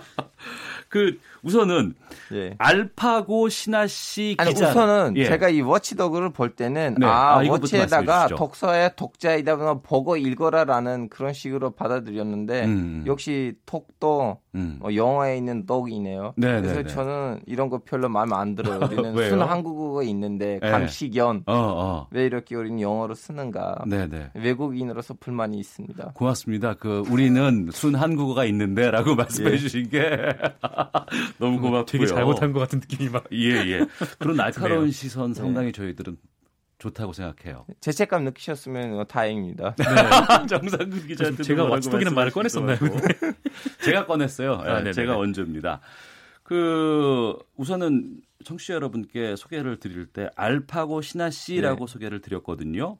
그 0.87 1.19
우선은 1.43 1.93
예. 2.33 2.55
알파고 2.57 3.49
신하 3.49 3.87
씨 3.87 4.35
아니 4.37 4.53
기자 4.53 4.69
우선은 4.69 5.17
예. 5.17 5.25
제가 5.25 5.49
이 5.49 5.61
워치더그를 5.61 6.31
볼 6.31 6.55
때는 6.55 6.95
네. 6.99 7.05
아, 7.05 7.39
아, 7.39 7.43
워치에다가. 7.47 8.27
독서의 8.27 8.91
독자이다 8.95 9.57
보면 9.57 9.81
보고 9.81 10.17
읽어라라는 10.17 11.09
그런 11.09 11.33
식으로 11.33 11.71
받아들였는데 11.71 12.65
음. 12.65 13.03
역시 13.07 13.53
톡도 13.65 14.39
음. 14.55 14.77
뭐 14.79 14.95
영어에 14.95 15.37
있는 15.37 15.65
독이네요. 15.65 16.33
네, 16.35 16.61
그래서 16.61 16.75
네, 16.75 16.83
네. 16.83 16.89
저는 16.89 17.39
이런 17.45 17.69
거 17.69 17.79
별로 17.79 18.09
마음에 18.09 18.35
안 18.35 18.55
들어요. 18.55 18.79
우리는? 18.91 19.29
순 19.29 19.41
한국어가 19.41 20.03
있는데 20.03 20.59
네. 20.61 20.69
감시견 20.69 21.43
어, 21.45 21.53
어. 21.53 22.07
왜 22.11 22.25
이렇게 22.25 22.55
우리는 22.55 22.79
영어로 22.81 23.13
쓰는가? 23.13 23.83
네네. 23.87 24.31
외국인으로서 24.33 25.13
불만이 25.19 25.57
있습니다. 25.59 26.11
고맙습니다. 26.13 26.73
그 26.73 27.03
우리는 27.09 27.69
순 27.71 27.95
한국어가 27.95 28.45
있는데라고 28.45 29.13
말씀해 29.15 29.53
예. 29.53 29.57
주신 29.57 29.89
게 29.89 29.99
너무 31.39 31.59
고맙고요. 31.59 31.85
되게 31.85 32.05
잘못한 32.05 32.51
것 32.51 32.59
같은 32.59 32.79
느낌이 32.79 33.09
막. 33.09 33.25
예, 33.31 33.55
예. 33.55 33.85
그런 34.17 34.35
날카로운. 34.35 34.91
시선 34.91 35.33
상당히 35.33 35.71
저희들은 35.71 36.17
좋다고 36.79 37.13
생각해요. 37.13 37.65
죄책감 37.81 38.23
느끼셨으면 38.23 39.05
다행입니다. 39.07 39.75
정상근 40.49 41.07
기자한테 41.07 41.43
제가 41.43 41.65
왓츠독이라는 41.65 42.13
말을 42.13 42.31
꺼냈었나요? 42.31 42.77
제가 43.83 44.05
꺼냈어요. 44.05 44.53
아, 44.55 44.63
예, 44.63 44.73
네네네. 44.75 44.93
제가 44.93 45.17
원조입니다. 45.17 45.81
그 46.41 47.37
우선은 47.57 48.21
청취자 48.43 48.73
여러분께 48.73 49.35
소개를 49.35 49.79
드릴 49.79 50.07
때 50.07 50.29
알파고 50.35 51.01
신하 51.01 51.29
씨라고 51.29 51.85
네. 51.85 51.91
소개를 51.91 52.21
드렸거든요. 52.21 52.97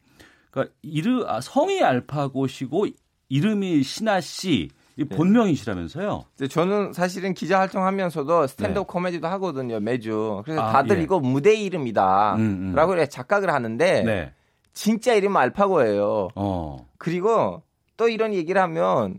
그러니까 0.52 0.76
이름 0.82 1.24
아, 1.26 1.40
성이 1.42 1.82
알파고시고 1.82 2.88
이름이 3.30 3.84
신하 3.84 4.20
씨. 4.20 4.70
이 5.00 5.06
네. 5.06 5.16
본명이시라면서요? 5.16 6.26
근데 6.38 6.50
저는 6.50 6.92
사실은 6.92 7.34
기자 7.34 7.60
활동하면서도 7.60 8.48
스탠드업 8.48 8.86
네. 8.86 8.92
코미디도 8.92 9.28
하거든요 9.28 9.80
매주. 9.80 10.42
그래서 10.44 10.62
아, 10.62 10.74
다들 10.74 11.00
예. 11.00 11.04
이거 11.04 11.20
무대 11.20 11.56
이름이다라고 11.56 12.38
음, 12.42 12.76
음. 12.76 13.06
착각을 13.10 13.50
하는데 13.50 14.04
네. 14.04 14.34
진짜 14.74 15.14
이름은 15.14 15.40
알파고예요. 15.40 16.30
어. 16.36 16.86
그리고 16.98 17.64
또 17.96 18.10
이런 18.10 18.34
얘기를 18.34 18.62
하면 18.62 19.16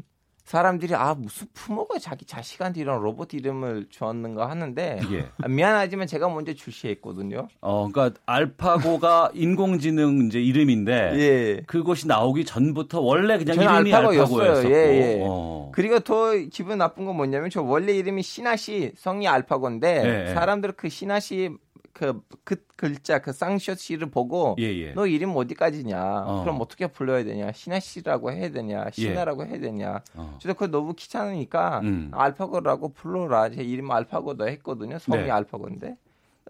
사람들이 0.50 0.96
아 0.96 1.14
무슨 1.14 1.46
부모가 1.54 2.00
자기 2.00 2.24
자식한테 2.24 2.80
이런 2.80 3.00
로봇 3.00 3.34
이름을 3.34 3.86
주었는가 3.88 4.50
하는데 4.50 5.00
예. 5.12 5.28
아, 5.40 5.46
미안하지만 5.46 6.08
제가 6.08 6.28
먼저 6.28 6.52
출시했거든요. 6.54 7.46
어, 7.60 7.88
그러니까 7.88 8.20
알파고가 8.26 9.30
인공지능 9.34 10.26
이제 10.26 10.40
이름인데 10.40 11.12
예. 11.14 11.62
그것이 11.68 12.08
나오기 12.08 12.44
전부터 12.46 13.00
원래 13.00 13.38
그냥 13.38 13.54
이름이 13.54 13.94
알파고였어요. 13.94 14.40
알파고였었고. 14.40 14.74
예, 14.74 14.74
예. 14.74 15.20
어. 15.24 15.70
그리고 15.72 16.00
더 16.00 16.32
기분 16.50 16.78
나쁜 16.78 17.04
건 17.04 17.16
뭐냐면 17.16 17.48
저 17.48 17.62
원래 17.62 17.92
이름이 17.92 18.24
신하씨 18.24 18.94
성이 18.96 19.28
알파고인데 19.28 20.02
예, 20.04 20.30
예. 20.30 20.34
사람들 20.34 20.72
그 20.72 20.88
신하씨 20.88 21.50
그, 21.92 22.20
그 22.44 22.56
글자 22.76 23.20
그 23.20 23.32
쌍쇼씨를 23.32 24.10
보고 24.10 24.56
예, 24.58 24.64
예. 24.64 24.92
너 24.92 25.06
이름 25.06 25.36
어디까지냐 25.36 26.24
어. 26.26 26.42
그럼 26.42 26.60
어떻게 26.60 26.86
불러야 26.86 27.24
되냐 27.24 27.52
신하 27.52 27.80
씨라고 27.80 28.32
해야 28.32 28.50
되냐 28.50 28.90
신하라고 28.90 29.44
해야 29.44 29.58
되냐 29.58 30.02
어. 30.14 30.36
저도 30.40 30.54
그거 30.54 30.66
너무 30.68 30.94
귀찮으니까 30.94 31.80
음. 31.80 32.10
알파고라고 32.12 32.92
불러라 32.94 33.50
제 33.50 33.62
이름 33.62 33.90
알파고다 33.90 34.46
했거든요 34.46 34.98
성이 34.98 35.24
네. 35.24 35.30
알파고인데 35.30 35.96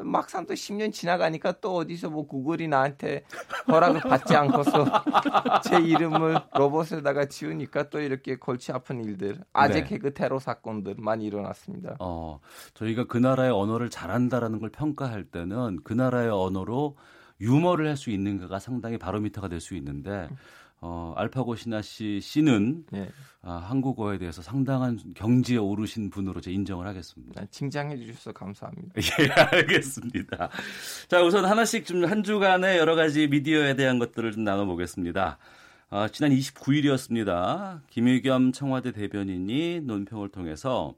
막상 0.03 0.47
또 0.47 0.55
10년 0.55 0.93
지나가니까 0.93 1.53
또 1.61 1.77
어디서 1.77 2.11
뭐 2.11 2.27
구글이 2.27 2.69
나한테 2.69 3.25
허락을 3.69 4.01
받지 4.01 4.35
않고서 4.37 4.85
제 5.69 5.79
이름을 5.79 6.39
로봇에다가 6.55 7.27
지우니까 7.27 7.91
또 7.91 8.01
이렇게 8.01 8.37
골치 8.37 8.73
아픈 8.73 9.05
일들 9.05 9.39
아재 9.53 9.83
네. 9.83 9.85
개그 9.85 10.15
테러 10.15 10.39
사건들 10.39 10.97
많이 10.99 11.25
일어났습니다. 11.27 11.97
어, 12.01 12.41
저희가 12.75 13.05
그 13.07 13.19
나라의 13.19 13.51
언어를 13.51 13.91
잘한다라는 13.91 14.59
걸 14.59 14.71
평가할 14.71 15.25
때는 15.25 15.79
그 15.85 15.93
나라의 15.93 16.31
언어로 16.31 16.97
유머를 17.41 17.89
할 17.89 17.97
수 17.97 18.11
있는가가 18.11 18.59
상당히 18.59 18.99
바로미터가 18.99 19.49
될 19.49 19.61
수 19.61 19.75
있는데 19.75 20.29
어, 20.83 21.13
알파고 21.17 21.57
신하 21.57 21.83
씨 21.83 22.21
씨는 22.23 22.85
예. 22.95 23.11
아, 23.43 23.53
한국어에 23.57 24.19
대해서 24.19 24.43
상당한 24.43 24.99
경지에 25.15 25.59
오르신 25.59 26.11
분으로 26.11 26.41
제 26.41 26.51
인정을 26.53 26.87
하겠습니다. 26.87 27.45
칭찬해 27.51 27.97
주셔서 27.99 28.33
감사합니다. 28.33 28.95
예, 28.97 29.31
알겠습니다. 29.31 30.49
자, 31.09 31.23
우선 31.23 31.45
하나씩 31.45 31.85
좀 31.87 32.05
한 32.05 32.23
주간의 32.23 32.79
여러 32.79 32.95
가지 32.95 33.29
미디어에 33.29 33.75
대한 33.77 33.99
것들을 33.99 34.33
좀 34.33 34.45
나눠보겠습니다. 34.45 35.39
아, 35.91 36.09
지난 36.09 36.31
29일이었습니다. 36.31 37.81
김의겸 37.91 38.53
청와대 38.53 38.93
대변인이 38.93 39.81
논평을 39.81 40.29
통해서 40.31 40.95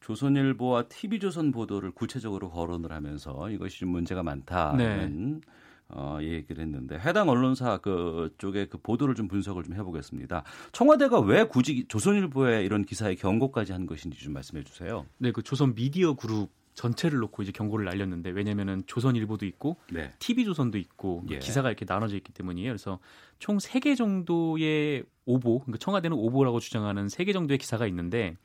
조선일보와 0.00 0.84
TV조선 0.84 1.52
보도를 1.52 1.90
구체적으로 1.90 2.50
거론을 2.50 2.92
하면서 2.92 3.50
이것이 3.50 3.80
좀 3.80 3.90
문제가 3.90 4.22
많다는 4.22 5.42
어, 5.88 6.18
얘기를 6.20 6.62
했는데 6.64 6.98
해당 6.98 7.28
언론사 7.28 7.78
그 7.78 8.34
쪽에 8.38 8.66
그 8.66 8.78
보도를 8.78 9.14
좀 9.14 9.28
분석을 9.28 9.62
좀 9.62 9.74
해보겠습니다. 9.74 10.42
청와대가 10.72 11.20
왜 11.20 11.44
굳이 11.44 11.86
조선일보에 11.88 12.64
이런 12.64 12.84
기사에 12.84 13.14
경고까지 13.14 13.72
한 13.72 13.86
것인지 13.86 14.18
좀 14.18 14.32
말씀해 14.32 14.64
주세요. 14.64 15.06
네, 15.18 15.30
그 15.30 15.42
조선 15.42 15.74
미디어 15.74 16.14
그룹 16.14 16.50
전체를 16.74 17.18
놓고 17.20 17.42
이제 17.42 17.52
경고를 17.52 17.86
날렸는데 17.86 18.30
왜냐면은 18.30 18.82
조선일보도 18.86 19.46
있고 19.46 19.76
네. 19.90 20.12
TV조선도 20.18 20.76
있고 20.76 21.24
예. 21.30 21.38
기사가 21.38 21.68
이렇게 21.70 21.86
나눠져 21.88 22.16
있기 22.16 22.32
때문이에요. 22.34 22.70
그래서 22.70 22.98
총 23.38 23.56
세 23.58 23.80
개 23.80 23.94
정도의 23.94 25.04
오보, 25.24 25.60
그러니까 25.60 25.78
청와대는 25.78 26.16
오보라고 26.16 26.60
주장하는 26.60 27.08
세 27.08 27.24
개 27.24 27.32
정도의 27.32 27.56
기사가 27.58 27.86
있는데 27.86 28.36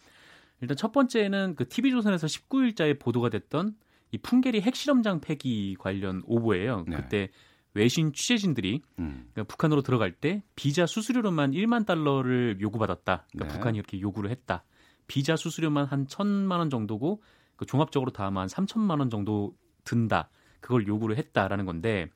일단 0.62 0.78
첫 0.78 0.92
번째는 0.94 1.56
그 1.56 1.68
TV조선에서 1.68 2.28
19일자에 2.28 3.00
보도가 3.00 3.28
됐던 3.30 3.76
이 4.12 4.18
풍계리 4.18 4.62
핵실험장 4.62 5.22
폐기 5.22 5.76
관련 5.80 6.22
오보예요. 6.26 6.86
네. 6.88 6.98
그때 6.98 7.30
외신 7.74 8.12
취재진들이 8.12 8.82
음. 9.00 9.30
그러니까 9.32 9.44
북한으로 9.44 9.82
들어갈 9.82 10.12
때 10.12 10.44
비자 10.56 10.86
수수료로만 10.86 11.52
1만 11.52 11.86
달러를 11.86 12.58
요구받았다. 12.60 13.28
그러니까 13.32 13.48
네. 13.48 13.58
북한이 13.58 13.78
이렇게 13.78 14.02
요구를 14.02 14.30
했다. 14.30 14.64
비자 15.08 15.36
수수료만 15.36 15.86
한 15.86 16.08
천만 16.08 16.60
원 16.60 16.70
정도고 16.70 17.22
그 17.56 17.66
종합적으로 17.66 18.12
다 18.12 18.26
아마 18.26 18.42
한 18.42 18.48
3천만 18.48 19.00
원 19.00 19.10
정도 19.10 19.56
든다. 19.84 20.30
그걸 20.60 20.88
요구를 20.88 21.18
했다라는 21.18 21.66
건데 21.66 22.10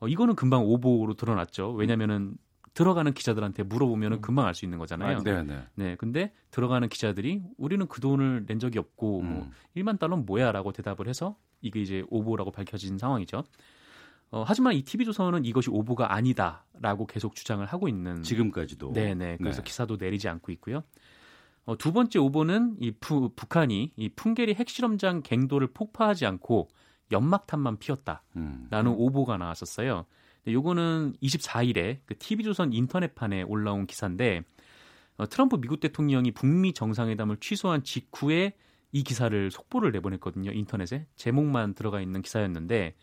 어, 0.00 0.08
이거는 0.08 0.34
금방 0.34 0.64
오보로 0.64 1.14
드러났죠. 1.14 1.72
왜냐면은 1.72 2.36
들어가는 2.74 3.12
기자들한테 3.12 3.64
물어보면 3.64 4.12
은 4.14 4.20
금방 4.20 4.46
알 4.46 4.54
수 4.54 4.64
있는 4.64 4.78
거잖아요. 4.78 5.18
아, 5.18 5.22
네, 5.22 5.42
네. 5.42 5.62
네, 5.74 5.96
근데 5.96 6.32
들어가는 6.50 6.88
기자들이 6.88 7.42
우리는 7.58 7.86
그 7.86 8.00
돈을 8.00 8.46
낸 8.46 8.58
적이 8.58 8.78
없고 8.78 9.22
뭐 9.22 9.42
음. 9.44 9.50
1만 9.76 9.98
달러는 9.98 10.24
뭐야라고 10.26 10.72
대답을 10.72 11.06
해서 11.08 11.36
이게 11.60 11.80
이제 11.82 12.02
오보라고 12.08 12.50
밝혀진 12.50 12.96
상황이죠. 12.98 13.44
어, 14.30 14.44
하지만 14.46 14.72
이 14.72 14.82
TV조선은 14.82 15.44
이것이 15.44 15.68
오보가 15.70 16.14
아니다라고 16.14 17.06
계속 17.06 17.34
주장을 17.34 17.64
하고 17.66 17.88
있는 17.88 18.22
지금까지도. 18.22 18.92
네네. 18.94 19.36
그래서 19.36 19.58
네. 19.58 19.64
기사도 19.64 19.96
내리지 19.96 20.28
않고 20.28 20.50
있고요. 20.52 20.82
어, 21.66 21.76
두 21.76 21.92
번째 21.92 22.18
오보는 22.18 22.76
이 22.80 22.90
푸- 22.92 23.28
북한이 23.36 23.92
이 23.94 24.08
풍계리 24.08 24.54
핵실험장 24.54 25.22
갱도를 25.22 25.68
폭파하지 25.74 26.24
않고 26.26 26.68
연막탄만 27.12 27.76
피웠다라는 27.78 28.22
음. 28.36 28.94
오보가 28.96 29.36
나왔었어요. 29.36 30.06
근데 30.44 30.54
요거는 30.54 31.14
24일에 31.22 31.98
그 32.06 32.16
TV조선 32.18 32.72
인터넷판에 32.72 33.42
올라온 33.42 33.86
기사인데 33.86 34.42
어, 35.16 35.26
트럼프 35.28 35.60
미국 35.60 35.80
대통령이 35.80 36.32
북미 36.32 36.72
정상회담을 36.72 37.36
취소한 37.38 37.84
직후에 37.84 38.54
이 38.92 39.02
기사를 39.02 39.50
속보를 39.50 39.92
내보냈거든요. 39.92 40.50
인터넷에 40.52 41.06
제목만 41.16 41.74
들어가 41.74 42.00
있는 42.00 42.22
기사였는데 42.22 42.94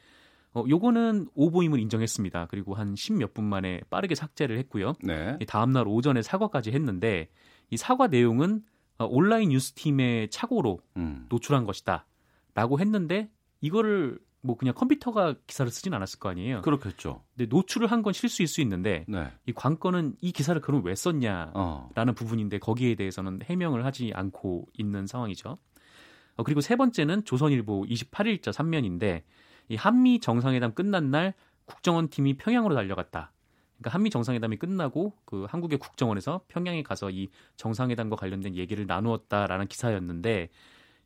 어, 0.53 0.63
요거는 0.67 1.29
오보임을 1.35 1.79
인정했습니다. 1.79 2.47
그리고 2.49 2.75
한 2.75 2.93
10몇 2.93 3.33
분 3.33 3.45
만에 3.45 3.81
빠르게 3.89 4.15
삭제를 4.15 4.57
했고요. 4.59 4.93
네. 5.03 5.37
이 5.39 5.45
다음 5.45 5.71
날 5.71 5.87
오전에 5.87 6.21
사과까지 6.21 6.71
했는데 6.71 7.29
이 7.69 7.77
사과 7.77 8.07
내용은 8.07 8.63
어, 8.97 9.05
온라인 9.05 9.49
뉴스팀의 9.49 10.29
착오로 10.29 10.79
음. 10.97 11.25
노출한 11.29 11.65
것이다 11.65 12.05
라고 12.53 12.79
했는데 12.79 13.29
이거를 13.61 14.19
뭐 14.41 14.55
그냥 14.55 14.73
컴퓨터가 14.73 15.35
기사를 15.47 15.69
쓰진 15.71 15.93
않았을 15.93 16.19
거 16.19 16.29
아니에요. 16.29 16.61
그렇겠죠. 16.61 17.23
근데 17.35 17.49
노출을 17.49 17.91
한 17.91 17.99
건 18.03 18.13
실수일 18.13 18.47
수 18.47 18.61
있는데 18.61 19.03
네. 19.07 19.27
이 19.45 19.51
관건은 19.51 20.15
이 20.21 20.31
기사를 20.31 20.59
그럼 20.61 20.83
왜 20.85 20.95
썼냐라는 20.95 21.51
어. 21.55 21.89
부분인데 22.15 22.59
거기에 22.59 22.95
대해서는 22.95 23.41
해명을 23.43 23.83
하지 23.85 24.11
않고 24.15 24.67
있는 24.77 25.05
상황이죠. 25.07 25.57
어, 26.37 26.43
그리고 26.43 26.61
세 26.61 26.77
번째는 26.77 27.25
조선일보 27.25 27.85
28일자 27.89 28.53
3면인데 28.53 29.23
이 29.67 29.75
한미 29.75 30.19
정상회담 30.21 30.73
끝난 30.73 31.11
날 31.11 31.33
국정원 31.65 32.07
팀이 32.09 32.37
평양으로 32.37 32.73
달려갔다. 32.73 33.33
그러니까 33.77 33.93
한미 33.93 34.09
정상회담이 34.09 34.57
끝나고 34.57 35.13
그 35.25 35.45
한국의 35.49 35.79
국정원에서 35.79 36.41
평양에 36.47 36.81
가서 36.83 37.09
이 37.09 37.27
정상회담과 37.57 38.15
관련된 38.15 38.55
얘기를 38.55 38.85
나누었다라는 38.87 39.67
기사였는데 39.67 40.49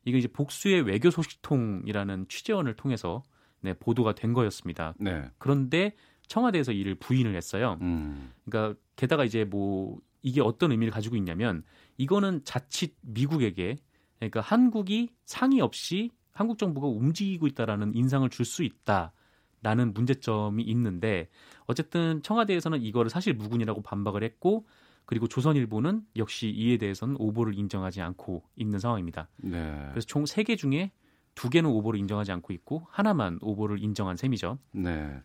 이게 0.04 0.18
이제 0.18 0.28
복수의 0.28 0.82
외교 0.82 1.10
소식통이라는 1.10 2.26
취재원을 2.28 2.74
통해서 2.74 3.22
네, 3.60 3.72
보도가 3.74 4.14
된 4.14 4.32
거였습니다. 4.34 4.94
네. 4.98 5.24
그런데 5.38 5.94
청와대에서 6.26 6.72
이를 6.72 6.94
부인을 6.94 7.34
했어요. 7.34 7.78
음. 7.80 8.32
그러니까 8.44 8.78
게다가 8.96 9.24
이제 9.24 9.44
뭐 9.44 9.98
이게 10.22 10.40
어떤 10.40 10.70
의미를 10.72 10.92
가지고 10.92 11.16
있냐면 11.16 11.62
이거는 11.96 12.44
자칫 12.44 12.94
미국에게 13.02 13.76
그러니까 14.18 14.40
한국이 14.40 15.10
상의 15.24 15.60
없이 15.60 16.10
한국 16.32 16.58
정부가 16.58 16.88
움직이고 16.88 17.46
있다라는 17.46 17.94
인상을 17.94 18.28
줄 18.30 18.44
수 18.44 18.62
있다라는 18.64 19.94
문제점이 19.94 20.62
있는데 20.64 21.28
어쨌든 21.66 22.22
청와대에서는 22.22 22.82
이거를 22.82 23.10
사실 23.10 23.34
무근이라고 23.34 23.82
반박을 23.82 24.22
했고 24.22 24.66
그리고 25.06 25.28
조선일보는 25.28 26.02
역시 26.16 26.48
이에 26.48 26.76
대해서는 26.78 27.16
오보를 27.18 27.58
인정하지 27.58 28.00
않고 28.00 28.42
있는 28.56 28.78
상황입니다. 28.78 29.28
네. 29.38 29.86
그래서 29.90 30.06
총 30.06 30.24
세 30.24 30.42
개 30.44 30.56
중에 30.56 30.92
두 31.34 31.50
개는 31.50 31.68
오보를 31.70 31.98
인정하지 32.00 32.32
않고 32.32 32.52
있고 32.52 32.86
하나만 32.90 33.38
오보를 33.42 33.82
인정한 33.82 34.16
셈이죠. 34.16 34.58
네. 34.72 35.20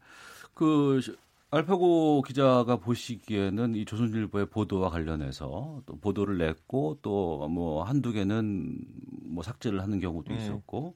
그 0.53 1.01
알파고 1.51 2.21
기자가 2.23 2.75
보시기에는 2.77 3.73
이 3.75 3.85
조선일보의 3.85 4.47
보도와 4.47 4.89
관련해서 4.89 5.81
또 5.85 5.95
보도를 5.99 6.37
냈고 6.37 6.99
또 7.01 7.47
뭐 7.49 7.83
한두 7.83 8.11
개는 8.11 8.77
뭐 9.23 9.43
삭제를 9.43 9.81
하는 9.81 9.99
경우도 9.99 10.33
네. 10.33 10.37
있었고 10.43 10.93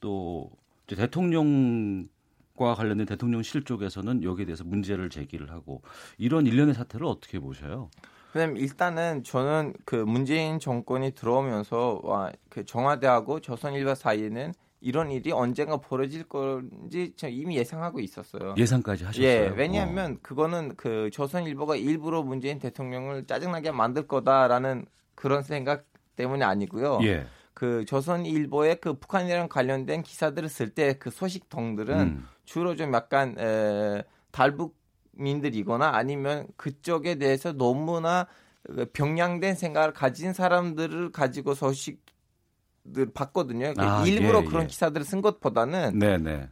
또 0.00 0.50
이제 0.86 0.96
대통령과 0.96 2.74
관련된 2.76 3.06
대통령실 3.06 3.64
쪽에서는 3.64 4.22
여기에 4.24 4.46
대해서 4.46 4.64
문제를 4.64 5.10
제기를 5.10 5.50
하고 5.50 5.82
이런 6.18 6.46
일련의 6.46 6.74
사태를 6.74 7.06
어떻게 7.06 7.38
보셔요? 7.38 7.90
왜냐면 8.34 8.56
일단은 8.56 9.22
저는 9.24 9.74
그 9.84 9.96
문재인 9.96 10.58
정권이 10.58 11.12
들어오면서 11.12 12.00
와, 12.02 12.32
그 12.48 12.64
정화대하고 12.64 13.40
조선일보 13.40 13.94
사이에는 13.94 14.52
이런 14.80 15.10
일이 15.12 15.30
언젠가 15.30 15.76
벌어질 15.76 16.24
건지 16.24 17.12
저 17.16 17.28
이미 17.28 17.56
예상하고 17.56 18.00
있었어요. 18.00 18.54
예상까지 18.56 19.04
하셨어요? 19.04 19.26
예, 19.26 19.52
왜냐하면 19.56 20.18
그거는 20.22 20.74
그 20.76 21.08
조선일보가 21.12 21.76
일부러 21.76 22.22
문재인 22.22 22.58
대통령을 22.58 23.26
짜증나게 23.26 23.70
만들 23.70 24.08
거다라는 24.08 24.86
그런 25.14 25.42
생각 25.42 25.84
때문이 26.16 26.42
아니고요. 26.42 26.98
예. 27.04 27.26
그 27.54 27.84
조선일보의 27.84 28.80
그 28.80 28.94
북한이랑 28.94 29.48
관련된 29.48 30.02
기사들을 30.02 30.48
쓸 30.48 30.70
때 30.70 30.94
그 30.98 31.10
소식통들은 31.10 31.98
음. 32.00 32.26
주로 32.44 32.74
좀 32.74 32.92
약간 32.92 33.36
에, 33.38 34.02
달북 34.32 34.74
민들이거나 35.12 35.90
아니면 35.94 36.46
그쪽에 36.56 37.16
대해서 37.16 37.52
너무나 37.52 38.26
그 38.64 38.86
병량된 38.92 39.54
생각을 39.54 39.92
가진 39.92 40.32
사람들을 40.32 41.12
가지고 41.12 41.54
소식들 41.54 43.12
봤거든요. 43.14 43.74
아, 43.76 44.04
일부러 44.06 44.40
예, 44.40 44.44
그런 44.44 44.62
예. 44.64 44.66
기사들을 44.66 45.04
쓴 45.04 45.20
것보다는 45.20 45.98
네네. 45.98 46.48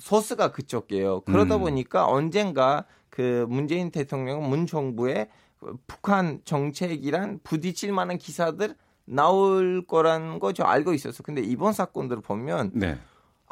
소스가 0.00 0.52
그쪽이에요. 0.52 1.22
그러다 1.22 1.56
음. 1.56 1.60
보니까 1.60 2.06
언젠가 2.06 2.84
그 3.08 3.46
문재인 3.48 3.90
대통령 3.90 4.48
문 4.48 4.66
정부의 4.66 5.28
북한 5.86 6.40
정책이란 6.44 7.40
부딪힐 7.44 7.92
만한 7.92 8.18
기사들 8.18 8.74
나올 9.04 9.84
거라는 9.86 10.38
거 10.38 10.52
저 10.52 10.64
알고 10.64 10.92
있었어. 10.94 11.22
근데 11.22 11.40
이번 11.40 11.72
사건들을 11.72 12.22
보면 12.22 12.72
네. 12.74 12.98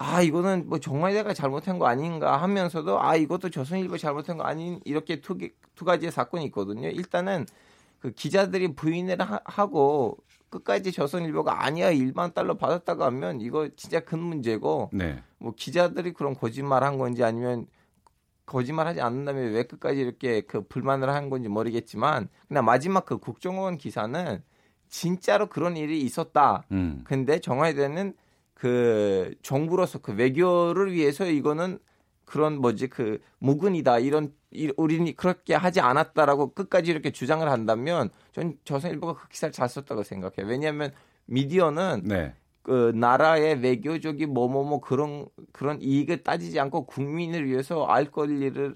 아 0.03 0.22
이거는 0.22 0.66
뭐 0.66 0.80
정화대가 0.80 1.34
잘못한 1.34 1.78
거 1.78 1.86
아닌가 1.86 2.38
하면서도 2.38 3.03
아 3.03 3.16
이것도 3.16 3.51
조선일보 3.51 3.98
잘못한 3.98 4.38
거 4.38 4.44
아닌 4.44 4.80
이렇게 4.86 5.20
두, 5.20 5.36
개, 5.36 5.51
두 5.74 5.84
가지의 5.84 6.11
사건이 6.11 6.46
있거든요. 6.46 6.88
일단은 6.88 7.44
그 7.98 8.11
기자들이 8.11 8.74
부인을 8.74 9.20
하, 9.20 9.40
하고 9.44 10.16
끝까지 10.48 10.90
조선일보가 10.90 11.66
아니야 11.66 11.90
일반 11.90 12.32
달러 12.32 12.57
받았다고 12.57 13.05
하면 13.05 13.42
이거 13.42 13.68
진짜 13.76 14.01
큰 14.01 14.20
문제고 14.20 14.88
네. 14.94 15.22
뭐 15.36 15.53
기자들이 15.55 16.14
그런 16.14 16.34
거짓말 16.34 16.82
한 16.82 16.96
건지 16.96 17.22
아니면 17.22 17.66
거짓말하지 18.46 19.03
않는다면 19.03 19.53
왜 19.53 19.64
끝까지 19.64 20.01
이렇게 20.01 20.40
그 20.40 20.62
불만을 20.62 21.11
한 21.11 21.28
건지 21.28 21.51
모르겠지만 21.51 22.30
그냥 22.48 22.64
마지막 22.64 23.05
그 23.05 23.18
국정원 23.18 23.76
기사는 23.76 24.42
진짜로 24.88 25.48
그런 25.51 25.76
일이 25.76 26.01
있었다. 26.01 26.64
음. 26.72 27.03
근데 27.05 27.38
정화대는 27.38 28.14
그 28.61 29.34
정부로서 29.40 30.00
그 30.00 30.12
외교를 30.12 30.92
위해서 30.92 31.24
이거는 31.24 31.78
그런 32.26 32.61
뭐지 32.61 32.88
그 32.88 33.18
무근이다 33.38 34.00
이런 34.00 34.34
이- 34.50 34.70
우리는 34.76 35.11
그렇게 35.16 35.54
하지 35.54 35.80
않았다라고 35.80 36.52
끝까지 36.52 36.90
이렇게 36.90 37.11
주장을 37.11 37.48
한다면 37.50 38.11
전 38.32 38.58
조선일보가 38.64 39.14
그 39.14 39.28
기사를 39.28 39.50
잘 39.50 39.66
썼다고 39.66 40.02
생각해요. 40.02 40.46
왜냐하면 40.46 40.92
미디어는 41.24 42.02
네. 42.04 42.34
그 42.61 42.92
나라의 42.94 43.61
외교적인 43.62 44.28
뭐뭐뭐 44.34 44.82
그런 44.82 45.26
그런 45.52 45.80
이익을 45.80 46.22
따지지 46.22 46.61
않고 46.61 46.84
국민을 46.84 47.46
위해서 47.46 47.86
알 47.86 48.11
권리를 48.11 48.74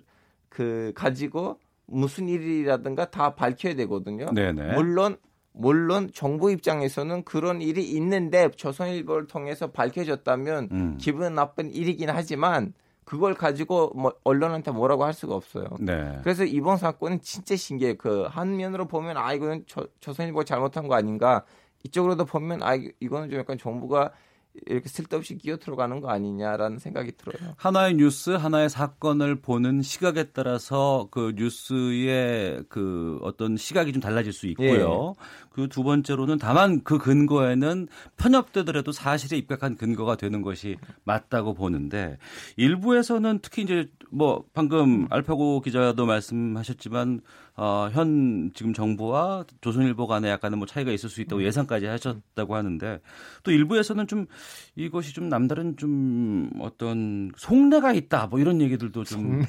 그 0.48 0.92
가지고 0.96 1.60
무슨 1.84 2.30
일이라든가 2.30 3.10
다 3.10 3.34
밝혀야 3.34 3.74
되거든요. 3.74 4.32
네네. 4.32 4.72
물론 4.76 5.18
물론 5.56 6.10
정부 6.12 6.50
입장에서는 6.50 7.22
그런 7.24 7.62
일이 7.62 7.88
있는데 7.92 8.50
조선일보를 8.50 9.28
통해서 9.28 9.70
밝혀졌다면 9.70 10.68
음. 10.72 10.98
기분 11.00 11.34
나쁜 11.34 11.70
일이긴 11.72 12.10
하지만 12.10 12.74
그걸 13.04 13.34
가지고 13.34 13.92
뭐 13.94 14.12
언론한테 14.24 14.72
뭐라고 14.72 15.04
할 15.04 15.12
수가 15.14 15.34
없어요. 15.34 15.66
네. 15.78 16.18
그래서 16.22 16.44
이번 16.44 16.76
사건은 16.78 17.20
진짜 17.20 17.54
신기해요. 17.54 17.96
그 17.98 18.26
한 18.28 18.56
면으로 18.56 18.86
보면 18.88 19.16
아 19.16 19.32
이거는 19.32 19.64
조, 19.66 19.86
조선일보가 20.00 20.44
잘못한 20.44 20.88
거 20.88 20.94
아닌가. 20.96 21.44
이쪽으로도 21.84 22.24
보면 22.24 22.62
아 22.62 22.74
이- 22.74 22.90
이거는 23.00 23.30
좀 23.30 23.38
약간 23.38 23.56
정부가 23.58 24.10
이렇게 24.66 24.88
쓸데없이 24.88 25.36
끼어 25.36 25.56
들어가는 25.56 26.00
거 26.00 26.08
아니냐라는 26.10 26.78
생각이 26.78 27.12
들어요. 27.16 27.54
하나의 27.56 27.94
뉴스, 27.94 28.30
하나의 28.30 28.70
사건을 28.70 29.40
보는 29.42 29.82
시각에 29.82 30.30
따라서 30.32 31.08
그 31.10 31.32
뉴스의 31.36 32.64
그 32.68 33.18
어떤 33.22 33.56
시각이 33.56 33.92
좀 33.92 34.00
달라질 34.00 34.32
수 34.32 34.46
있고요. 34.46 35.14
그리고 35.54 35.68
두 35.68 35.84
번째로는 35.84 36.38
다만 36.38 36.82
그 36.82 36.98
근거에는 36.98 37.86
편협되더라도 38.16 38.90
사실에 38.90 39.38
입각한 39.38 39.76
근거가 39.76 40.16
되는 40.16 40.42
것이 40.42 40.76
맞다고 41.04 41.54
보는데 41.54 42.18
일부에서는 42.56 43.38
특히 43.40 43.62
이제 43.62 43.88
뭐 44.10 44.44
방금 44.52 45.06
알파고 45.10 45.60
기자도 45.60 46.06
말씀하셨지만 46.06 47.20
어, 47.56 47.88
현 47.92 48.50
지금 48.52 48.72
정부와 48.72 49.44
조선일보 49.60 50.08
간에 50.08 50.28
약간은 50.28 50.58
뭐 50.58 50.66
차이가 50.66 50.90
있을 50.90 51.08
수 51.08 51.20
있다고 51.20 51.44
예상까지 51.44 51.86
하셨다고 51.86 52.56
하는데 52.56 53.00
또 53.44 53.52
일부에서는 53.52 54.08
좀 54.08 54.26
이것이 54.74 55.14
좀 55.14 55.28
남다른 55.28 55.76
좀 55.76 56.50
어떤 56.58 57.30
속내가 57.36 57.92
있다 57.92 58.26
뭐 58.26 58.40
이런 58.40 58.60
얘기들도 58.60 59.04
좀 59.04 59.44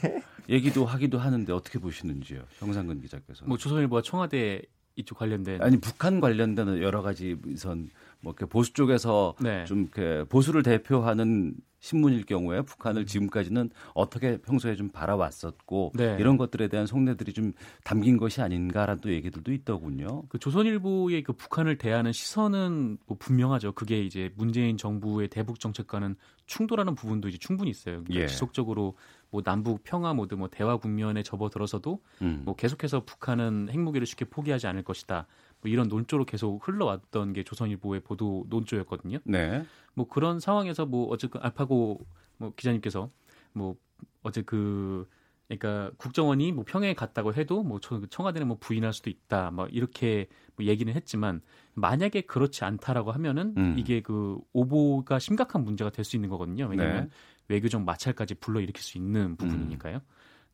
얘기도 0.50 0.86
하기도 0.86 1.18
하는데 1.18 1.52
어떻게 1.52 1.80
보시는지요, 1.80 2.44
정상근 2.60 3.02
기자께서. 3.02 3.46
뭐 3.46 3.58
조선일보와 3.58 4.04
청와대 4.04 4.62
이쪽 4.96 5.18
관련된 5.18 5.62
아니 5.62 5.78
북한 5.78 6.20
관련된 6.20 6.82
여러 6.82 7.02
가지 7.02 7.38
선뭐 7.56 7.88
이렇게 8.24 8.46
보수 8.46 8.74
쪽에서 8.74 9.36
네. 9.40 9.66
좀 9.66 9.90
이렇게 9.94 10.24
보수를 10.30 10.64
대표하는 10.64 11.56
신문일 11.86 12.26
경우에 12.26 12.64
북한을 12.64 13.06
지금까지는 13.06 13.70
어떻게 13.94 14.38
평소에 14.38 14.76
좀 14.76 14.90
바라왔었고 14.90 15.92
네. 15.94 16.18
이런 16.20 16.36
것들에 16.36 16.68
대한 16.68 16.88
속내들이 16.88 17.32
좀 17.34 17.54
담긴 17.84 18.18
것이 18.18 18.42
아닌가라는 18.42 19.02
또 19.02 19.12
얘기들도 19.12 19.54
있더군요. 19.54 20.24
그 20.30 20.40
조선일보의 20.40 21.22
그 21.22 21.34
북한을 21.34 21.78
대하는 21.78 22.12
시선은 22.12 22.98
뭐 23.06 23.18
분명하죠. 23.20 23.74
그게 23.74 24.02
이제 24.04 24.32
문재인 24.36 24.78
정부의 24.78 25.28
대북 25.28 25.60
정책과는 25.60 26.16
충돌하는 26.48 26.96
부분도 26.96 27.28
이제 27.28 27.38
충분히 27.38 27.70
있어요. 27.70 28.04
그러니까 28.04 28.24
예. 28.24 28.28
지속적으로 28.28 28.96
뭐 29.36 29.42
남북 29.42 29.84
평화 29.84 30.14
모드 30.14 30.34
뭐 30.34 30.48
대화 30.50 30.78
국면에 30.78 31.22
접어들어서도 31.22 32.00
음. 32.22 32.44
뭐 32.46 32.56
계속해서 32.56 33.04
북한은 33.04 33.68
핵무기를 33.70 34.08
쉽게 34.08 34.24
포기하지 34.24 34.66
않을 34.68 34.84
것이다. 34.84 35.28
뭐 35.60 35.70
이런 35.70 35.90
논조로 35.90 36.24
계속 36.24 36.66
흘러왔던 36.66 37.34
게 37.34 37.44
조선일보의 37.44 38.00
보도 38.00 38.46
논조였거든요. 38.48 39.18
네. 39.26 39.66
뭐 39.94 40.08
그런 40.08 40.40
상황에서 40.40 40.86
뭐 40.86 41.10
어제 41.10 41.28
그 41.28 41.38
알파고 41.40 42.00
뭐 42.38 42.54
기자님께서 42.56 43.10
뭐 43.52 43.76
어제 44.24 44.42
그 44.42 45.06
그러니까 45.50 45.92
국정원이 45.98 46.54
뭐 46.54 46.64
평양에 46.66 46.94
갔다고 46.94 47.34
해도 47.34 47.62
뭐 47.62 47.80
청- 47.82 48.08
청와대는 48.10 48.48
뭐 48.48 48.58
부인할 48.58 48.94
수도 48.94 49.10
있다. 49.10 49.52
뭐 49.52 49.68
이렇게 49.68 50.28
뭐 50.56 50.66
얘기는 50.66 50.92
했지만 50.94 51.42
만약에 51.74 52.22
그렇지 52.22 52.64
않다라고 52.64 53.12
하면은 53.12 53.54
음. 53.58 53.76
이게 53.78 54.02
그 54.02 54.40
오보가 54.54 55.20
심각한 55.20 55.66
문제가 55.66 55.90
될 55.90 56.06
수 56.06 56.16
있는 56.16 56.30
거거든요. 56.30 56.68
왜냐하면 56.68 57.04
네. 57.04 57.10
외교적 57.48 57.82
마찰까지 57.84 58.36
불러일으킬 58.36 58.82
수 58.82 58.98
있는 58.98 59.36
부분이니까요. 59.36 60.00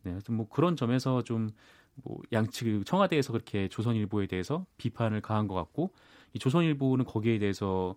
네, 0.04 0.12
하여튼 0.12 0.36
뭐 0.36 0.48
그런 0.50 0.76
점에서 0.76 1.22
좀 1.24 1.50
뭐 2.04 2.20
양측 2.32 2.86
청와대에서 2.86 3.32
그렇게 3.34 3.68
조선일보에 3.68 4.28
대해서 4.28 4.66
비판을 4.78 5.22
가한 5.22 5.48
것 5.48 5.56
같고 5.56 5.92
이 6.34 6.40
조선일보는 6.40 7.06
거기에 7.06 7.40
대해서 7.40 7.96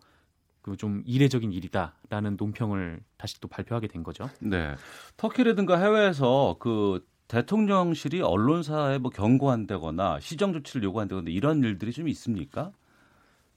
그좀 0.63 1.03
이례적인 1.05 1.53
일이다라는 1.53 2.37
논평을 2.39 3.01
다시 3.19 3.41
또 3.41 3.49
발표하게 3.49 3.87
된 3.87 4.03
거죠. 4.03 4.31
네. 4.41 4.75
터키라든가 5.17 5.79
해외에서 5.79 6.57
그 6.59 7.07
대통령실이 7.29 8.23
언론사에 8.23 8.99
뭐 8.99 9.11
경고한다거나 9.11 10.21
시정 10.21 10.53
조치를 10.53 10.85
요구한다거나 10.85 11.31
이런 11.31 11.63
일들이 11.63 11.93
좀 11.93 12.09
있습니까? 12.09 12.73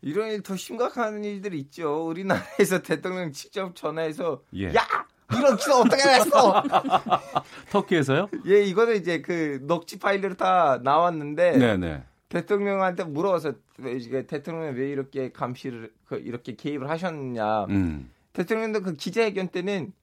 이런 0.01 0.29
일 0.31 0.43
더 0.43 0.55
심각한 0.55 1.23
일들이 1.23 1.59
있죠. 1.59 2.07
우리나라에서 2.07 2.81
대통령 2.83 3.31
직접 3.31 3.75
전화해서 3.75 4.43
예. 4.55 4.73
야 4.73 4.85
이런 5.33 5.57
기사 5.57 5.79
어떻게 5.79 6.01
했어? 6.03 6.63
터키에서요? 7.71 8.29
예, 8.47 8.63
이거는 8.63 8.95
이제 8.95 9.21
그 9.21 9.59
넉지 9.63 9.99
파일로 9.99 10.35
다 10.35 10.79
나왔는데 10.81 11.57
네, 11.57 11.77
네. 11.77 12.03
대통령한테 12.29 13.03
물어서 13.03 13.53
왜 13.77 13.93
이게 13.93 14.25
대통령 14.25 14.75
왜 14.75 14.89
이렇게 14.89 15.31
감시를 15.31 15.91
그 16.05 16.15
이렇게 16.17 16.55
개입을 16.55 16.89
하셨냐. 16.89 17.65
음. 17.65 18.11
대통령도 18.33 18.81
그 18.81 18.93
기자회견 18.93 19.49
때는 19.49 19.93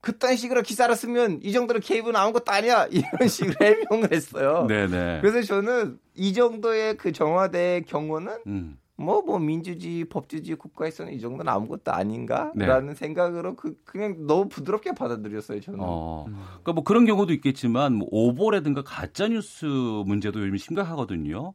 그딴 0.00 0.36
식으로 0.36 0.62
기사를 0.62 0.94
쓰면 0.94 1.40
이 1.42 1.52
정도로 1.52 1.80
개입은 1.80 2.14
아무것도 2.14 2.52
아니야 2.52 2.86
이런 2.90 3.28
식으로 3.28 3.54
해명을 3.60 4.12
했어요. 4.12 4.66
네, 4.68 4.86
네. 4.86 5.18
그래서 5.20 5.42
저는 5.42 5.98
이 6.14 6.32
정도의 6.32 6.96
그 6.96 7.12
정화대의 7.12 7.84
경우는 7.84 8.38
음. 8.46 8.78
뭐 8.98 9.22
뭐 9.28 9.38
민주주의 9.38 10.04
법주주의 10.04 10.56
국가에서는 10.56 11.12
이 11.12 11.20
정도는 11.20 11.52
아무것도 11.52 11.92
아닌가라는 11.92 12.88
네. 12.88 12.94
생각으로 12.94 13.56
그 13.56 13.78
그냥 13.84 14.26
너무 14.26 14.48
부드럽게 14.48 14.92
받아들였어요 14.94 15.60
저는. 15.60 15.78
어. 15.82 16.24
그러니까 16.28 16.72
뭐 16.72 16.82
그런 16.82 17.04
경우도 17.04 17.32
있겠지만 17.34 17.94
뭐 17.94 18.08
오보라든가 18.10 18.82
가짜 18.82 19.28
뉴스 19.28 19.66
문제도 19.66 20.40
요즘 20.40 20.56
심각하거든요. 20.56 21.52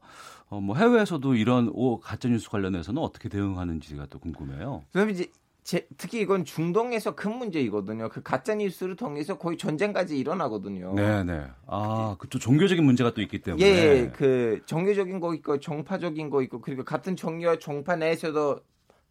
어, 0.50 0.62
뭐 0.62 0.76
해외에서도 0.76 1.34
이런 1.36 1.70
오 1.74 2.00
가짜 2.00 2.30
뉴스 2.30 2.50
관련해서는 2.50 3.02
어떻게 3.02 3.28
대응하는지가 3.28 4.06
또 4.12 4.20
궁금해요. 4.20 4.84
그다음에 4.91 5.12
이제 5.12 5.32
제, 5.64 5.88
특히 5.97 6.20
이건 6.20 6.43
중동에서 6.43 7.16
큰 7.16 7.38
문제이거든요. 7.38 8.09
그 8.09 8.22
가짜 8.22 8.53
뉴스를 8.53 8.95
통해서 8.97 9.38
거의 9.38 9.57
전쟁까지 9.57 10.18
일어나거든요. 10.18 10.93
네, 10.93 11.24
네. 11.24 11.45
아, 11.68 12.18
그또 12.20 12.38
종교적인 12.38 12.84
문제가 12.84 13.14
또 13.14 13.22
있기 13.22 13.41
때문에. 13.41 13.66
예, 13.66 13.70
예, 13.70 14.11
그 14.14 14.61
정교적인 14.66 15.22
거 15.22 15.34
있고 15.36 15.59
정파적인 15.59 16.30
거 16.30 16.41
있고 16.43 16.59
그리고 16.59 16.84
같은 16.84 17.16
종교와 17.16 17.59
종파 17.59 17.95
내에서도 17.95 18.59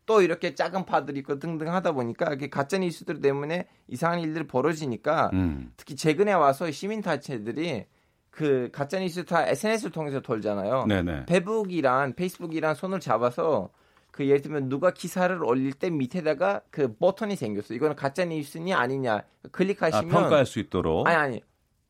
또 0.04 0.20
이렇게 0.20 0.54
작은 0.54 0.84
파들이 0.84 1.20
있고 1.20 1.38
등등 1.38 1.72
하다 1.72 1.92
보니까 1.92 2.34
이게 2.34 2.50
가짜 2.50 2.76
뉴스들 2.76 3.20
때문에 3.20 3.66
이상한 3.88 4.20
일들이 4.20 4.46
벌어지니까 4.46 5.30
음. 5.32 5.72
특히 5.76 5.96
최근에 5.96 6.32
와서 6.32 6.70
시민 6.70 7.00
단체들이 7.00 7.86
그 8.30 8.68
가짜 8.72 8.98
뉴스 8.98 9.24
다 9.24 9.46
SNS를 9.46 9.92
통해서 9.92 10.20
돌잖아요. 10.20 10.86
네, 10.86 11.02
네. 11.02 11.24
페북이랑 11.26 12.14
페이스북이랑 12.14 12.74
손을 12.74 13.00
잡아서 13.00 13.70
그 14.12 14.26
예를 14.26 14.42
들면 14.42 14.68
누가 14.68 14.92
기사를 14.92 15.42
올릴 15.42 15.72
때 15.72 15.90
밑에다가 15.90 16.60
그 16.70 16.94
버튼이 16.94 17.34
생겼어. 17.34 17.74
이거는 17.74 17.96
가짜 17.96 18.24
뉴스니 18.26 18.74
아니냐 18.74 19.14
아, 19.14 19.22
클릭하시면 19.50 20.08
평가할 20.08 20.46
수 20.46 20.60
있도록. 20.60 21.08
아니 21.08 21.16
아니 21.16 21.42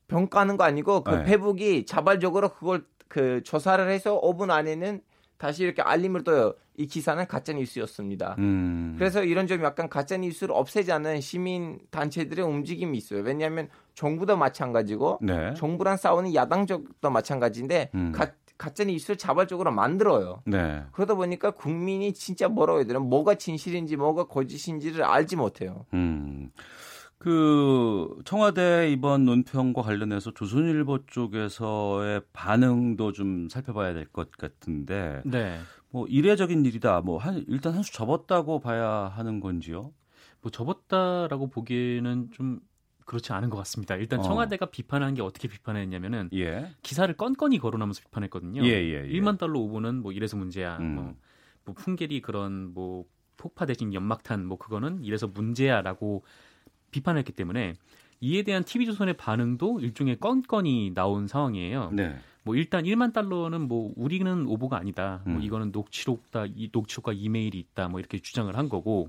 평가하는 0.07 0.57
거 0.57 0.65
아니고 0.65 1.03
그 1.03 1.11
네. 1.11 1.25
페북이 1.25 1.85
자발적으로 1.85 2.51
그걸 2.51 2.85
그 3.09 3.43
조사를 3.43 3.91
해서 3.91 4.19
5분 4.21 4.51
안에는 4.51 5.03
다시 5.37 5.65
이렇게 5.65 5.83
알림을 5.83 6.23
떠요. 6.23 6.55
이 6.77 6.87
기사는 6.87 7.27
가짜 7.27 7.53
뉴스였습니다. 7.53 8.37
음. 8.39 8.95
그래서 8.97 9.25
이런 9.25 9.47
점 9.47 9.63
약간 9.65 9.89
가짜 9.89 10.17
뉴스를 10.17 10.55
없애자는 10.55 11.21
시민 11.21 11.81
단체들의 11.91 12.45
움직임이 12.45 12.97
있어요. 12.97 13.23
왜냐하면 13.23 13.69
정부도 13.95 14.37
마찬가지고 14.37 15.19
네. 15.21 15.53
정부랑 15.55 15.97
싸우는 15.97 16.35
야당적도 16.35 17.11
마찬가지인데 17.11 17.91
음. 17.95 18.13
가, 18.13 18.31
가짜 18.63 18.85
뉴스를 18.85 19.17
자발적으로 19.19 19.73
만들어요. 19.73 20.43
네. 20.47 20.85
그러다 20.93 21.15
보니까 21.17 21.51
국민이 21.51 22.13
진짜 22.15 22.49
뭐라고 22.49 22.79
해야 22.79 22.87
되나 22.87 23.01
뭐가 23.01 23.35
진실인지 23.35 23.97
뭐가 23.97 24.29
거짓인지를 24.29 25.03
알지 25.05 25.35
못해요. 25.37 25.85
음. 25.95 26.51
그 27.19 28.17
청와대 28.25 28.91
이번 28.91 29.25
논평과 29.25 29.83
관련해서 29.83 30.33
조선일보 30.35 31.07
쪽에서의 31.07 32.23
반응도 32.33 33.13
좀 33.13 33.49
살펴봐야 33.49 33.95
될 33.95 34.07
것 34.13 34.31
같은데 34.33 35.23
네. 35.25 35.59
뭐 35.91 36.07
이례적인 36.07 36.65
일이다. 36.65 37.01
뭐 37.03 37.19
한 37.19 37.45
일단 37.49 37.75
한 37.75 37.83
수 37.83 37.93
접었다고 37.93 38.61
봐야 38.61 38.89
하는 39.17 39.41
건지요? 39.41 39.93
뭐 40.41 40.51
접었다라고 40.51 41.49
보기에는 41.51 42.31
좀 42.33 42.59
그렇지 43.05 43.33
않은 43.33 43.51
것 43.51 43.57
같습니다. 43.59 43.97
일단 43.97 44.21
어. 44.21 44.23
청와대가 44.23 44.67
비판한 44.67 45.15
게 45.15 45.23
어떻게 45.23 45.49
비판했냐면은 45.49 46.31
예. 46.33 46.71
기사를 46.83 47.15
건건이 47.17 47.59
거론하면서 47.59 48.03
비판했거든요. 48.03 48.65
예, 48.65 48.71
예, 48.71 49.05
예. 49.05 49.09
1만 49.09 49.39
달러 49.39 49.59
오보는 49.61 50.03
뭐 50.03 50.13
이래서 50.13 50.37
문제야. 50.37 50.79
음. 50.79 50.95
뭐, 50.95 51.15
뭐 51.65 51.75
풍계리 51.75 52.21
그런 52.21 52.73
뭐 52.75 53.05
폭파 53.37 53.67
대신 53.67 53.93
연막탄 53.93 54.47
뭐 54.47 54.59
그거는 54.59 55.05
이래서 55.05 55.27
문제야라고 55.27 56.25
비판했기 56.91 57.33
때문에 57.33 57.75
이에 58.21 58.43
대한 58.43 58.63
TV조선의 58.63 59.15
반응도 59.15 59.81
일종의 59.81 60.21
건건이 60.21 60.93
나온 60.95 61.27
상황이에요. 61.27 61.91
네. 61.93 62.17
뭐 62.45 62.55
일단 62.57 62.85
1만 62.85 63.13
달러는 63.13 63.69
뭐 63.69 63.93
우리는 63.97 64.47
오보가 64.47 64.77
아니다. 64.77 65.23
뭐 65.25 65.37
음. 65.37 65.43
이거는 65.43 65.71
녹취록다, 65.73 66.47
이 66.47 66.71
녹취록과 66.73 67.13
이메일이 67.13 67.59
있다. 67.59 67.89
뭐 67.89 68.01
이렇게 68.01 68.19
주장을 68.19 68.57
한 68.57 68.69
거고. 68.69 69.09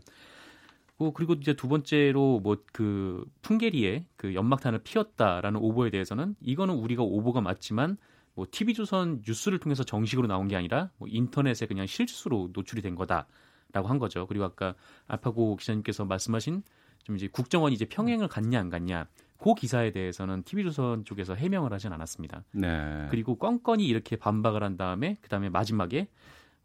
뭐 0.98 1.12
그리고 1.12 1.34
이제 1.34 1.54
두 1.54 1.68
번째로 1.68 2.40
뭐 2.40 2.58
그 2.74 3.24
풍계리에 3.44 4.06
그 4.16 4.34
연막탄을 4.34 4.80
피웠다라는 4.80 5.60
오보에 5.60 5.92
대해서는 5.92 6.36
이거는 6.42 6.74
우리가 6.76 7.04
오보가 7.04 7.40
맞지만 7.40 7.98
뭐 8.34 8.48
TV조선 8.50 9.22
뉴스를 9.26 9.60
통해서 9.60 9.84
정식으로 9.84 10.28
나온 10.28 10.48
게 10.48 10.56
아니라 10.56 10.90
뭐 10.98 11.08
인터넷에 11.10 11.68
그냥 11.68 11.86
실수로 11.86 12.50
노출이 12.52 12.82
된 12.82 12.96
거다라고 12.96 13.88
한 13.88 14.00
거죠. 14.00 14.26
그리고 14.26 14.46
아까 14.46 14.74
알파고 15.08 15.56
기자님께서 15.58 16.06
말씀하신 16.06 16.64
좀 17.04 17.16
이제 17.16 17.28
국정원이 17.28 17.76
이제 17.76 17.86
평행을 17.86 18.28
갔냐 18.28 18.60
안 18.60 18.70
갔냐 18.70 19.08
그 19.38 19.54
기사에 19.54 19.92
대해서는 19.92 20.44
TV조선 20.44 21.06
쪽에서 21.06 21.36
해명을 21.36 21.72
하진 21.74 21.92
않았습니다. 21.92 22.44
네. 22.54 23.08
그리고 23.12 23.36
껌껌이 23.38 23.86
이렇게 23.86 24.16
반박을 24.16 24.64
한 24.64 24.78
다음에 24.78 25.18
그 25.22 25.30
다음에 25.30 25.50
마지막에 25.50 26.08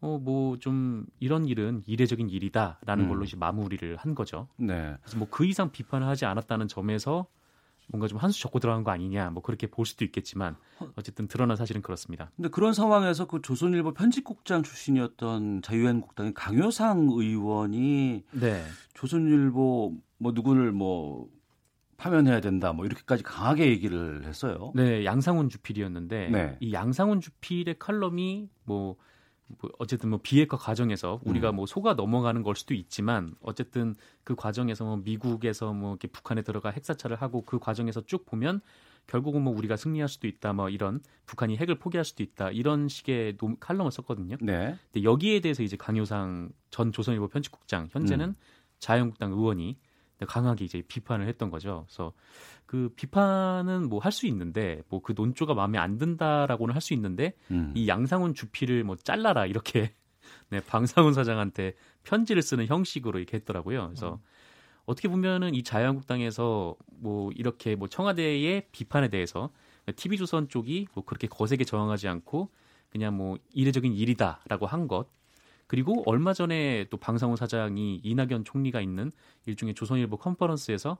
어 0.00 0.18
뭐 0.18 0.58
좀 0.60 1.06
이런 1.20 1.44
일은 1.46 1.82
이례적인 1.86 2.30
일이다라는 2.30 3.04
음. 3.04 3.08
걸로 3.08 3.24
이제 3.24 3.36
마무리를 3.36 3.96
한 3.96 4.14
거죠. 4.14 4.48
네. 4.56 4.94
그래서 5.02 5.18
뭐 5.18 5.28
그 5.30 5.44
이상 5.44 5.70
비판을 5.72 6.06
하지 6.06 6.24
않았다는 6.24 6.68
점에서 6.68 7.26
뭔가 7.90 8.06
좀 8.06 8.18
한 8.20 8.30
수 8.30 8.40
적고 8.42 8.58
들어간 8.60 8.84
거 8.84 8.90
아니냐 8.90 9.30
뭐 9.30 9.42
그렇게 9.42 9.66
볼 9.66 9.86
수도 9.86 10.04
있겠지만 10.04 10.56
어쨌든 10.96 11.26
드러난 11.26 11.56
사실은 11.56 11.80
그렇습니다. 11.82 12.30
근데 12.36 12.48
그런 12.50 12.74
상황에서 12.74 13.26
그 13.26 13.40
조선일보 13.42 13.94
편집국장 13.94 14.62
출신이었던 14.62 15.62
자유한국당의 15.62 16.34
강효상 16.34 17.08
의원이 17.10 18.24
네. 18.32 18.62
조선일보 18.94 19.94
뭐 20.18 20.32
누구를 20.32 20.70
뭐 20.72 21.28
파면해야 21.96 22.40
된다 22.40 22.72
뭐 22.72 22.84
이렇게까지 22.86 23.22
강하게 23.24 23.66
얘기를 23.68 24.24
했어요. 24.26 24.72
네, 24.76 25.04
양상훈 25.04 25.48
주필이었는데 25.48 26.28
네. 26.30 26.56
이 26.60 26.72
양상훈 26.72 27.20
주필의 27.20 27.78
칼럼이 27.78 28.48
뭐, 28.64 28.96
뭐 29.60 29.70
어쨌든 29.78 30.10
뭐 30.10 30.20
비핵화 30.22 30.56
과정에서 30.56 31.20
우리가 31.24 31.50
음. 31.50 31.56
뭐 31.56 31.66
속아 31.66 31.94
넘어가는 31.94 32.42
걸 32.42 32.54
수도 32.54 32.74
있지만 32.74 33.34
어쨌든 33.40 33.94
그 34.24 34.34
과정에서 34.34 34.84
뭐 34.84 34.96
미국에서 34.98 35.72
뭐 35.72 35.92
이렇게 35.92 36.08
북한에 36.08 36.42
들어가 36.42 36.70
핵사찰을 36.70 37.16
하고 37.16 37.42
그 37.42 37.58
과정에서 37.58 38.02
쭉 38.02 38.26
보면 38.26 38.60
결국은 39.06 39.42
뭐 39.42 39.56
우리가 39.56 39.76
승리할 39.76 40.06
수도 40.08 40.28
있다, 40.28 40.52
뭐 40.52 40.68
이런 40.68 41.00
북한이 41.24 41.56
핵을 41.56 41.78
포기할 41.78 42.04
수도 42.04 42.22
있다 42.22 42.50
이런 42.50 42.88
식의 42.88 43.38
노, 43.38 43.56
칼럼을 43.56 43.90
썼거든요. 43.90 44.36
네. 44.40 44.76
근데 44.92 45.02
여기에 45.02 45.40
대해서 45.40 45.62
이제 45.62 45.76
강효상 45.76 46.50
전 46.70 46.92
조선일보 46.92 47.28
편집국장 47.28 47.88
현재는 47.90 48.28
음. 48.28 48.34
자유한국당 48.80 49.32
의원이 49.32 49.78
강하게 50.26 50.64
이제 50.64 50.82
비판을 50.86 51.28
했던 51.28 51.50
거죠. 51.50 51.84
그래서 51.86 52.12
그 52.66 52.92
비판은 52.96 53.88
뭐 53.88 54.00
할 54.00 54.12
수 54.12 54.26
있는데 54.26 54.82
뭐 54.88 55.00
그 55.00 55.14
논조가 55.16 55.54
마음에 55.54 55.78
안 55.78 55.98
든다라고는 55.98 56.74
할 56.74 56.80
수 56.80 56.94
있는데 56.94 57.34
음. 57.50 57.72
이 57.74 57.86
양상훈 57.88 58.34
주피를 58.34 58.84
뭐 58.84 58.96
잘라라 58.96 59.46
이렇게 59.46 59.92
네, 60.50 60.60
방상훈 60.60 61.14
사장한테 61.14 61.74
편지를 62.02 62.42
쓰는 62.42 62.66
형식으로 62.66 63.18
이렇게 63.18 63.36
했더라고요. 63.38 63.86
그래서 63.86 64.14
음. 64.14 64.18
어떻게 64.86 65.08
보면은 65.08 65.54
이 65.54 65.62
자유한국당에서 65.62 66.74
뭐 67.00 67.30
이렇게 67.32 67.74
뭐 67.76 67.88
청와대의 67.88 68.68
비판에 68.72 69.08
대해서 69.08 69.50
TV조선 69.94 70.48
쪽이 70.48 70.88
뭐 70.94 71.04
그렇게 71.04 71.26
거세게 71.28 71.64
저항하지 71.64 72.08
않고 72.08 72.48
그냥 72.90 73.16
뭐 73.16 73.36
이례적인 73.52 73.92
일이다라고 73.92 74.66
한 74.66 74.88
것. 74.88 75.06
그리고 75.68 76.02
얼마 76.06 76.32
전에 76.34 76.86
또 76.90 76.96
방상훈 76.96 77.36
사장이 77.36 78.00
이낙연 78.02 78.44
총리가 78.44 78.80
있는 78.80 79.12
일종의 79.46 79.74
조선일보 79.74 80.16
컨퍼런스에서 80.16 80.98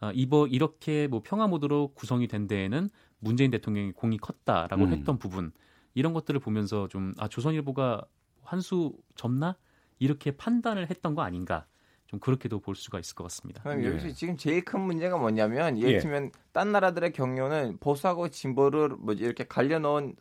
아, 0.00 0.10
이번 0.14 0.50
이렇게 0.50 1.06
뭐 1.08 1.20
평화 1.22 1.46
모드로 1.46 1.88
구성이 1.94 2.26
된 2.26 2.46
데에는 2.46 2.88
문재인 3.18 3.50
대통령의 3.50 3.92
공이 3.92 4.16
컸다라고 4.18 4.84
음. 4.84 4.92
했던 4.92 5.18
부분 5.18 5.52
이런 5.94 6.12
것들을 6.14 6.40
보면서 6.40 6.88
좀 6.88 7.12
아 7.18 7.28
조선일보가 7.28 8.02
한 8.42 8.60
수 8.60 8.92
접나 9.14 9.56
이렇게 9.98 10.30
판단을 10.32 10.90
했던 10.90 11.14
거 11.14 11.22
아닌가 11.22 11.66
좀 12.06 12.20
그렇게도 12.20 12.60
볼 12.60 12.74
수가 12.76 12.98
있을 13.00 13.14
것 13.14 13.24
같습니다. 13.24 13.62
그럼 13.62 13.82
예. 13.82 13.86
여기서 13.88 14.10
지금 14.12 14.36
제일 14.36 14.64
큰 14.64 14.80
문제가 14.80 15.16
뭐냐면 15.18 15.78
예를 15.78 15.94
예. 15.94 15.98
들면 15.98 16.30
딴 16.52 16.70
나라들의 16.72 17.12
경우는 17.12 17.78
보수하고 17.78 18.28
진보를 18.28 18.90
뭐 18.90 19.14
이렇게 19.14 19.44
갈려놓은 19.44 20.14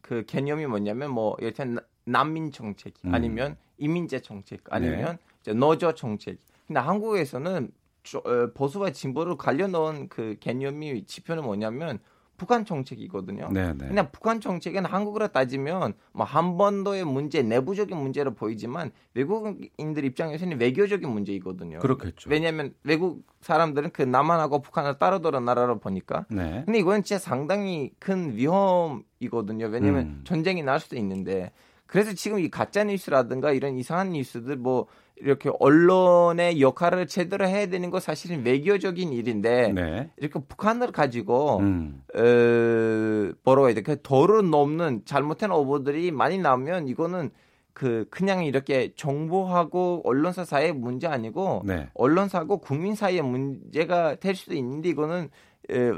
그 0.00 0.24
개념이 0.24 0.66
뭐냐면 0.66 1.10
뭐 1.10 1.36
예를 1.40 1.52
들면 1.52 1.74
나- 1.76 1.82
난민 2.10 2.52
정책 2.52 2.94
음. 3.04 3.14
아니면 3.14 3.56
이민자 3.78 4.20
정책 4.20 4.62
아니면 4.70 5.18
이제 5.42 5.52
노조 5.52 5.92
정책. 5.92 6.38
근데 6.66 6.80
한국에서는 6.80 7.70
조- 8.04 8.18
어, 8.18 8.50
보수와 8.54 8.90
진보를 8.92 9.36
갈려놓은 9.36 10.08
그 10.08 10.36
개념이 10.40 11.04
지표는 11.04 11.42
뭐냐면 11.42 11.98
북한 12.36 12.66
정책이거든요. 12.66 13.48
네, 13.50 13.72
네. 13.72 13.86
근데 13.88 14.10
북한 14.10 14.40
정책은 14.42 14.84
한국으로 14.84 15.28
따지면 15.28 15.94
뭐 16.12 16.26
한반도의 16.26 17.04
문제, 17.06 17.42
내부적인 17.42 17.96
문제로 17.96 18.34
보이지만 18.34 18.90
외국인들 19.14 20.04
입장에서는 20.04 20.60
외교적인 20.60 21.08
문제이거든요. 21.08 21.78
그렇겠죠. 21.78 22.28
왜냐하면 22.28 22.74
외국 22.84 23.24
사람들은 23.40 23.90
그 23.90 24.02
남한하고 24.02 24.60
북한을 24.60 24.98
따로 24.98 25.20
도는 25.20 25.46
나라로 25.46 25.78
보니까. 25.78 26.26
네. 26.28 26.62
근데 26.66 26.78
이건 26.78 27.02
진짜 27.02 27.18
상당히 27.18 27.92
큰 27.98 28.36
위험이거든요. 28.36 29.66
왜냐하면 29.68 30.02
음. 30.02 30.20
전쟁이 30.24 30.62
날 30.62 30.78
수도 30.78 30.96
있는데. 30.96 31.52
그래서 31.86 32.12
지금 32.14 32.38
이 32.38 32.48
가짜 32.50 32.84
뉴스라든가 32.84 33.52
이런 33.52 33.76
이상한 33.76 34.10
뉴스들 34.10 34.56
뭐 34.56 34.86
이렇게 35.16 35.50
언론의 35.58 36.60
역할을 36.60 37.06
제대로 37.06 37.46
해야 37.46 37.66
되는 37.66 37.90
거 37.90 38.00
사실은 38.00 38.44
외교적인 38.44 39.12
일인데 39.12 39.72
네. 39.72 40.10
이렇게 40.18 40.38
북한을 40.40 40.92
가지고 40.92 41.58
음. 41.60 42.02
어, 42.14 43.32
뭐라고 43.42 43.68
해야 43.68 43.74
돼? 43.74 43.82
그 43.82 44.00
도를 44.02 44.50
넘는 44.50 45.02
잘못된 45.06 45.50
오보들이 45.52 46.10
많이 46.10 46.38
나오면 46.38 46.88
이거는 46.88 47.30
그 47.72 48.06
그냥 48.10 48.44
이렇게 48.44 48.92
정보하고 48.94 50.02
언론사 50.04 50.44
사이의 50.44 50.72
문제 50.72 51.06
아니고 51.06 51.62
네. 51.64 51.88
언론사하고 51.94 52.58
국민 52.58 52.94
사이의 52.94 53.22
문제가 53.22 54.14
될 54.16 54.34
수도 54.34 54.54
있는데 54.54 54.88
이거는 54.90 55.28
에, 55.70 55.92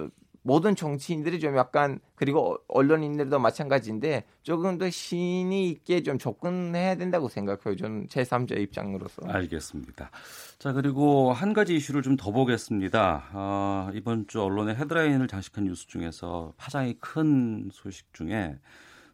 모든 0.48 0.74
정치인들이 0.74 1.40
좀 1.40 1.56
약간 1.58 2.00
그리고 2.14 2.54
어- 2.54 2.58
언론인들도 2.68 3.38
마찬가지인데 3.38 4.24
조금 4.42 4.78
더 4.78 4.88
신이 4.88 5.68
있게 5.68 6.02
좀 6.02 6.18
접근해야 6.18 6.94
된다고 6.96 7.28
생각해요. 7.28 7.76
저는 7.76 8.06
제3자 8.08 8.56
입장으로서. 8.58 9.20
알겠습니다. 9.26 10.10
자, 10.58 10.72
그리고 10.72 11.32
한 11.34 11.52
가지 11.52 11.76
이슈를 11.76 12.00
좀 12.02 12.16
더 12.16 12.32
보겠습니다. 12.32 13.28
아, 13.32 13.90
이번 13.94 14.26
주 14.26 14.42
언론의 14.42 14.76
헤드라인을 14.76 15.28
장식한 15.28 15.64
뉴스 15.64 15.86
중에서 15.86 16.54
파장이 16.56 16.94
큰 16.98 17.68
소식 17.72 18.12
중에 18.14 18.56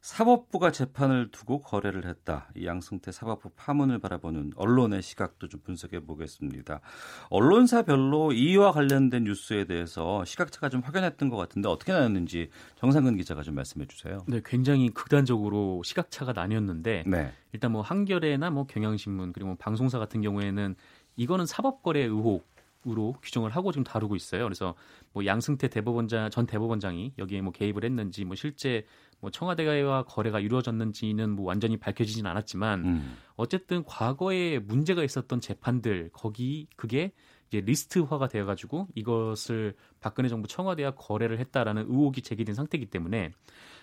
사법부가 0.05 0.71
재판을 0.71 1.31
두고 1.31 1.63
거래를 1.63 2.05
했다. 2.05 2.51
이 2.55 2.67
양승태 2.67 3.11
사법부 3.11 3.49
파문을 3.57 4.01
바라보는 4.01 4.53
언론의 4.55 5.01
시각도 5.01 5.49
좀 5.49 5.63
분석해 5.63 6.01
보겠습니다. 6.01 6.83
언론사별로 7.31 8.33
이와 8.33 8.73
관련된 8.73 9.25
뉴스에 9.25 9.65
대해서 9.65 10.23
시각차가 10.27 10.69
좀 10.69 10.83
확연했던 10.83 11.31
것 11.31 11.39
같은데 11.39 11.71
어떻게 11.71 11.95
나눴는지 11.95 12.51
정상근 12.75 13.17
기자가 13.17 13.43
좀 13.43 13.55
말씀해 13.55 13.87
주세요. 13.87 14.23
네, 14.29 14.43
굉장히 14.45 14.91
극단적으로 14.91 15.83
시각차가 15.83 16.35
나뉘었는데 16.35 17.05
네. 17.07 17.33
일단 17.55 17.73
뭐 17.73 17.81
한겨레나 17.81 18.51
뭐 18.51 18.67
경향신문 18.67 19.33
그리고 19.33 19.49
뭐 19.49 19.57
방송사 19.59 19.99
같은 19.99 20.21
경우에는 20.21 20.75
이거는 21.17 21.47
사법 21.47 21.83
거래 21.83 22.01
의혹 22.01 22.54
으로 22.87 23.15
규정을 23.23 23.51
하고 23.51 23.73
지금 23.73 23.85
다루고 23.85 24.17
있어요. 24.17 24.45
그래서 24.45 24.75
뭐 25.13 25.25
양승태 25.25 25.69
대법원장 25.69 26.31
전 26.31 26.47
대법원장이 26.47 27.15
여기에 27.19 27.41
뭐 27.41 27.53
개입을 27.53 27.85
했는지 27.85 28.25
뭐 28.25 28.37
실제 28.37 28.85
뭐 29.21 29.31
청와대와 29.31 30.05
거래가 30.05 30.41
이루어졌는지는 30.41 31.31
뭐 31.31 31.47
완전히 31.47 31.77
밝혀지진 31.77 32.27
않았지만 32.27 32.85
음. 32.85 33.17
어쨌든 33.37 33.85
과거에 33.85 34.59
문제가 34.59 35.03
있었던 35.03 35.41
재판들 35.41 36.11
거기 36.13 36.67
그게 36.77 37.13
이제 37.49 37.61
리스트화가 37.61 38.29
되어 38.29 38.45
가지고 38.45 38.89
이것을 38.95 39.75
박근혜 40.01 40.29
정부 40.29 40.49
청와대와 40.49 40.93
거래를 40.93 41.39
했다라는 41.39 41.85
의혹이 41.89 42.23
제기된 42.23 42.55
상태이기 42.55 42.87
때문에 42.87 43.31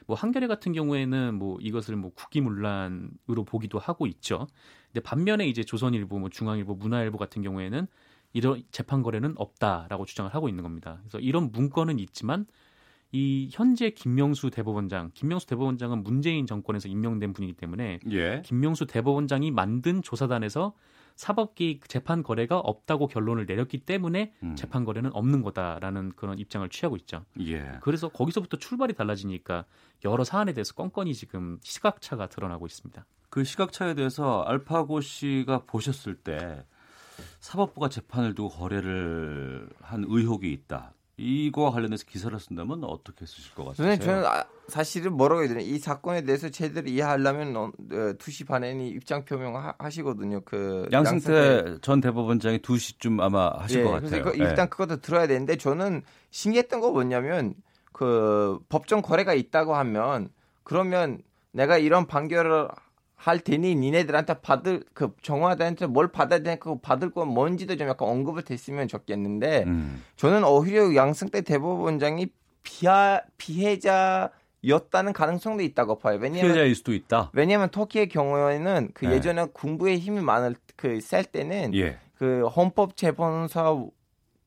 뭐 0.08 0.16
한겨레 0.16 0.47
같은 0.47 0.74
경우에는 0.74 1.36
뭐 1.36 1.58
이것을 1.62 1.95
뭐 1.95 2.12
국기문란으로 2.14 3.45
보기도 3.45 3.80
하고 3.80 4.08
있죠. 4.08 4.47
근데 4.88 5.02
반면에 5.02 5.47
이제 5.47 5.64
조선일보, 5.64 6.20
뭐 6.20 6.30
중앙일보, 6.30 6.76
문화일보 6.76 7.18
같은 7.18 7.41
경우에는 7.41 7.88
이런 8.34 8.63
재판 8.71 9.01
거래는 9.01 9.34
없다라고 9.38 10.05
주장을 10.05 10.34
하고 10.34 10.49
있는 10.49 10.63
겁니다. 10.63 10.99
그래서 11.01 11.19
이런 11.19 11.51
문건은 11.51 11.99
있지만 11.99 12.45
이 13.11 13.49
현재 13.51 13.89
김명수 13.89 14.51
대법원장, 14.51 15.11
김명수 15.13 15.47
대법원장은 15.47 16.03
문재인 16.03 16.45
정권에서 16.45 16.88
임명된 16.88 17.34
분이기 17.34 17.53
때문에 17.53 17.99
예. 18.09 18.41
김명수 18.45 18.86
대법원장이 18.86 19.51
만든 19.51 20.01
조사단에서 20.01 20.73
사법기 21.15 21.82
재판 21.88 22.23
거래가 22.23 22.57
없다고 22.57 23.07
결론을 23.07 23.45
내렸기 23.45 23.79
때문에 23.79 24.34
음. 24.43 24.55
재판 24.55 24.86
거래는 24.86 25.13
없는 25.13 25.41
거다라는 25.41 26.13
그런 26.15 26.39
입장을 26.39 26.67
취하고 26.69 26.95
있죠. 26.97 27.25
예. 27.41 27.79
그래서 27.82 28.07
거기서부터 28.07 28.57
출발이 28.57 28.93
달라지니까 28.93 29.65
여러 30.05 30.23
사안에 30.23 30.53
대해서 30.53 30.73
건건이 30.73 31.13
지금 31.13 31.59
시각차가 31.63 32.27
드러나고 32.27 32.65
있습니다. 32.65 33.05
그 33.29 33.43
시각차에 33.43 33.93
대해서 33.93 34.41
알파고 34.43 35.01
씨가 35.01 35.63
보셨을 35.65 36.15
때 36.15 36.63
사법부가 37.42 37.89
재판을 37.89 38.34
두고 38.36 38.50
거래를 38.50 39.68
한 39.82 40.06
의혹이 40.08 40.52
있다. 40.54 40.94
이거와 41.18 41.72
관련해서 41.72 42.06
기사를 42.06 42.39
쓴다면 42.39 42.84
어떻게 42.84 43.26
쓰실 43.26 43.54
것 43.54 43.66
같으세요? 43.66 43.98
저는 44.00 44.26
아, 44.26 44.46
사실은 44.68 45.14
뭐라고 45.14 45.42
해야 45.42 45.50
되나 45.50 45.60
이 45.60 45.78
사건에 45.78 46.24
대해서 46.24 46.50
제대로 46.50 46.88
이해하려면 46.88 47.56
어, 47.56 47.72
2시 47.89 48.48
반에는 48.48 48.86
입장 48.86 49.26
표명하시거든요. 49.26 50.42
그 50.46 50.88
양승태 50.92 51.80
전 51.82 52.00
대법원장이 52.02 52.60
2시쯤 52.60 53.22
아마 53.22 53.52
하실 53.58 53.82
예, 53.82 53.84
것 53.84 53.92
같아요. 53.92 54.24
그 54.24 54.32
일단 54.36 54.70
그것도 54.70 55.02
들어야 55.02 55.28
되는데 55.28 55.58
저는 55.58 56.02
신기했던 56.32 56.80
거 56.80 56.92
뭐냐면 56.92 57.54
그 57.92 58.60
법정 58.70 59.02
거래가 59.02 59.34
있다고 59.34 59.76
하면 59.76 60.30
그러면 60.64 61.22
내가 61.52 61.78
이런 61.78 62.08
판결을 62.08 62.70
할 63.22 63.39
테니 63.39 63.76
니네들한테 63.76 64.39
받을 64.41 64.84
그 64.93 65.13
정화대한테 65.22 65.86
뭘 65.86 66.07
받아야 66.07 66.39
되니까 66.39 66.63
그거 66.63 66.80
받을 66.82 67.11
건 67.11 67.28
뭔지도 67.28 67.76
좀 67.78 67.88
약간 67.88 68.07
언급을 68.07 68.41
됐으면 68.41 68.88
좋겠는데 68.88 69.65
음. 69.67 70.01
저는 70.15 70.43
오히려 70.43 70.95
양승태 70.95 71.41
대법원장이 71.41 72.30
피하, 72.63 73.22
피해자였다는 73.38 75.13
가능성도 75.13 75.61
있다고 75.63 75.99
봐요. 75.99 76.17
왜냐하면 76.19 76.41
피해자일 76.53 76.74
수도 76.76 76.93
있다. 76.93 77.30
왜냐하면 77.34 77.69
터키의 77.69 78.09
경우에는 78.09 78.89
그 78.95 79.05
네. 79.05 79.13
예전에 79.15 79.45
군부의 79.53 79.99
힘이 79.99 80.22
많을 80.22 80.55
그 80.76 80.99
셀 80.99 81.24
때는 81.24 81.76
예. 81.76 81.97
그 82.15 82.47
헌법 82.47 82.97
재판소 82.97 83.91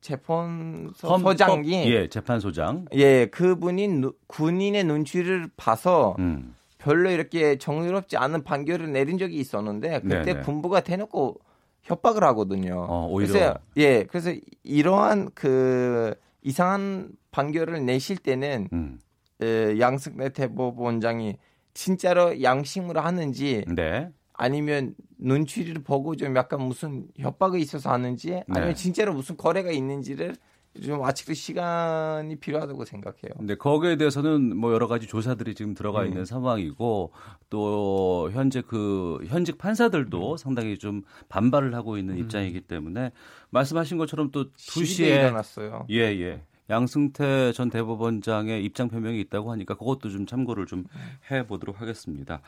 재판소 0.01 1.07
헌법- 1.07 1.31
소장이 1.31 1.89
예, 1.91 2.07
재판소장. 2.09 2.85
예, 2.93 3.25
그분이 3.27 3.87
누- 3.87 4.13
군인의 4.27 4.83
눈치를 4.83 5.49
봐서 5.57 6.15
음. 6.19 6.54
별로 6.85 7.09
이렇게 7.09 7.57
정의롭지 7.57 8.15
않은 8.15 8.43
판결을 8.43 8.91
내린 8.91 9.17
적이 9.17 9.37
있었는데 9.39 10.01
그때 10.01 10.23
네네. 10.23 10.41
군부가 10.41 10.81
대놓고 10.81 11.39
협박을 11.81 12.23
하거든요. 12.25 12.85
어, 12.87 13.07
오히려 13.09 13.33
그래서 13.33 13.59
예, 13.77 14.03
그래서 14.03 14.31
이러한 14.63 15.31
그 15.33 16.13
이상한 16.43 17.09
판결을 17.31 17.83
내실 17.87 18.17
때는 18.17 18.69
음. 18.71 18.99
에, 19.41 19.79
양승태 19.79 20.29
대법원장이 20.29 21.37
진짜로 21.73 22.43
양심으로 22.43 23.01
하는지 23.01 23.65
네. 23.67 24.09
아니면 24.33 24.93
눈치를 25.17 25.81
보고 25.81 26.15
좀 26.15 26.35
약간 26.35 26.61
무슨 26.61 27.07
협박이 27.17 27.59
있어서 27.61 27.91
하는지 27.91 28.43
아니면 28.47 28.69
네. 28.69 28.75
진짜로 28.75 29.11
무슨 29.11 29.37
거래가 29.37 29.71
있는지를 29.71 30.35
좀 30.83 31.03
아직도 31.03 31.33
시간이 31.33 32.35
필요하다고 32.37 32.85
생각해요. 32.85 33.33
근데 33.37 33.55
거기에 33.55 33.95
대해서는 33.95 34.55
뭐 34.57 34.73
여러 34.73 34.87
가지 34.87 35.07
조사들이 35.07 35.55
지금 35.55 35.73
들어가 35.73 36.01
음. 36.01 36.07
있는 36.07 36.25
상황이고 36.25 37.11
또 37.49 38.29
현재 38.33 38.61
그 38.61 39.19
현직 39.27 39.57
판사들도 39.57 40.31
음. 40.33 40.37
상당히 40.37 40.77
좀 40.77 41.03
반발을 41.29 41.73
하고 41.75 41.97
있는 41.97 42.17
입장이기 42.17 42.61
때문에 42.61 43.11
말씀하신 43.51 43.97
것처럼 43.97 44.31
또 44.31 44.45
시위대 44.57 45.03
2시에 45.03 45.19
일어났어요. 45.19 45.85
예, 45.89 45.99
예. 45.99 46.41
양승태 46.69 47.51
전 47.53 47.69
대법원장의 47.69 48.63
입장 48.65 48.89
표명이 48.89 49.19
있다고 49.21 49.51
하니까 49.51 49.75
그것도 49.75 50.09
좀 50.09 50.25
참고를 50.25 50.65
좀 50.65 50.85
해 51.31 51.45
보도록 51.47 51.81
하겠습니다. 51.81 52.41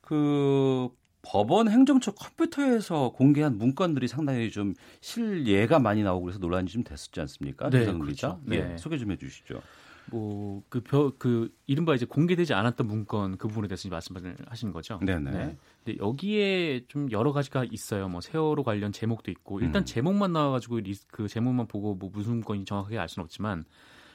그 0.00 0.88
법원 1.24 1.68
행정처 1.68 2.12
컴퓨터에서 2.12 3.10
공개한 3.10 3.58
문건들이 3.58 4.08
상당히 4.08 4.50
좀 4.50 4.74
실예가 5.00 5.78
많이 5.78 6.02
나오고 6.02 6.24
그래서 6.24 6.38
논란이 6.38 6.68
좀 6.68 6.84
됐었지 6.84 7.20
않습니까? 7.20 7.70
네, 7.70 7.86
그렇죠. 7.92 8.40
예, 8.50 8.60
네. 8.60 8.76
소개 8.78 8.98
좀 8.98 9.10
해주시죠. 9.10 9.60
뭐그 10.10 11.14
그 11.18 11.50
이른바 11.66 11.94
이제 11.94 12.04
공개되지 12.04 12.52
않았던 12.52 12.86
문건 12.86 13.38
그 13.38 13.48
부분에 13.48 13.68
대해서 13.68 13.88
말씀을 13.88 14.36
하신 14.46 14.72
거죠. 14.72 15.00
네네. 15.02 15.56
근데 15.84 15.98
여기에 15.98 16.84
좀 16.88 17.10
여러 17.10 17.32
가지가 17.32 17.64
있어요. 17.70 18.08
뭐 18.08 18.20
세월호 18.20 18.62
관련 18.62 18.92
제목도 18.92 19.30
있고 19.30 19.60
일단 19.60 19.82
음. 19.82 19.84
제목만 19.84 20.32
나와가지고 20.32 20.80
그 21.10 21.28
제목만 21.28 21.68
보고 21.68 21.94
뭐 21.94 22.10
무슨 22.12 22.34
문건이 22.34 22.64
정확하게 22.64 22.98
알 22.98 23.08
수는 23.08 23.24
없지만 23.24 23.64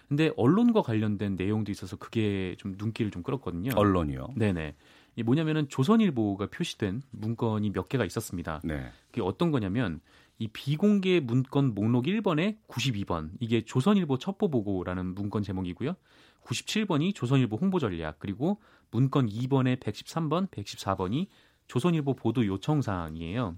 근데 0.08 0.32
언론과 0.38 0.82
관련된 0.82 1.36
내용도 1.36 1.72
있어서 1.72 1.96
그게 1.96 2.56
좀 2.58 2.76
눈길을 2.78 3.12
좀 3.12 3.22
끌었거든요. 3.22 3.72
언론이요. 3.76 4.30
네네. 4.36 4.76
이 5.16 5.24
뭐냐면은 5.24 5.68
조선일보가 5.70 6.48
표시된 6.48 7.02
문건이 7.12 7.72
몇 7.72 7.90
개가 7.90 8.06
있었습니다. 8.06 8.62
네. 8.64 8.90
그게 9.08 9.22
어떤 9.22 9.52
거냐면 9.52 10.02
이 10.38 10.48
비공개 10.48 11.20
문건 11.20 11.74
목록 11.76 12.06
1번에 12.06 12.58
92번 12.68 13.32
이게 13.40 13.62
조선일보 13.62 14.18
첩보 14.18 14.50
보고라는 14.50 15.14
문건 15.14 15.44
제목이고요. 15.44 15.96
97번이 16.44 17.14
조선일보 17.14 17.58
홍보 17.58 17.80
전략 17.80 18.20
그리고 18.20 18.62
문건 18.92 19.28
2번에 19.28 19.80
113번, 19.80 20.50
114번이 20.50 21.28
조선일보 21.68 22.16
보도 22.16 22.46
요청 22.46 22.82
사항이에요. 22.82 23.58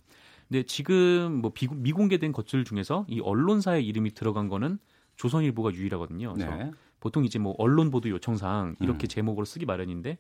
근데 0.50 0.64
지금 0.64 1.40
뭐 1.42 1.52
비, 1.54 1.68
미공개된 1.72 2.34
것들 2.34 2.66
중에서 2.66 3.06
이 3.08 3.22
언론사의 3.22 3.86
이름이 3.88 4.14
들어간 4.14 4.50
거는 4.50 4.80
조선일보가 5.16 5.74
유일하거든요. 5.74 6.34
그래서 6.34 6.56
네. 6.56 6.72
보통 7.00 7.24
이제 7.24 7.40
뭐 7.40 7.56
언론 7.58 7.90
보도 7.90 8.10
요청 8.10 8.36
사항 8.36 8.76
이렇게 8.82 9.06
음. 9.06 9.08
제목으로 9.08 9.46
쓰기 9.46 9.66
마련인데 9.66 10.18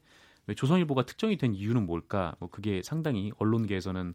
왜 0.47 0.55
조선일보가 0.55 1.05
특정이 1.05 1.37
된 1.37 1.53
이유는 1.53 1.85
뭘까? 1.85 2.35
뭐 2.39 2.49
그게 2.49 2.81
상당히 2.83 3.31
언론계에서는 3.37 4.13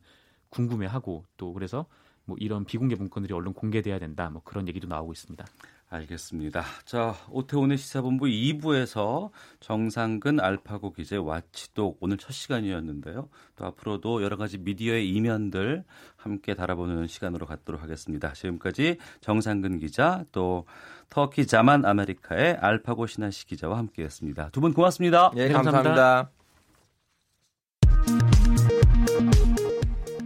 궁금해하고 0.50 1.24
또 1.36 1.52
그래서 1.52 1.86
뭐 2.26 2.36
이런 2.40 2.64
비공개 2.64 2.96
문건들이 2.96 3.32
언론 3.32 3.54
공개돼야 3.54 3.98
된다. 3.98 4.28
뭐 4.30 4.42
그런 4.44 4.68
얘기도 4.68 4.86
나오고 4.88 5.12
있습니다. 5.12 5.44
알겠습니다. 5.88 6.64
자, 6.84 7.14
오태훈의 7.30 7.78
시사본부 7.78 8.26
2부에서 8.26 9.30
정상근 9.60 10.40
알파고 10.40 10.92
기자의 10.92 11.24
와치독 11.24 11.98
오늘 12.00 12.16
첫 12.18 12.32
시간이었는데요. 12.32 13.28
또 13.54 13.64
앞으로도 13.66 14.24
여러 14.24 14.36
가지 14.36 14.58
미디어의 14.58 15.08
이면들 15.08 15.84
함께 16.16 16.54
달아보는 16.54 17.06
시간으로 17.06 17.46
갖도록 17.46 17.82
하겠습니다. 17.84 18.32
지금까지 18.32 18.96
정상근 19.20 19.78
기자 19.78 20.24
또 20.32 20.64
터키 21.08 21.46
자만 21.46 21.84
아메리카의 21.84 22.54
알파고 22.56 23.06
신하시 23.06 23.46
기자와 23.46 23.78
함께했습니다. 23.78 24.50
두 24.50 24.60
분 24.60 24.74
고맙습니다. 24.74 25.30
예, 25.36 25.46
네, 25.46 25.52
감사합니다. 25.52 26.30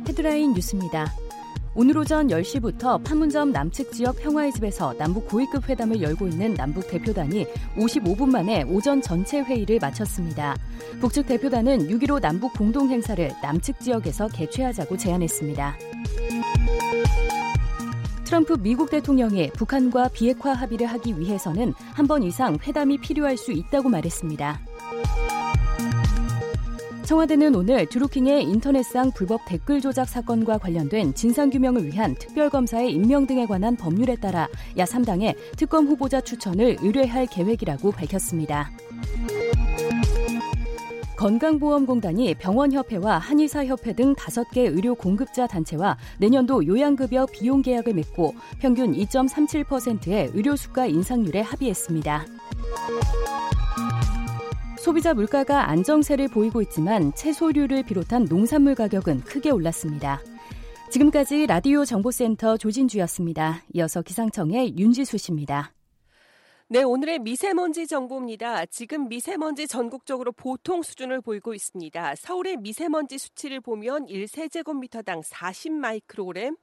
헤드라인 0.08 0.54
뉴스입니다. 0.54 1.04
오늘 1.74 1.96
오전 1.98 2.26
10시부터 2.28 3.02
판문점 3.04 3.52
남측 3.52 3.92
지역 3.92 4.16
평화의 4.16 4.52
집에서 4.52 4.92
남북 4.98 5.28
고위급 5.28 5.68
회담을 5.68 6.02
열고 6.02 6.26
있는 6.26 6.54
남북 6.54 6.88
대표단이 6.88 7.46
55분 7.76 8.28
만에 8.28 8.64
오전 8.64 9.00
전체 9.00 9.40
회의를 9.40 9.78
마쳤습니다. 9.80 10.56
북측 11.00 11.26
대표단은 11.26 11.88
6.15 11.88 12.20
남북 12.20 12.54
공동 12.54 12.90
행사를 12.90 13.30
남측 13.40 13.78
지역에서 13.80 14.28
개최하자고 14.28 14.96
제안했습니다. 14.96 15.76
트럼프 18.24 18.56
미국 18.60 18.90
대통령이 18.90 19.50
북한과 19.52 20.08
비핵화 20.08 20.52
합의를 20.52 20.86
하기 20.88 21.18
위해서는 21.18 21.74
한 21.94 22.06
번 22.06 22.22
이상 22.24 22.58
회담이 22.60 22.98
필요할 22.98 23.36
수 23.36 23.52
있다고 23.52 23.88
말했습니다. 23.88 24.60
청와대는 27.10 27.56
오늘 27.56 27.86
드루킹의 27.86 28.44
인터넷상 28.44 29.10
불법 29.10 29.40
댓글 29.44 29.80
조작 29.80 30.08
사건과 30.08 30.58
관련된 30.58 31.12
진상규명을 31.12 31.84
위한 31.84 32.14
특별검사의 32.14 32.92
임명 32.92 33.26
등에 33.26 33.46
관한 33.46 33.74
법률에 33.74 34.14
따라 34.14 34.46
야3당에 34.76 35.34
특검 35.56 35.88
후보자 35.88 36.20
추천을 36.20 36.76
의뢰할 36.80 37.26
계획이라고 37.26 37.90
밝혔습니다. 37.90 38.70
건강보험공단이 41.16 42.36
병원협회와 42.36 43.18
한의사협회 43.18 43.94
등 43.94 44.14
5개 44.14 44.58
의료 44.58 44.94
공급자 44.94 45.48
단체와 45.48 45.98
내년도 46.18 46.64
요양급여 46.64 47.26
비용 47.32 47.62
계약을 47.62 47.92
맺고 47.92 48.36
평균 48.60 48.92
2.37%의 48.92 50.30
의료수가 50.32 50.86
인상률에 50.86 51.40
합의했습니다. 51.40 52.26
소비자 54.80 55.12
물가가 55.12 55.68
안정세를 55.68 56.28
보이고 56.28 56.62
있지만 56.62 57.14
채소류를 57.14 57.82
비롯한 57.82 58.24
농산물 58.24 58.74
가격은 58.74 59.20
크게 59.20 59.50
올랐습니다. 59.50 60.22
지금까지 60.90 61.46
라디오 61.46 61.84
정보센터 61.84 62.56
조진주였습니다. 62.56 63.62
이어서 63.74 64.00
기상청의 64.00 64.78
윤지수 64.78 65.18
씨입니다. 65.18 65.72
네, 66.72 66.84
오늘의 66.84 67.18
미세먼지 67.18 67.88
정보입니다. 67.88 68.64
지금 68.66 69.08
미세먼지 69.08 69.66
전국적으로 69.66 70.30
보통 70.30 70.84
수준을 70.84 71.20
보이고 71.20 71.52
있습니다. 71.52 72.14
서울의 72.14 72.58
미세먼지 72.58 73.18
수치를 73.18 73.60
보면 73.60 74.06
1세제곱미터당 74.06 75.20
40 75.24 75.72
마이크로그램, 75.72 76.54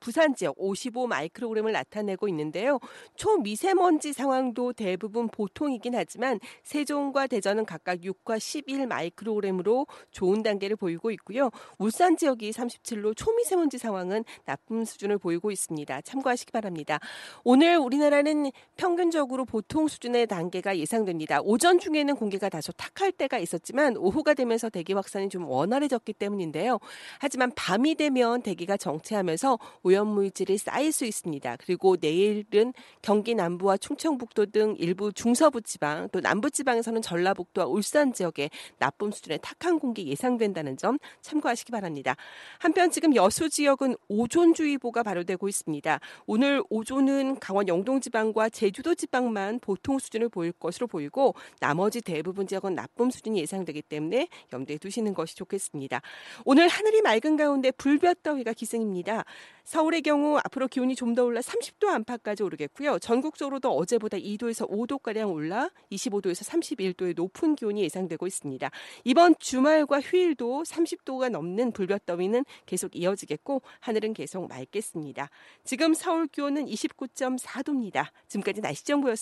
부산 0.00 0.34
지역 0.34 0.56
55 0.58 1.06
마이크로그램을 1.06 1.70
나타내고 1.70 2.26
있는데요. 2.28 2.80
초미세먼지 3.14 4.12
상황도 4.12 4.72
대부분 4.72 5.28
보통이긴 5.28 5.94
하지만 5.94 6.40
세종과 6.64 7.28
대전은 7.28 7.66
각각 7.66 8.00
6과 8.00 8.40
11 8.40 8.88
마이크로그램으로 8.88 9.86
좋은 10.10 10.42
단계를 10.42 10.74
보이고 10.74 11.12
있고요. 11.12 11.50
울산 11.78 12.16
지역이 12.16 12.50
37로 12.50 13.16
초미세먼지 13.16 13.78
상황은 13.78 14.24
나쁨 14.44 14.84
수준을 14.84 15.18
보이고 15.18 15.52
있습니다. 15.52 16.00
참고하시기 16.00 16.50
바랍니다. 16.50 16.98
오늘 17.44 17.76
우리나라는 17.76 18.50
평균적으로 18.76 19.35
보통 19.44 19.88
수준의 19.88 20.26
단계가 20.26 20.76
예상됩니다. 20.78 21.40
오전 21.42 21.78
중에는 21.78 22.16
공기가 22.16 22.48
다소 22.48 22.72
탁할 22.72 23.12
때가 23.12 23.38
있었지만 23.38 23.96
오후가 23.96 24.34
되면서 24.34 24.68
대기 24.70 24.92
확산이 24.92 25.28
좀 25.28 25.48
원활해졌기 25.48 26.14
때문인데요. 26.14 26.78
하지만 27.18 27.52
밤이 27.54 27.96
되면 27.96 28.42
대기가 28.42 28.76
정체하면서 28.76 29.58
오염물질이 29.82 30.58
쌓일 30.58 30.92
수 30.92 31.04
있습니다. 31.04 31.56
그리고 31.56 31.96
내일은 32.00 32.72
경기 33.02 33.34
남부와 33.34 33.76
충청북도 33.76 34.46
등 34.46 34.74
일부 34.78 35.12
중서부 35.12 35.62
지방 35.62 36.08
또 36.12 36.20
남부 36.20 36.50
지방에서는 36.50 37.02
전라북도와 37.02 37.66
울산 37.66 38.12
지역에 38.12 38.50
나쁨 38.78 39.10
수준의 39.10 39.40
탁한 39.42 39.78
공기 39.78 40.06
예상된다는 40.06 40.76
점 40.76 40.98
참고하시기 41.22 41.72
바랍니다. 41.72 42.16
한편 42.58 42.90
지금 42.90 43.14
여수 43.14 43.50
지역은 43.50 43.96
오존주의보가 44.08 45.02
발효되고 45.02 45.48
있습니다. 45.48 46.00
오늘 46.26 46.62
오존은 46.70 47.38
강원 47.40 47.68
영동 47.68 48.00
지방과 48.00 48.48
제주도 48.48 48.94
지방 48.94 49.25
만 49.28 49.58
보통 49.58 49.98
수준을 49.98 50.28
보일 50.28 50.52
것으로 50.52 50.86
보이고 50.86 51.34
나머지 51.60 52.00
대부분 52.00 52.46
지역은 52.46 52.74
나쁨 52.76 53.10
수준이 53.10 53.40
예상되기 53.40 53.82
때문에 53.82 54.28
염두에 54.52 54.78
두시는 54.78 55.14
것이 55.14 55.34
좋겠습니다. 55.34 56.00
오늘 56.44 56.68
하늘이 56.68 57.02
맑은 57.02 57.36
가운데 57.36 57.72
불볕더위가 57.72 58.52
기승입니다. 58.52 59.24
서울의 59.64 60.02
경우 60.02 60.38
앞으로 60.44 60.68
기온이 60.68 60.94
좀 60.94 61.16
더 61.16 61.24
올라 61.24 61.40
30도 61.40 61.88
안팎까지 61.88 62.42
오르겠고요. 62.44 62.98
전국적으로도 63.00 63.70
어제보다 63.70 64.18
2도에서 64.18 64.68
5도가량 64.70 65.32
올라 65.32 65.70
25도에서 65.90 66.46
31도의 66.46 67.16
높은 67.16 67.56
기온이 67.56 67.82
예상되고 67.82 68.26
있습니다. 68.26 68.70
이번 69.04 69.34
주말과 69.40 70.00
휴일도 70.02 70.62
30도가 70.64 71.30
넘는 71.30 71.72
불볕더위는 71.72 72.44
계속 72.66 72.94
이어지겠고 72.94 73.62
하늘은 73.80 74.12
계속 74.12 74.46
맑겠습니다. 74.46 75.30
지금 75.64 75.94
서울 75.94 76.26
기온은 76.28 76.66
29.4도입니다. 76.66 78.08
지금까지 78.28 78.60
날씨 78.60 78.84
정보였습니다. 78.84 79.15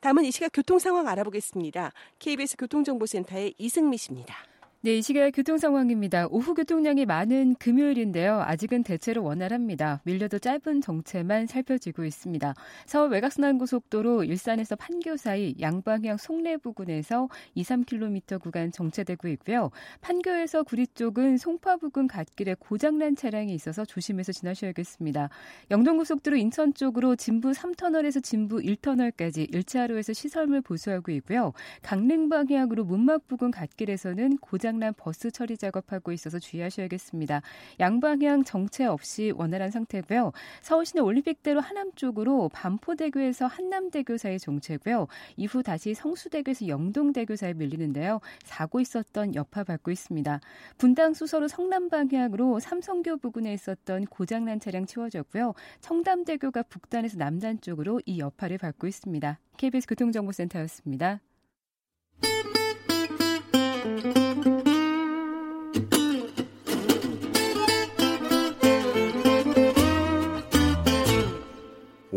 다음은 0.00 0.24
이 0.24 0.30
시각 0.30 0.50
교통 0.52 0.78
상황 0.78 1.08
알아보겠습니다. 1.08 1.92
KBS 2.18 2.56
교통정보센터의 2.56 3.54
이승미 3.58 3.96
씨입니다. 3.98 4.36
네, 4.80 4.96
이 4.96 5.02
시각 5.02 5.28
교통 5.32 5.58
상황입니다. 5.58 6.28
오후 6.30 6.54
교통량이 6.54 7.04
많은 7.04 7.56
금요일인데요. 7.56 8.40
아직은 8.42 8.84
대체로 8.84 9.24
원활합니다. 9.24 10.02
밀려도 10.04 10.38
짧은 10.38 10.82
정체만 10.82 11.48
살펴지고 11.48 12.04
있습니다. 12.04 12.54
서울 12.86 13.10
외곽순환고속도로 13.10 14.22
일산에서 14.22 14.76
판교 14.76 15.16
사이 15.16 15.56
양방향 15.60 16.16
송내 16.16 16.58
부근에서 16.58 17.28
2, 17.56 17.64
3km 17.64 18.40
구간 18.40 18.70
정체되고 18.70 19.26
있고요. 19.30 19.72
판교에서 20.00 20.62
구리 20.62 20.86
쪽은 20.86 21.38
송파 21.38 21.78
부근 21.78 22.06
갓길에 22.06 22.54
고장난 22.60 23.16
차량이 23.16 23.52
있어서 23.54 23.84
조심해서 23.84 24.30
지나셔야겠습니다. 24.30 25.28
영동고속도로 25.72 26.36
인천 26.36 26.72
쪽으로 26.72 27.16
진부 27.16 27.50
3터널에서 27.50 28.22
진부 28.22 28.58
1터널까지 28.58 29.52
1차로에서 29.52 30.14
시설물 30.14 30.60
보수하고 30.60 31.10
있고요. 31.10 31.52
강릉 31.82 32.28
방향으로 32.28 32.84
문막 32.84 33.26
부근 33.26 33.50
갓길에서는 33.50 34.36
고장 34.36 34.67
고장난 34.68 34.92
버스 34.92 35.30
처리 35.30 35.56
작업하고 35.56 36.12
있어서 36.12 36.38
주의하셔야겠습니다. 36.38 37.40
양방향 37.80 38.44
정체 38.44 38.84
없이 38.84 39.32
원활한 39.34 39.70
상태고요. 39.70 40.32
서울시내 40.60 41.00
올림픽대로 41.00 41.60
하남 41.60 41.92
쪽으로 41.94 42.50
반포대교에서 42.50 43.46
한남대교 43.46 44.18
사이 44.18 44.38
정체고요. 44.38 45.06
이후 45.38 45.62
다시 45.62 45.94
성수대교에서 45.94 46.68
영동대교 46.68 47.36
사이 47.36 47.54
밀리는데요. 47.54 48.20
사고 48.44 48.80
있었던 48.80 49.34
여파 49.34 49.64
받고 49.64 49.90
있습니다. 49.90 50.40
분당 50.76 51.14
수서로 51.14 51.48
성남 51.48 51.88
방향으로 51.88 52.60
삼성교 52.60 53.16
부근에 53.16 53.54
있었던 53.54 54.04
고장난 54.04 54.60
차량 54.60 54.84
치워졌고요. 54.84 55.54
청담대교가 55.80 56.64
북단에서 56.64 57.16
남단 57.16 57.62
쪽으로 57.62 58.02
이 58.04 58.18
여파를 58.18 58.58
받고 58.58 58.86
있습니다. 58.86 59.38
KBS 59.56 59.86
교통정보센터였습니다. 59.86 61.20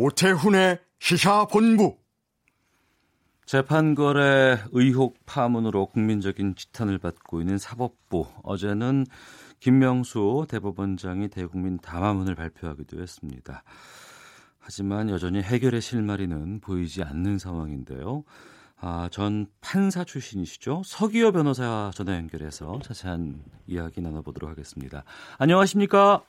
오태훈의 0.01 0.79
시사본부 0.97 1.95
재판거래 3.45 4.57
의혹 4.71 5.23
파문으로 5.27 5.85
국민적인 5.85 6.55
지탄을 6.55 6.97
받고 6.97 7.39
있는 7.39 7.59
사법부 7.59 8.25
어제는 8.41 9.05
김명수 9.59 10.47
대법원장이 10.49 11.27
대국민 11.27 11.77
담화문을 11.77 12.33
발표하기도 12.33 12.99
했습니다. 12.99 13.63
하지만 14.57 15.11
여전히 15.11 15.39
해결의 15.39 15.81
실마리는 15.81 16.61
보이지 16.61 17.03
않는 17.03 17.37
상황인데요. 17.37 18.23
아, 18.79 19.07
전 19.11 19.45
판사 19.59 20.03
출신이시죠. 20.03 20.81
서기호 20.83 21.31
변호사 21.31 21.91
전화 21.93 22.15
연결해서 22.15 22.79
자세한 22.83 23.43
이야기 23.67 24.01
나눠보도록 24.01 24.49
하겠습니다. 24.49 25.03
안녕하십니까? 25.37 26.23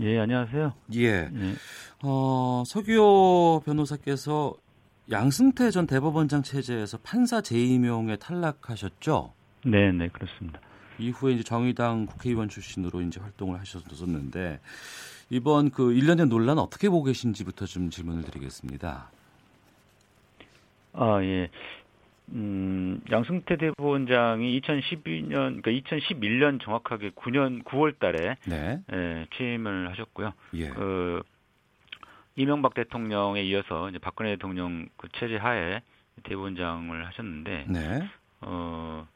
예, 0.00 0.18
안녕하세요. 0.18 0.74
예. 0.94 1.06
예. 1.06 1.54
어, 2.02 2.62
서기호 2.66 3.62
변호사께서 3.64 4.54
양승태 5.10 5.70
전 5.70 5.86
대법원장 5.86 6.42
체제에서 6.42 6.98
판사 6.98 7.40
재임용에 7.40 8.16
탈락하셨죠? 8.16 9.32
네, 9.64 9.90
네, 9.92 10.08
그렇습니다. 10.08 10.60
이후에 10.98 11.32
이제 11.34 11.42
정의당 11.42 12.06
국회의원 12.06 12.48
출신으로 12.48 13.00
이제 13.00 13.20
활동을 13.20 13.58
하셨었는데 13.60 14.60
이번 15.30 15.70
그 15.70 15.92
일련의 15.92 16.26
논란 16.26 16.58
어떻게 16.58 16.88
보고 16.88 17.04
계신지부터 17.04 17.66
좀 17.66 17.90
질문을 17.90 18.24
드리겠습니다. 18.24 19.10
아, 20.92 21.22
예. 21.22 21.50
음, 22.32 23.00
양승태 23.10 23.56
대법원장이 23.56 24.60
2012년, 24.60 25.62
그러니까 25.62 25.70
2011년 25.70 26.60
정확하게 26.62 27.10
9년 27.10 27.64
9월 27.64 27.98
달에 27.98 28.36
네. 28.46 28.80
예, 28.92 29.26
취임을 29.36 29.90
하셨고요. 29.90 30.32
예. 30.54 30.68
그 30.68 31.22
이명박 32.36 32.74
대통령에 32.74 33.42
이어서 33.42 33.88
이제 33.88 33.98
박근혜 33.98 34.30
대통령 34.30 34.88
그 34.96 35.08
체제 35.12 35.36
하에 35.36 35.80
대법원장을 36.22 37.06
하셨는데 37.06 37.66
네. 37.68 38.08
어 38.42 39.06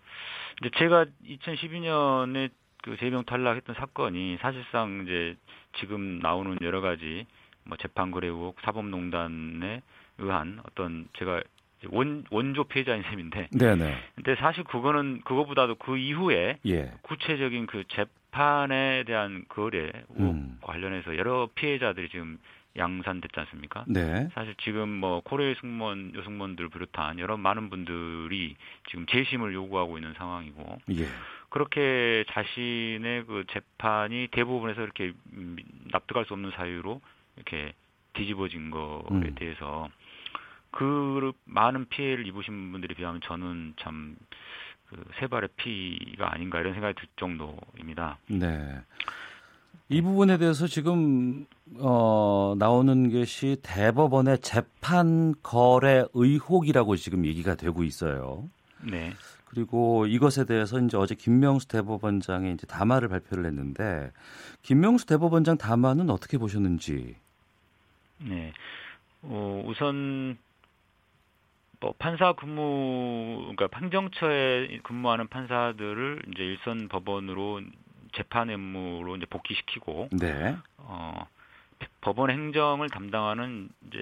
이제 0.60 0.70
제가 0.78 1.06
2012년에 1.24 2.50
그 2.82 2.96
재명 2.98 3.24
탈락했던 3.24 3.76
사건이 3.76 4.38
사실상 4.40 5.02
이제 5.04 5.36
지금 5.78 6.18
나오는 6.18 6.58
여러 6.62 6.80
가지 6.80 7.26
뭐 7.64 7.76
재판 7.76 8.10
거래 8.10 8.26
의혹, 8.26 8.60
사법농단에 8.62 9.82
의한 10.18 10.60
어떤 10.66 11.08
제가 11.16 11.42
원, 11.90 12.24
원조 12.30 12.64
피해자인 12.64 13.02
셈인데. 13.02 13.48
네네. 13.50 13.98
근데 14.14 14.34
사실 14.36 14.64
그거는 14.64 15.22
그거보다도 15.24 15.76
그 15.76 15.96
이후에 15.96 16.58
예. 16.66 16.92
구체적인 17.02 17.66
그 17.66 17.84
재판에 17.88 19.04
대한 19.04 19.44
거래 19.48 19.90
음. 20.18 20.58
관련해서 20.60 21.16
여러 21.16 21.48
피해자들이 21.54 22.08
지금 22.08 22.38
양산됐지 22.76 23.38
않습니까? 23.38 23.84
네. 23.86 24.28
사실 24.32 24.54
지금 24.62 24.88
뭐 24.88 25.20
코레일 25.20 25.56
승무원, 25.60 26.12
여승무원들 26.14 26.70
비롯한 26.70 27.18
여러 27.18 27.36
많은 27.36 27.68
분들이 27.68 28.56
지금 28.88 29.06
재심을 29.06 29.52
요구하고 29.52 29.98
있는 29.98 30.14
상황이고. 30.14 30.78
예. 30.92 31.06
그렇게 31.50 32.24
자신의 32.30 33.26
그 33.26 33.44
재판이 33.50 34.28
대부분에서 34.30 34.82
이렇게 34.82 35.12
납득할 35.90 36.24
수 36.24 36.32
없는 36.32 36.50
사유로 36.52 37.02
이렇게 37.36 37.74
뒤집어진 38.14 38.70
거에 38.70 39.02
음. 39.10 39.34
대해서 39.34 39.88
그 40.72 41.32
많은 41.44 41.88
피해를 41.88 42.26
입으신 42.26 42.72
분들에 42.72 42.94
비하면 42.94 43.20
저는 43.24 43.74
참 43.78 44.16
그 44.92 45.04
세발의 45.18 45.48
피가 45.56 46.34
아닌가 46.34 46.60
이런 46.60 46.74
생각이 46.74 46.94
들 46.94 47.08
정도입니다. 47.16 48.18
네. 48.28 48.78
이 49.88 50.02
부분에 50.02 50.36
대해서 50.36 50.66
지금 50.66 51.46
어, 51.78 52.54
나오는 52.58 53.10
것이 53.10 53.56
대법원의 53.62 54.40
재판 54.40 55.34
거래 55.42 56.04
의혹이라고 56.12 56.96
지금 56.96 57.24
얘기가 57.24 57.54
되고 57.54 57.82
있어요. 57.82 58.48
네. 58.82 59.12
그리고 59.46 60.06
이것에 60.06 60.44
대해서 60.44 60.78
이제 60.78 60.96
어제 60.96 61.14
김명수 61.14 61.68
대법원장이 61.68 62.52
이제 62.52 62.66
담화를 62.66 63.08
발표를 63.08 63.46
했는데 63.46 64.10
김명수 64.62 65.06
대법원장 65.06 65.56
담화는 65.56 66.10
어떻게 66.10 66.36
보셨는지? 66.38 67.16
네. 68.18 68.52
어, 69.22 69.62
우선 69.66 70.36
뭐 71.82 71.92
판사 71.98 72.32
근무 72.32 73.40
그러니까 73.40 73.66
판정처에 73.66 74.78
근무하는 74.84 75.26
판사들을 75.26 76.22
이제 76.32 76.44
일선 76.44 76.86
법원으로 76.88 77.60
재판 78.12 78.50
업무로 78.50 79.16
이제 79.16 79.26
복귀시키고 79.26 80.08
네. 80.12 80.56
어 80.76 81.26
법원 82.00 82.30
행정을 82.30 82.88
담당하는 82.88 83.68
이제 83.88 84.00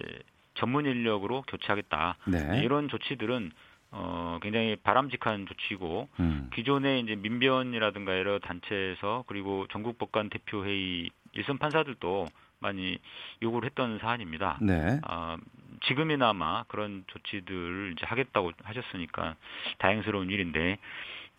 전문 0.55 0.85
인력으로 0.85 1.43
교체하겠다. 1.49 2.17
네. 2.27 2.61
이런 2.63 2.89
조치들은 2.89 3.51
어 3.93 4.39
굉장히 4.43 4.77
바람직한 4.77 5.47
조치고 5.47 6.09
음. 6.21 6.51
기존에 6.53 6.99
이제 6.99 7.17
민변이라든가 7.17 8.19
여러 8.19 8.39
단체에서 8.41 9.25
그리고 9.27 9.67
전국 9.73 9.97
법관 9.97 10.29
대표 10.29 10.67
회의 10.67 11.09
일선 11.33 11.57
판사들도 11.57 12.27
많이 12.59 12.99
요구를 13.41 13.71
했던 13.71 13.99
사안입니다. 14.01 14.59
네. 14.61 15.01
어, 15.09 15.37
지금이나마 15.83 16.65
그런 16.65 17.05
조치들을 17.07 17.95
이제 17.97 18.07
하겠다고 18.07 18.53
하셨으니까 18.63 19.37
다행스러운 19.79 20.31
일인데 20.31 20.79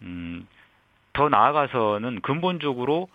음, 0.01 0.47
더 1.13 1.29
나아가서는 1.29 2.21
근본적으로 2.21 3.09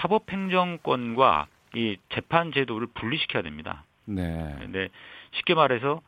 사법행정권과 0.00 1.46
이 1.74 1.96
재판 2.10 2.52
제도를 2.52 2.88
분리시켜야 2.94 3.42
됩니다. 3.42 3.84
네. 4.04 4.56
근데 4.58 4.88
쉽게 5.32 5.54
말해서 5.54 6.00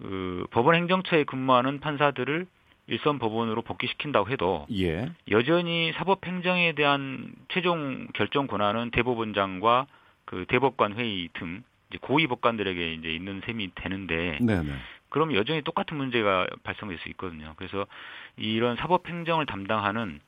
그 0.00 0.46
법원 0.50 0.74
행정처에 0.76 1.24
근무하는 1.24 1.80
판사들을 1.80 2.46
일선 2.86 3.18
법원으로 3.18 3.62
복귀시킨다고 3.62 4.30
해도 4.30 4.66
예. 4.72 5.10
여전히 5.30 5.92
사법행정에 5.92 6.72
대한 6.72 7.32
최종 7.48 8.08
결정 8.14 8.46
권한은 8.46 8.90
대법원장과 8.90 9.86
그 10.26 10.44
대법관 10.48 10.94
회의 10.94 11.28
등 11.34 11.62
고위 12.00 12.26
법관들에게 12.26 12.94
이제 12.94 13.10
있는 13.10 13.40
셈이 13.44 13.70
되는데 13.74 14.38
네네. 14.40 14.72
그럼 15.08 15.34
여전히 15.34 15.62
똑같은 15.62 15.96
문제가 15.96 16.46
발생될 16.64 16.98
수 16.98 17.08
있거든요. 17.10 17.54
그래서 17.56 17.86
이런 18.36 18.76
사법 18.76 19.08
행정을 19.08 19.46
담당하는 19.46 20.20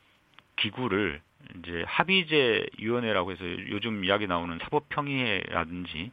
기구를 0.57 1.21
이제 1.59 1.85
합의제 1.87 2.67
위원회라고 2.79 3.33
해서 3.33 3.45
요즘 3.69 4.05
이야기 4.05 4.27
나오는 4.27 4.59
사법 4.63 4.89
평의회라든지 4.89 6.11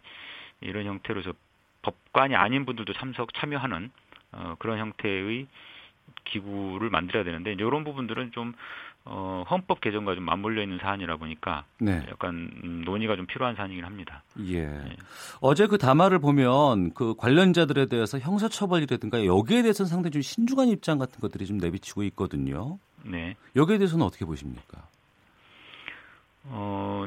이런 0.62 0.86
형태로 0.86 1.20
해서 1.20 1.34
법관이 1.82 2.36
아닌 2.36 2.66
분들도 2.66 2.94
참석 2.94 3.34
참여하는 3.34 3.92
어, 4.32 4.56
그런 4.58 4.80
형태의 4.80 5.48
기구를 6.26 6.90
만들어야 6.90 7.24
되는데 7.24 7.54
이런 7.54 7.84
부분들은 7.84 8.32
좀 8.32 8.54
어, 9.06 9.44
헌법 9.50 9.82
개정과 9.82 10.16
좀 10.16 10.24
맞물려 10.24 10.64
있는 10.64 10.78
사안이라 10.80 11.18
보니까 11.18 11.66
네. 11.80 12.06
약간 12.10 12.50
음, 12.64 12.84
논의가 12.86 13.18
좀 13.18 13.26
필요한 13.26 13.56
사안이긴 13.56 13.84
합니다. 13.84 14.24
예. 14.40 14.66
네. 14.66 14.96
어제 15.42 15.68
그 15.68 15.78
담화를 15.78 16.20
보면 16.20 16.94
그 16.94 17.14
관련자들에 17.16 17.88
대해서 17.88 18.18
형사처벌이라든가 18.18 19.26
여기에 19.26 19.64
대해서는 19.64 19.90
상당히 19.90 20.12
좀 20.12 20.22
신중한 20.22 20.70
입장 20.70 21.00
같은 21.00 21.20
것들이 21.20 21.46
좀 21.46 21.58
내비치고 21.58 22.04
있거든요. 22.04 22.80
네. 23.04 23.36
여기에 23.58 23.80
대해서는 23.80 24.06
어떻게 24.06 24.24
보십니까? 24.24 24.88
어, 26.46 27.06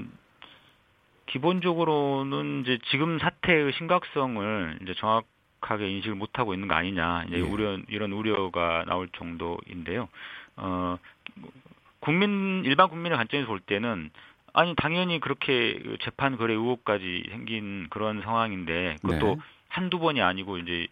기본적으로는 1.27 2.63
이제 2.63 2.79
지금 2.91 3.19
사태의 3.19 3.73
심각성을 3.73 4.81
이제 4.83 4.95
정확하게 4.99 5.91
인식을 5.91 6.15
못하고 6.15 6.53
있는 6.53 6.69
거 6.69 6.75
아니냐 6.75 7.25
이제 7.29 7.39
예. 7.39 7.41
우려 7.41 7.79
이런 7.89 8.13
우려가 8.13 8.85
나올 8.87 9.09
정도인데요. 9.17 10.09
어, 10.57 10.99
국민 12.07 12.65
일반 12.65 12.89
국민의 12.89 13.19
관점에서 13.19 13.49
볼 13.49 13.59
때는 13.59 14.11
아니 14.53 14.77
당연히 14.77 15.19
그렇게 15.19 15.75
그 15.83 15.99
재판 16.03 16.37
거래 16.37 16.55
의혹까지 16.55 17.25
생긴 17.31 17.89
그런 17.91 18.23
상황인데 18.23 18.99
그것도 19.03 19.27
네. 19.35 19.37
한두 19.69 19.99
번이 19.99 20.23
아니고 20.23 20.59
이제 20.59 20.87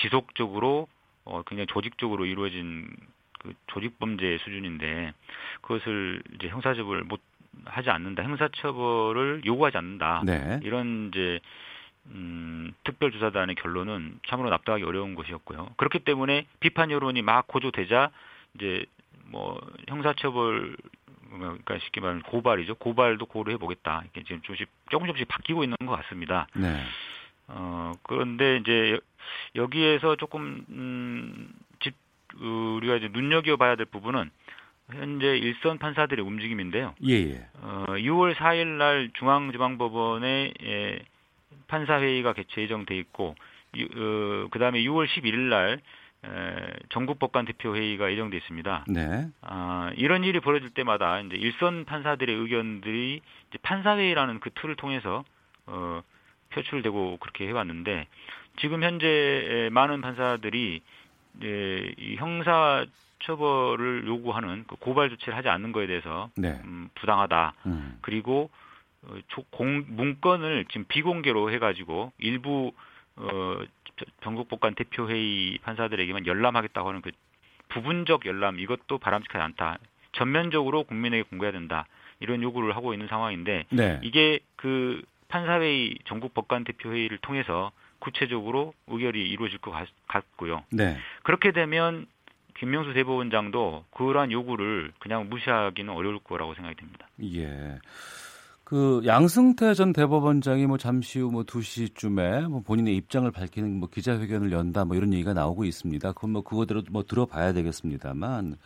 지속적으로 0.00 0.86
어 1.24 1.42
굉장히 1.42 1.66
조직적으로 1.66 2.26
이루어진 2.26 2.88
그 3.40 3.54
조직 3.66 3.98
범죄 3.98 4.38
수준인데 4.38 5.12
그것을 5.62 6.22
이제 6.36 6.48
형사처벌 6.48 7.02
못 7.02 7.20
하지 7.64 7.90
않는다. 7.90 8.22
형사처벌을 8.22 9.42
요구하지 9.44 9.76
않는다. 9.78 10.22
네. 10.24 10.60
이런 10.62 11.08
이제 11.08 11.40
음, 12.06 12.72
특별조사단의 12.84 13.56
결론은 13.56 14.20
참으로 14.28 14.48
납득하기 14.50 14.84
어려운 14.84 15.16
것이었고요. 15.16 15.70
그렇기 15.76 16.00
때문에 16.00 16.46
비판 16.60 16.92
여론이 16.92 17.22
막 17.22 17.48
고조되자 17.48 18.10
이제 18.54 18.86
뭐 19.28 19.60
형사처벌 19.88 20.76
그러니까 21.30 21.78
쉽게 21.78 22.00
말하면 22.00 22.22
고발이죠. 22.22 22.76
고발도 22.76 23.26
고려해 23.26 23.58
보겠다. 23.58 24.02
이렇게 24.04 24.22
지금 24.22 24.40
조금씩 24.42 24.68
조금 24.90 25.06
조금씩 25.06 25.28
바뀌고 25.28 25.64
있는 25.64 25.76
것 25.84 25.96
같습니다. 26.02 26.46
네. 26.54 26.82
어 27.48 27.92
그런데 28.02 28.56
이제 28.56 28.98
여기에서 29.54 30.16
조금 30.16 30.64
음, 30.70 31.48
집 31.80 31.94
우리가 32.40 32.96
이제 32.96 33.08
눈여겨 33.12 33.56
봐야 33.56 33.76
될 33.76 33.86
부분은 33.86 34.30
현재 34.92 35.36
일선 35.36 35.78
판사들의 35.78 36.24
움직임인데요. 36.24 36.94
예, 37.06 37.14
예. 37.14 37.46
어, 37.60 37.86
6월 37.88 38.34
4일 38.34 38.66
날 38.78 39.10
중앙지방법원에 39.14 40.52
예, 40.62 40.98
판사 41.66 42.00
회의가 42.00 42.32
개최 42.34 42.62
예정돼 42.62 42.96
있고 42.98 43.34
어, 43.74 44.48
그다음에 44.50 44.80
6월 44.82 45.06
11일 45.06 45.38
날 45.48 45.70
에, 45.70 45.78
전국법관 46.88 47.44
대표 47.44 47.76
회의가 47.76 48.10
예정돼 48.10 48.36
있습니다. 48.36 48.84
네. 48.88 49.28
아, 49.42 49.92
이런 49.96 50.24
일이 50.24 50.40
벌어질 50.40 50.70
때마다 50.70 51.20
이제 51.20 51.36
일선 51.36 51.84
판사들의 51.84 52.34
의견들이 52.34 53.20
이제 53.48 53.58
판사회의라는 53.62 54.40
그 54.40 54.50
틀을 54.50 54.76
통해서 54.76 55.24
어, 55.66 56.02
표출되고 56.50 57.18
그렇게 57.18 57.46
해왔는데 57.48 58.06
지금 58.58 58.82
현재 58.82 59.68
많은 59.72 60.00
판사들이 60.00 60.80
이제 61.36 61.94
이 61.98 62.16
형사 62.16 62.86
처벌을 63.20 64.06
요구하는 64.06 64.64
그 64.66 64.76
고발 64.76 65.10
조치를 65.10 65.36
하지 65.36 65.48
않는 65.48 65.72
것에 65.72 65.86
대해서 65.86 66.30
네. 66.36 66.60
음, 66.64 66.88
부당하다. 66.94 67.54
음. 67.66 67.98
그리고 68.02 68.50
어, 69.02 69.14
공, 69.50 69.84
문건을 69.88 70.66
지금 70.68 70.84
비공개로 70.88 71.50
해가지고 71.52 72.12
일부 72.18 72.72
어, 73.16 73.62
전국법관 74.22 74.74
대표회의 74.74 75.58
판사들에게만 75.62 76.26
열람하겠다고 76.26 76.88
하는 76.88 77.00
그 77.02 77.10
부분적 77.68 78.26
열람 78.26 78.58
이것도 78.60 78.98
바람직하지 78.98 79.42
않다. 79.42 79.78
전면적으로 80.12 80.84
국민에게 80.84 81.22
공개해야 81.22 81.52
된다. 81.52 81.86
이런 82.20 82.42
요구를 82.42 82.74
하고 82.76 82.92
있는 82.92 83.08
상황인데 83.08 83.66
네. 83.70 84.00
이게 84.02 84.40
그 84.56 85.02
판사회의 85.28 85.98
전국 86.06 86.32
법관 86.34 86.64
대표회의를 86.64 87.18
통해서 87.18 87.72
구체적으로 87.98 88.74
의결이 88.86 89.28
이루어질 89.28 89.58
것 89.58 89.72
같, 90.06 90.24
고요 90.36 90.64
네. 90.70 90.96
그렇게 91.22 91.52
되면 91.52 92.06
김명수 92.58 92.94
대법원장도 92.94 93.84
그러한 93.90 94.32
요구를 94.32 94.92
그냥 94.98 95.28
무시하기는 95.28 95.92
어려울 95.92 96.18
거라고 96.20 96.54
생각이 96.54 96.76
듭니다. 96.76 97.06
예. 97.22 97.78
그 98.66 99.00
양승태 99.06 99.74
전 99.74 99.92
대법원장이 99.92 100.66
뭐 100.66 100.76
잠시 100.76 101.20
후 101.20 101.30
뭐 101.30 101.44
2시쯤에 101.44 102.48
뭐 102.48 102.62
본인의 102.62 102.96
입장을 102.96 103.30
밝히는 103.30 103.78
뭐 103.78 103.88
기자회견을 103.88 104.50
연다 104.50 104.84
뭐 104.84 104.96
이런 104.96 105.12
얘기가 105.12 105.34
나오고 105.34 105.64
있습니다. 105.64 106.12
그건 106.14 106.30
뭐 106.30 106.42
그거대로 106.42 106.82
뭐 106.90 107.04
들어봐야 107.04 107.52
되겠습니다만 107.52 108.56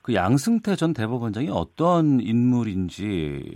그 0.00 0.14
양승태 0.14 0.74
전 0.76 0.94
대법원장이 0.94 1.50
어떤 1.50 2.20
인물인지 2.20 3.04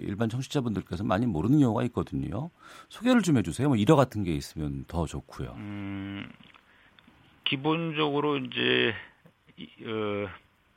일반 0.03 0.29
청취자분들께서 0.29 1.03
많이 1.03 1.25
모르는 1.25 1.61
경우가 1.61 1.85
있거든요. 1.85 2.51
소개를 2.91 3.23
좀 3.23 3.39
해주세요. 3.39 3.69
뭐 3.69 3.79
일화 3.79 3.97
같은 3.97 4.23
게 4.23 4.35
있으면 4.35 4.85
더 4.89 5.07
좋고요. 5.07 5.55
음, 5.57 6.29
기본적으로 7.45 8.37
이제 8.37 8.93
어, 9.87 10.29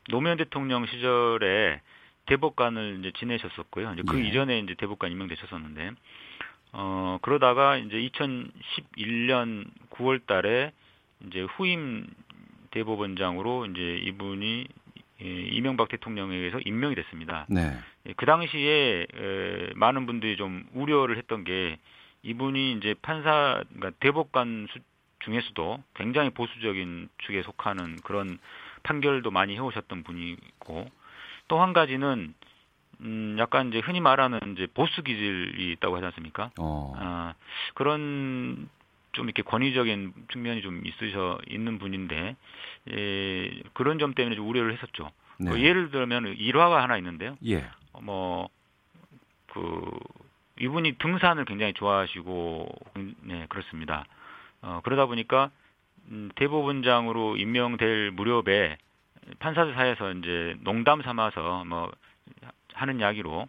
노무현 0.10 0.38
대통령 0.38 0.86
시절에 0.86 1.82
대법관을 2.30 2.98
이제 3.00 3.12
지내셨었고요. 3.18 3.94
이제 3.94 4.04
그 4.08 4.20
예. 4.24 4.28
이전에 4.28 4.60
이제 4.60 4.76
대법관 4.76 5.12
임명되셨었는데 5.12 5.92
어 6.74 7.18
그러다가 7.22 7.78
이제 7.78 7.98
2011년 7.98 9.66
9월 9.90 10.26
달에 10.26 10.72
이제 11.26 11.42
후임 11.42 12.08
대법원장으로 12.72 13.66
이제 13.66 13.98
이분이 14.04 14.68
예, 15.22 15.26
이명박 15.26 15.90
대통령에 15.90 16.36
의해서 16.36 16.60
임명이 16.64 16.96
됐습니다. 16.96 17.46
네. 17.50 17.78
예, 18.06 18.14
그 18.14 18.26
당시에 18.26 19.08
에, 19.14 19.70
많은 19.76 20.06
분들이 20.06 20.38
좀 20.38 20.66
우려를 20.74 21.18
했던 21.18 21.44
게 21.44 21.78
이분이 22.22 22.74
이제 22.74 22.94
판사 23.02 23.64
그러니까 23.74 23.92
대법관 24.00 24.68
수, 24.72 24.80
중에서도 25.20 25.84
굉장히 25.96 26.30
보수적인 26.30 27.10
축에 27.18 27.42
속하는 27.42 27.98
그런 28.04 28.40
판결도 28.84 29.32
많이 29.32 29.56
해오셨던 29.56 30.04
분이고 30.04 30.90
또 31.50 31.62
한 31.62 31.74
가지는 31.74 32.34
음 33.02 33.36
약간 33.40 33.70
이제 33.70 33.80
흔히 33.80 34.00
말하는 34.00 34.40
이제 34.54 34.68
보수 34.74 35.04
기질이 35.04 35.74
있다고 35.74 35.98
하지 35.98 36.06
않습니까? 36.06 36.52
어. 36.60 36.94
아 36.98 37.34
그런 37.74 38.70
좀 39.12 39.26
이렇게 39.26 39.42
권위적인 39.42 40.14
측면이 40.32 40.62
좀 40.62 40.86
있으셔 40.86 41.40
있는 41.50 41.80
분인데 41.80 42.36
예, 42.92 43.62
그런 43.74 44.00
점 44.00 44.14
때문에 44.14 44.36
좀 44.36 44.48
우려를 44.48 44.74
했었죠. 44.74 45.12
네. 45.40 45.50
뭐 45.50 45.60
예를 45.60 45.92
들면 45.92 46.36
일화가 46.38 46.82
하나 46.82 46.98
있는데요. 46.98 47.38
예. 47.46 47.66
뭐그 48.02 48.50
이분이 50.60 50.98
등산을 51.00 51.46
굉장히 51.46 51.74
좋아하시고 51.74 52.70
네 53.24 53.46
그렇습니다. 53.50 54.06
어, 54.62 54.82
그러다 54.84 55.06
보니까 55.06 55.52
음, 56.12 56.30
대법원장으로 56.36 57.38
임명될 57.38 58.12
무렵에 58.12 58.78
판사들 59.40 59.74
사이에서 59.74 60.12
이제 60.14 60.56
농담 60.62 61.02
삼아서 61.02 61.64
뭐 61.66 61.92
하는 62.74 63.00
이야기로 63.00 63.48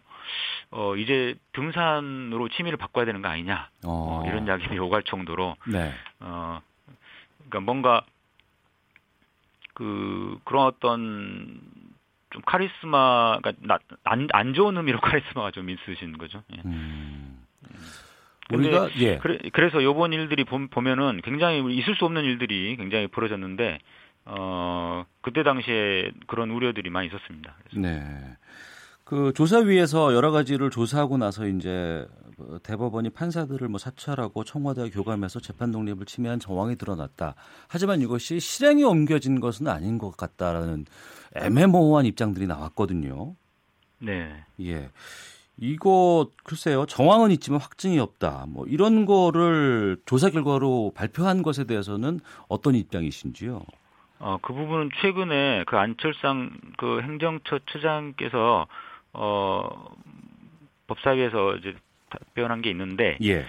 어 0.71 0.95
이제 0.95 1.35
등산으로 1.53 2.49
취미를 2.49 2.77
바꿔야 2.77 3.05
되는 3.05 3.21
거 3.21 3.29
아니냐 3.29 3.69
어. 3.85 4.23
어, 4.23 4.23
이런 4.27 4.47
이야기를 4.47 4.79
오갈 4.79 5.03
정도로 5.03 5.55
네. 5.67 5.93
어 6.19 6.61
그러니까 7.37 7.59
뭔가 7.61 8.05
그 9.73 10.39
그런 10.43 10.65
어떤 10.65 11.59
좀 12.31 12.41
카리스마가 12.45 13.53
안, 14.03 14.27
안 14.31 14.53
좋은 14.53 14.77
의미로 14.77 14.99
카리스마가 15.01 15.51
좀 15.51 15.69
있으신 15.69 16.17
거죠. 16.17 16.43
예. 16.55 16.61
음. 16.65 17.45
우리가 18.53 18.89
예. 18.99 19.17
그래, 19.17 19.37
그래서 19.53 19.81
요번 19.83 20.11
일들이 20.13 20.43
보 20.43 20.81
면은 20.81 21.21
굉장히 21.23 21.63
있을 21.77 21.95
수 21.95 22.05
없는 22.05 22.23
일들이 22.23 22.75
굉장히 22.75 23.07
벌어졌는데 23.07 23.79
어 24.25 25.05
그때 25.21 25.43
당시에 25.43 26.11
그런 26.27 26.51
우려들이 26.51 26.89
많이 26.89 27.07
있었습니다. 27.07 27.55
그래서. 27.63 27.79
네. 27.79 28.37
그 29.03 29.33
조사위에서 29.35 30.13
여러 30.13 30.31
가지를 30.31 30.69
조사하고 30.69 31.17
나서 31.17 31.45
이제 31.45 32.07
뭐 32.37 32.59
대법원이 32.63 33.09
판사들을 33.09 33.67
뭐 33.67 33.77
사찰하고 33.77 34.43
청와대와 34.43 34.89
교감해서 34.89 35.39
재판 35.41 35.71
독립을 35.71 36.05
침해한 36.05 36.39
정황이 36.39 36.77
드러났다. 36.77 37.35
하지만 37.67 38.01
이것이 38.01 38.39
실행에 38.39 38.83
옮겨진 38.83 39.39
것은 39.39 39.67
아닌 39.67 39.97
것 39.97 40.15
같다라는 40.15 40.85
애매모호한 41.35 42.05
입장들이 42.05 42.47
나왔거든요. 42.47 43.35
네. 43.99 44.45
예. 44.61 44.89
이거 45.57 46.29
글쎄요 46.43 46.85
정황은 46.85 47.31
있지만 47.31 47.59
확증이 47.59 47.99
없다. 47.99 48.45
뭐 48.47 48.65
이런 48.65 49.05
거를 49.05 50.01
조사 50.05 50.29
결과로 50.29 50.91
발표한 50.95 51.43
것에 51.43 51.65
대해서는 51.65 52.19
어떤 52.47 52.75
입장이신지요? 52.75 53.61
어, 54.21 54.37
그 54.41 54.53
부분은 54.53 54.91
최근에 55.01 55.63
그 55.65 55.77
안철상 55.77 56.51
그 56.77 57.01
행정처 57.01 57.59
처장께서 57.71 58.67
어 59.13 59.95
법사위에서 60.87 61.55
이제 61.55 61.75
답변한 62.09 62.61
게 62.61 62.69
있는데 62.69 63.17
예. 63.23 63.45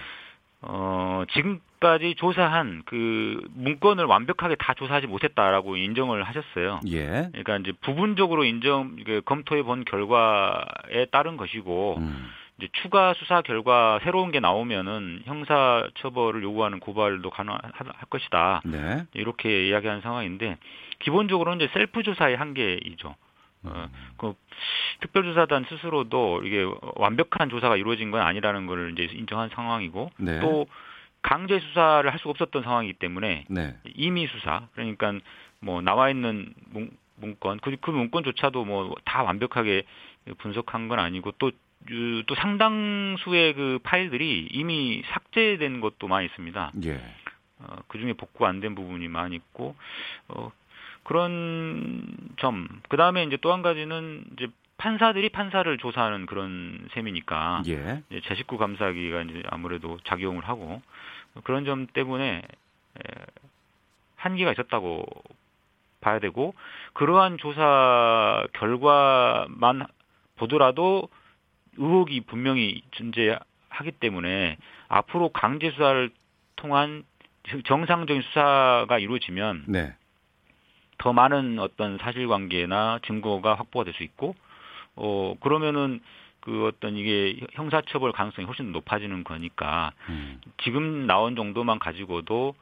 어, 0.61 1.23
지금까지 1.31 2.15
조사한 2.15 2.83
그 2.85 3.39
문건을 3.53 4.05
완벽하게 4.05 4.55
다 4.55 4.73
조사하지 4.73 5.07
못했다라고 5.07 5.75
인정을 5.77 6.23
하셨어요. 6.23 6.79
예. 6.87 7.29
그러니까 7.31 7.57
이제 7.57 7.73
부분적으로 7.81 8.43
인정 8.43 8.95
그 9.05 9.21
검토해 9.25 9.63
본 9.63 9.85
결과에 9.85 11.05
따른 11.11 11.37
것이고 11.37 11.97
음. 11.99 12.29
이제 12.57 12.67
추가 12.73 13.13
수사 13.15 13.41
결과 13.41 13.99
새로운 14.03 14.31
게 14.31 14.39
나오면은 14.39 15.21
형사 15.25 15.87
처벌을 15.95 16.43
요구하는 16.43 16.79
고발도 16.79 17.29
가능할 17.29 17.71
것이다. 18.09 18.61
네. 18.65 19.05
이렇게 19.13 19.67
이야기한 19.67 20.01
상황인데 20.01 20.57
기본적으로 20.99 21.55
이제 21.55 21.69
셀프 21.73 22.03
조사의 22.03 22.37
한계이죠. 22.37 23.15
어, 23.65 23.89
그 24.17 24.33
특별조사단 24.99 25.65
스스로도 25.69 26.43
이게 26.43 26.65
완벽한 26.95 27.49
조사가 27.49 27.77
이루어진 27.77 28.11
건 28.11 28.21
아니라는 28.21 28.67
걸 28.67 28.91
이제 28.91 29.11
인정한 29.15 29.49
상황이고 29.49 30.11
네. 30.17 30.39
또 30.41 30.67
강제 31.21 31.59
수사를 31.59 32.09
할 32.11 32.19
수가 32.19 32.31
없었던 32.31 32.63
상황이기 32.63 32.99
때문에 32.99 33.45
네. 33.47 33.75
임의 33.95 34.27
수사 34.27 34.67
그러니까 34.73 35.13
뭐 35.61 35.81
나와 35.81 36.09
있는 36.09 36.53
문, 36.71 36.91
문건 37.15 37.61
그, 37.61 37.75
그 37.79 37.91
문건조차도 37.91 38.65
뭐 38.65 38.95
다 39.05 39.23
완벽하게 39.23 39.83
분석한 40.39 40.87
건 40.87 40.99
아니고 40.99 41.31
또 41.37 41.51
또 42.27 42.35
상당수의 42.35 43.53
그 43.53 43.79
파일들이 43.83 44.47
이미 44.51 45.03
삭제된 45.07 45.81
것도 45.81 46.07
많이 46.07 46.25
있습니다. 46.27 46.71
예. 46.85 47.01
어, 47.59 47.77
그 47.87 47.97
중에 47.97 48.13
복구 48.13 48.45
안 48.45 48.59
된 48.59 48.75
부분이 48.75 49.07
많이 49.07 49.35
있고, 49.35 49.75
어, 50.29 50.51
그런 51.03 52.05
점. 52.37 52.67
그 52.89 52.97
다음에 52.97 53.23
이제 53.23 53.37
또 53.37 53.51
한 53.51 53.61
가지는 53.61 54.23
이제 54.33 54.47
판사들이 54.77 55.29
판사를 55.29 55.77
조사하는 55.77 56.25
그런 56.25 56.87
셈이니까 56.93 57.63
예. 57.67 58.01
제 58.23 58.35
식구 58.35 58.57
감사기가 58.57 59.21
이제 59.23 59.43
아무래도 59.49 59.99
작용을 60.05 60.47
하고 60.47 60.81
그런 61.43 61.63
점 61.65 61.87
때문에 61.87 62.41
한계가 64.15 64.51
있었다고 64.53 65.05
봐야 66.01 66.19
되고 66.19 66.53
그러한 66.93 67.37
조사 67.37 68.45
결과만 68.53 69.85
보더라도 70.37 71.07
의혹이 71.77 72.21
분명히 72.21 72.81
존재하기 72.91 73.91
때문에 73.99 74.57
앞으로 74.87 75.29
강제 75.29 75.71
수사를 75.71 76.09
통한 76.55 77.03
정상적인 77.65 78.21
수사가 78.21 78.99
이루어지면 78.99 79.65
네. 79.67 79.93
더 80.97 81.11
많은 81.11 81.59
어떤 81.59 81.97
사실관계나 81.97 82.99
증거가 83.05 83.55
확보가 83.55 83.83
될 83.83 83.93
수 83.93 84.03
있고 84.03 84.35
어 84.95 85.35
그러면은 85.41 85.99
그 86.39 86.67
어떤 86.67 86.95
이게 86.95 87.39
형사처벌 87.53 88.11
가능성이 88.11 88.45
훨씬 88.45 88.71
높아지는 88.71 89.23
거니까 89.23 89.91
음. 90.09 90.41
지금 90.63 91.07
나온 91.07 91.35
정도만 91.35 91.79
가지고도 91.79 92.55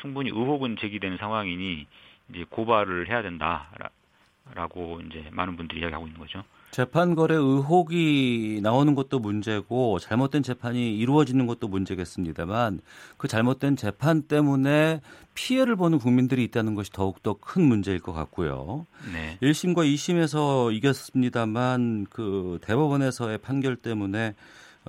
충분히 0.00 0.30
의혹은 0.30 0.76
제기되는 0.78 1.16
상황이니 1.18 1.86
이제 2.28 2.44
고발을 2.48 3.08
해야 3.08 3.22
된다라고 3.22 5.00
이제 5.06 5.28
많은 5.32 5.56
분들이 5.56 5.80
이야기하고 5.80 6.06
있는 6.06 6.20
거죠. 6.20 6.44
재판 6.70 7.14
거래 7.14 7.34
의혹이 7.34 8.60
나오는 8.62 8.94
것도 8.94 9.18
문제고 9.18 9.98
잘못된 9.98 10.42
재판이 10.42 10.96
이루어지는 10.96 11.46
것도 11.46 11.68
문제겠습니다만 11.68 12.80
그 13.16 13.26
잘못된 13.26 13.76
재판 13.76 14.22
때문에 14.22 15.00
피해를 15.34 15.76
보는 15.76 15.98
국민들이 15.98 16.44
있다는 16.44 16.74
것이 16.74 16.92
더욱더 16.92 17.34
큰 17.40 17.62
문제일 17.62 17.98
것 17.98 18.12
같고요. 18.12 18.86
네. 19.12 19.38
1심과 19.42 19.78
2심에서 19.78 20.72
이겼습니다만 20.74 22.06
그 22.08 22.58
대법원에서의 22.62 23.38
판결 23.38 23.76
때문에 23.76 24.34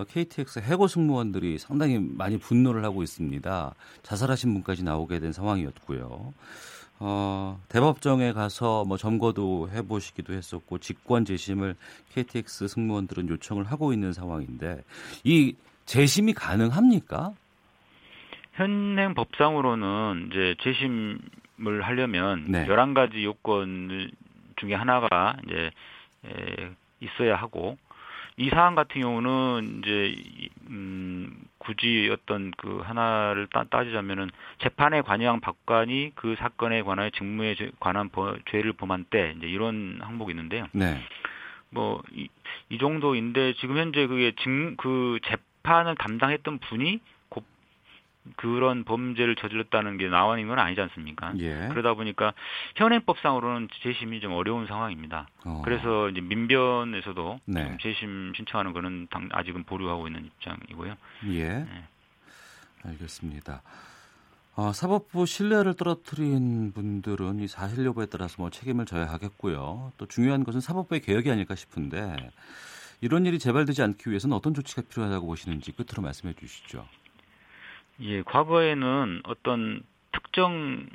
KTX 0.07 0.59
해고 0.59 0.87
승무원들이 0.87 1.57
상당히 1.57 1.99
많이 1.99 2.37
분노를 2.37 2.85
하고 2.85 3.03
있습니다. 3.03 3.75
자살하신 4.03 4.53
분까지 4.53 4.83
나오게 4.83 5.19
된 5.19 5.33
상황이었고요. 5.33 6.33
어, 7.03 7.59
대법정에 7.67 8.31
가서 8.31 8.85
뭐 8.85 8.95
점거도 8.95 9.69
해보시기도 9.71 10.33
했었고 10.33 10.77
직권 10.77 11.25
재심을 11.25 11.75
KTX 12.13 12.67
승무원들은 12.67 13.27
요청을 13.27 13.63
하고 13.63 13.91
있는 13.91 14.13
상황인데 14.13 14.83
이 15.23 15.55
재심이 15.85 16.33
가능합니까? 16.33 17.33
현행 18.53 19.15
법상으로는 19.15 20.29
이제 20.29 20.55
재심을 20.61 21.81
하려면 21.81 22.45
네. 22.47 22.67
11가지 22.67 23.23
요건 23.23 24.11
중에 24.57 24.75
하나가 24.75 25.37
이제 25.47 25.71
있어야 26.99 27.35
하고 27.35 27.79
이 28.37 28.49
사안 28.49 28.75
같은 28.75 29.01
경우는 29.01 29.81
이제 29.83 30.15
음 30.69 31.45
굳이 31.57 32.09
어떤 32.11 32.51
그 32.57 32.79
하나를 32.79 33.47
따, 33.47 33.63
따지자면은 33.65 34.31
재판에 34.59 35.01
관여한 35.01 35.39
박관이 35.41 36.13
그 36.15 36.35
사건에 36.39 36.81
관하여 36.81 37.09
직무에 37.11 37.55
관한 37.79 38.09
버, 38.09 38.35
죄를 38.49 38.73
범한 38.73 39.05
때 39.09 39.35
이제 39.37 39.47
이런 39.47 39.99
항목이 40.01 40.31
있는데요. 40.31 40.65
네. 40.71 41.01
뭐이 41.69 42.29
이 42.69 42.77
정도인데 42.77 43.53
지금 43.55 43.77
현재 43.77 44.07
그게 44.07 44.31
직 44.31 44.75
그 44.77 45.19
재판을 45.25 45.95
담당했던 45.95 46.59
분이 46.59 46.99
그런 48.35 48.83
범죄를 48.83 49.35
저질렀다는 49.35 49.97
게 49.97 50.07
나와 50.07 50.37
있는 50.37 50.49
건 50.49 50.59
아니지 50.59 50.79
않습니까? 50.81 51.33
예. 51.39 51.67
그러다 51.69 51.95
보니까 51.95 52.33
현행법상으로는 52.75 53.69
재심이 53.81 54.21
좀 54.21 54.33
어려운 54.33 54.67
상황입니다. 54.67 55.27
어. 55.43 55.61
그래서 55.65 56.09
이제 56.09 56.21
민변에서도 56.21 57.39
네. 57.45 57.77
재심 57.81 58.33
신청하는 58.35 58.73
거는 58.73 59.07
당, 59.09 59.29
아직은 59.31 59.63
보류하고 59.63 60.07
있는 60.07 60.25
입장이고요. 60.25 60.95
예. 61.29 61.47
네. 61.47 61.83
알겠습니다. 62.83 63.61
어, 64.55 64.73
사법부 64.73 65.25
신뢰를 65.25 65.75
떨어뜨린 65.75 66.73
분들은 66.73 67.39
이 67.39 67.47
사실 67.47 67.85
여부에 67.85 68.05
따라서 68.07 68.35
뭐 68.39 68.49
책임을 68.49 68.85
져야 68.85 69.05
하겠고요. 69.05 69.93
또 69.97 70.05
중요한 70.05 70.43
것은 70.43 70.59
사법부의 70.59 71.01
개혁이 71.01 71.31
아닐까 71.31 71.55
싶은데 71.55 72.15
이런 72.99 73.25
일이 73.25 73.39
재발되지 73.39 73.81
않기 73.81 74.09
위해서는 74.09 74.35
어떤 74.35 74.53
조치가 74.53 74.83
필요하다고 74.89 75.25
보시는지 75.25 75.71
끝으로 75.71 76.03
말씀해 76.03 76.33
주시죠. 76.33 76.85
예, 77.99 78.21
과거에는 78.23 79.21
어떤 79.25 79.83
특정 80.11 80.87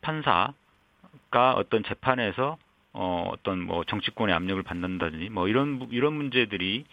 판사가 0.00 1.52
어떤 1.56 1.82
재판에서 1.84 2.58
어, 2.92 3.28
어떤 3.32 3.60
뭐 3.60 3.84
정치권의 3.84 4.34
압력을 4.34 4.62
받는다든지 4.62 5.30
뭐 5.30 5.48
이런 5.48 5.88
이런 5.90 6.14
문제들이 6.14 6.84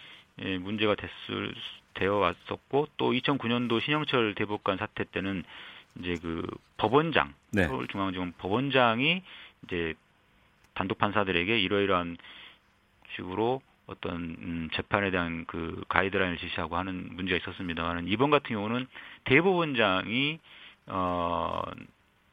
예, 0.42 0.58
문제가 0.58 0.96
됐을 0.96 1.54
되어 1.94 2.16
왔었고 2.16 2.88
또 2.98 3.12
2009년도 3.12 3.82
신영철 3.82 4.36
대법관 4.36 4.78
사태 4.78 5.04
때는 5.04 5.44
이제 6.00 6.16
그 6.22 6.46
법원장 6.78 7.34
네. 7.52 7.68
서울중앙지검 7.68 8.34
법원장이 8.38 9.22
이제 9.66 9.94
단독 10.74 10.98
판사들에게 10.98 11.60
이러이러한 11.60 12.18
식으로 13.16 13.62
어떤 13.92 14.16
음, 14.16 14.70
재판에 14.74 15.12
대한 15.12 15.46
그 15.46 15.84
가이드라인을 15.90 16.38
제시하고 16.38 16.78
하는 16.78 17.10
문제가 17.14 17.38
있었습니다만 17.38 18.08
이번 18.08 18.30
같은 18.32 18.56
경우는 18.56 18.88
대법원장이 19.26 20.40
어 20.88 21.62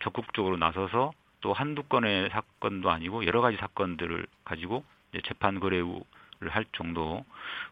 적극적으로 0.02 0.56
나서서 0.56 1.12
또 1.40 1.52
한두 1.52 1.82
건의 1.82 2.30
사건도 2.30 2.90
아니고 2.90 3.26
여러 3.26 3.40
가지 3.40 3.56
사건들을 3.56 4.26
가지고 4.44 4.84
이제 5.12 5.20
재판 5.26 5.60
거래를 5.60 6.02
할 6.48 6.64
정도 6.72 7.24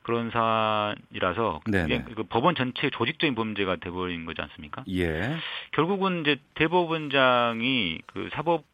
그런 0.02 0.30
사안이라서 0.30 1.60
그 2.14 2.22
법원 2.24 2.54
전체 2.54 2.90
조직적인 2.90 3.34
범죄가 3.34 3.76
돼버린 3.76 4.24
거지 4.24 4.42
않습니까? 4.42 4.84
예. 4.88 5.36
결국은 5.72 6.22
이제 6.22 6.36
대법원장이 6.54 8.02
그 8.06 8.28
사법 8.32 8.64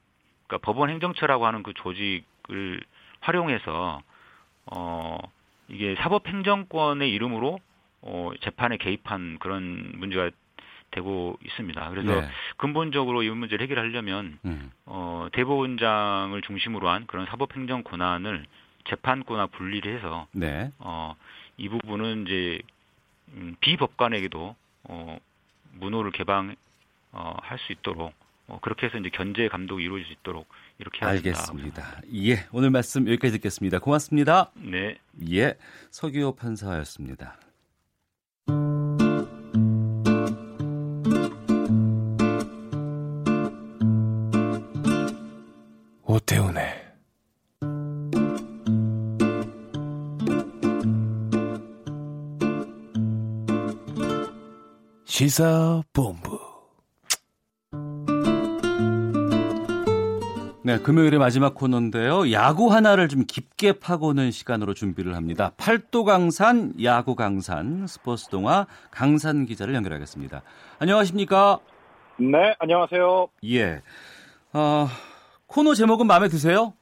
그러니까 0.47 0.67
법원 0.67 0.91
행정처라고 0.91 1.47
하는 1.47 1.63
그 1.63 1.73
조직을 1.75 2.83
활용해서 3.21 4.03
어, 4.67 5.19
이게 5.69 5.95
사법행정권의 5.97 7.11
이름으로 7.11 7.59
어, 8.03 8.31
재판에 8.43 8.77
개입한 8.77 9.39
그런 9.39 9.93
문제가 9.97 10.31
되고 10.91 11.39
있습니다. 11.45 11.91
그래서 11.91 12.21
네. 12.21 12.29
근본적으로 12.59 13.23
이 13.23 13.31
문제를 13.31 13.63
해결하려면 13.65 14.39
음. 14.45 14.71
어, 14.85 15.29
대법원장을 15.33 16.41
중심으로 16.43 16.89
한 16.89 17.07
그런 17.07 17.27
사법행정 17.27 17.83
권한을 17.83 18.45
재판권과 18.85 19.47
분리를 19.47 19.97
해서 19.97 20.27
네. 20.33 20.71
어, 20.79 21.15
이 21.57 21.69
부분은 21.69 22.27
이제 22.27 22.61
음, 23.35 23.57
비법관에게도 23.61 24.55
어, 24.85 25.19
문호를 25.75 26.11
개방 26.13 26.55
어, 27.13 27.37
할 27.43 27.59
수 27.59 27.73
있도록 27.73 28.13
어, 28.49 28.59
그렇게 28.61 28.87
해서 28.87 28.99
이제 28.99 29.09
견제 29.09 29.49
감독이 29.49 29.85
이루어질 29.85 30.07
수 30.07 30.13
있도록 30.13 30.47
이렇게 30.79 31.05
알겠습니다. 31.05 32.03
예, 32.15 32.47
오늘 32.53 32.71
말씀 32.71 33.07
여기까지 33.07 33.33
듣겠습니다. 33.35 33.79
고맙습니다. 33.79 34.51
네. 34.57 34.99
예, 35.31 35.57
서기호 35.91 36.35
판사였습니다. 36.35 37.39
오태훈의 46.05 46.83
시사본부 55.05 56.42
네, 60.65 60.79
금요일의 60.79 61.19
마지막 61.19 61.55
코너인데요. 61.55 62.31
야구 62.31 62.73
하나를 62.73 63.09
좀 63.09 63.25
깊게 63.27 63.81
파고는 63.81 64.31
시간으로 64.31 64.75
준비를 64.75 65.17
합니다. 65.17 65.51
팔도 65.57 66.05
강산, 66.05 66.73
야구 66.85 67.17
강산, 67.17 67.87
스포츠 67.89 68.29
동화 68.29 68.67
강산 68.93 69.45
기자를 69.45 69.75
연결하겠습니다. 69.75 70.43
안녕하십니까? 70.79 71.59
네, 72.19 72.55
안녕하세요. 72.61 73.27
예. 73.47 73.83
어, 74.53 74.87
코너 75.49 75.75
제목은 75.75 76.07
마음에 76.07 76.29
드세요? 76.29 76.75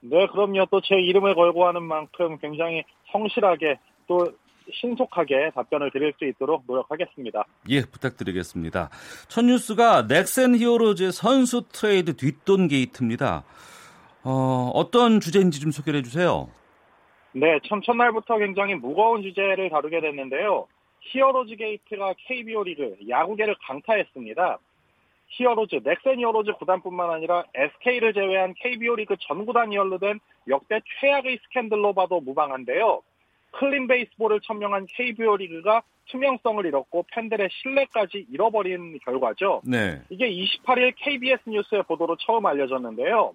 네, 0.00 0.26
그럼요. 0.26 0.66
또 0.70 0.80
제 0.82 0.96
이름을 0.96 1.34
걸고 1.34 1.66
하는 1.66 1.82
만큼 1.84 2.36
굉장히 2.38 2.84
성실하게 3.12 3.78
또 4.06 4.26
신속하게 4.72 5.50
답변을 5.54 5.90
드릴 5.90 6.12
수 6.18 6.24
있도록 6.24 6.64
노력하겠습니다. 6.66 7.44
예, 7.68 7.82
부탁드리겠습니다. 7.82 8.90
첫 9.28 9.44
뉴스가 9.44 10.06
넥센 10.08 10.56
히어로즈의 10.56 11.12
선수 11.12 11.62
트레이드 11.72 12.16
뒷돈 12.16 12.68
게이트입니다. 12.68 13.44
어, 14.24 14.70
어떤 14.74 15.20
주제인지 15.20 15.60
좀 15.60 15.70
소개해 15.70 16.02
주세요. 16.02 16.48
네, 17.32 17.58
참 17.68 17.80
첫날부터 17.82 18.38
굉장히 18.38 18.74
무거운 18.74 19.22
주제를 19.22 19.70
다루게 19.70 20.00
됐는데요. 20.00 20.66
히어로즈 21.00 21.56
게이트가 21.56 22.14
KBO 22.26 22.64
리그 22.64 22.96
야구계를 23.08 23.54
강타했습니다. 23.66 24.58
히어로즈, 25.28 25.80
넥센 25.84 26.18
히어로즈 26.18 26.52
구단뿐만 26.52 27.10
아니라 27.10 27.44
SK를 27.54 28.14
제외한 28.14 28.54
KBO 28.54 28.96
리그 28.96 29.16
전 29.20 29.44
구단이 29.44 29.76
연루된 29.76 30.18
역대 30.48 30.80
최악의 31.00 31.38
스캔들로 31.44 31.92
봐도 31.92 32.20
무방한데요. 32.20 33.02
clean 33.58 33.86
baseball을 33.86 34.40
천명한 34.40 34.86
KBO 34.86 35.36
리그가 35.36 35.82
투명성을 36.06 36.64
잃었고 36.64 37.06
팬들의 37.10 37.48
신뢰까지 37.50 38.26
잃어버린 38.30 38.98
결과죠. 39.04 39.62
네. 39.64 40.00
이게 40.10 40.30
28일 40.30 40.94
KBS 40.96 41.48
뉴스의 41.48 41.82
보도로 41.84 42.16
처음 42.16 42.46
알려졌는데요. 42.46 43.34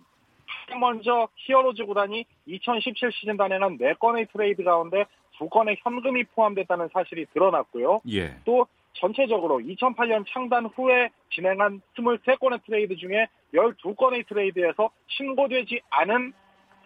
먼저 0.80 1.28
히어로즈 1.36 1.86
구단이 1.86 2.26
2017 2.46 3.12
시즌 3.12 3.38
단행한 3.38 3.78
4건의 3.78 4.32
트레이드 4.32 4.64
가운데 4.64 5.06
2건의 5.38 5.78
현금이 5.82 6.26
포함됐다는 6.26 6.90
사실이 6.94 7.26
드러났고요. 7.34 8.02
예. 8.10 8.36
또 8.46 8.68
전체적으로 8.94 9.60
2008년 9.60 10.26
창단 10.28 10.66
후에 10.68 11.10
진행한 11.32 11.82
23건의 11.98 12.64
트레이드 12.66 12.96
중에 12.96 13.28
12건의 13.54 14.28
트레이드에서 14.28 14.90
신고되지 15.08 15.82
않은 15.90 16.34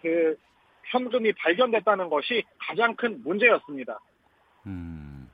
그 0.02 0.36
현금이 0.92 1.32
발견됐다는 1.34 2.08
것이 2.08 2.44
가장 2.58 2.94
큰 2.96 3.22
문제였습니다. 3.22 3.98
음, 4.66 5.30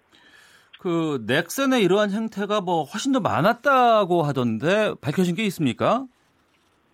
그 0.79 1.25
넥센의 1.27 1.83
이러한 1.83 2.11
행태가 2.11 2.61
뭐 2.61 2.85
훨씬 2.85 3.13
더 3.13 3.21
많았다고 3.21 4.23
하던데 4.23 4.95
밝혀진 5.01 5.35
게 5.35 5.45
있습니까? 5.45 6.07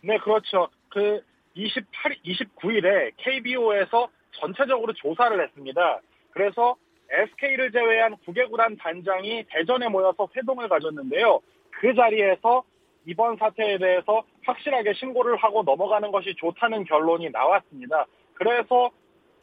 네, 0.02 0.18
그렇죠. 0.18 0.68
그 0.88 1.22
28, 1.54 2.16
29일에 2.24 3.12
KBO에서 3.16 4.08
전체적으로 4.32 4.92
조사를 4.92 5.42
했습니다. 5.42 6.00
그래서 6.30 6.76
SK를 7.10 7.72
제외한 7.72 8.14
9개 8.26 8.48
구단 8.50 8.76
단장이 8.76 9.44
대전에 9.48 9.88
모여서 9.88 10.28
회동을 10.36 10.68
가졌는데요. 10.68 11.40
그 11.70 11.94
자리에서 11.94 12.62
이번 13.06 13.36
사태에 13.36 13.78
대해서 13.78 14.22
확실하게 14.44 14.92
신고를 14.94 15.36
하고 15.36 15.62
넘어가는 15.62 16.10
것이 16.12 16.34
좋다는 16.36 16.84
결론이 16.84 17.30
나왔습니다. 17.30 18.06
그래서 18.38 18.90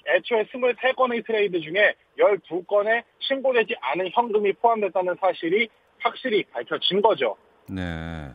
애초에 0.07 0.45
23건의 0.45 1.25
트레이드 1.25 1.59
중에 1.59 1.95
12건에 2.19 3.03
신고되지 3.19 3.75
않은 3.81 4.09
현금이 4.13 4.53
포함됐다는 4.53 5.15
사실이 5.19 5.67
확실히 5.99 6.43
밝혀진 6.45 7.01
거죠. 7.01 7.35
네. 7.69 8.29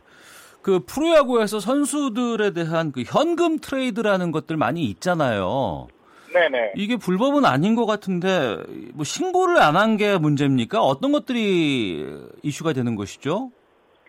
그 0.61 0.81
프로야구에서 0.85 1.59
선수들에 1.59 2.51
대한 2.51 2.91
그 2.91 3.03
현금 3.03 3.57
트레이드라는 3.59 4.31
것들 4.31 4.57
많이 4.57 4.83
있잖아요. 4.83 5.87
네네. 6.33 6.73
이게 6.75 6.95
불법은 6.97 7.45
아닌 7.45 7.75
것 7.75 7.85
같은데 7.85 8.57
뭐 8.93 9.03
신고를 9.03 9.57
안 9.57 9.75
한 9.75 9.97
게 9.97 10.17
문제입니까? 10.17 10.81
어떤 10.81 11.11
것들이 11.11 12.05
이슈가 12.43 12.73
되는 12.73 12.95
것이죠? 12.95 13.51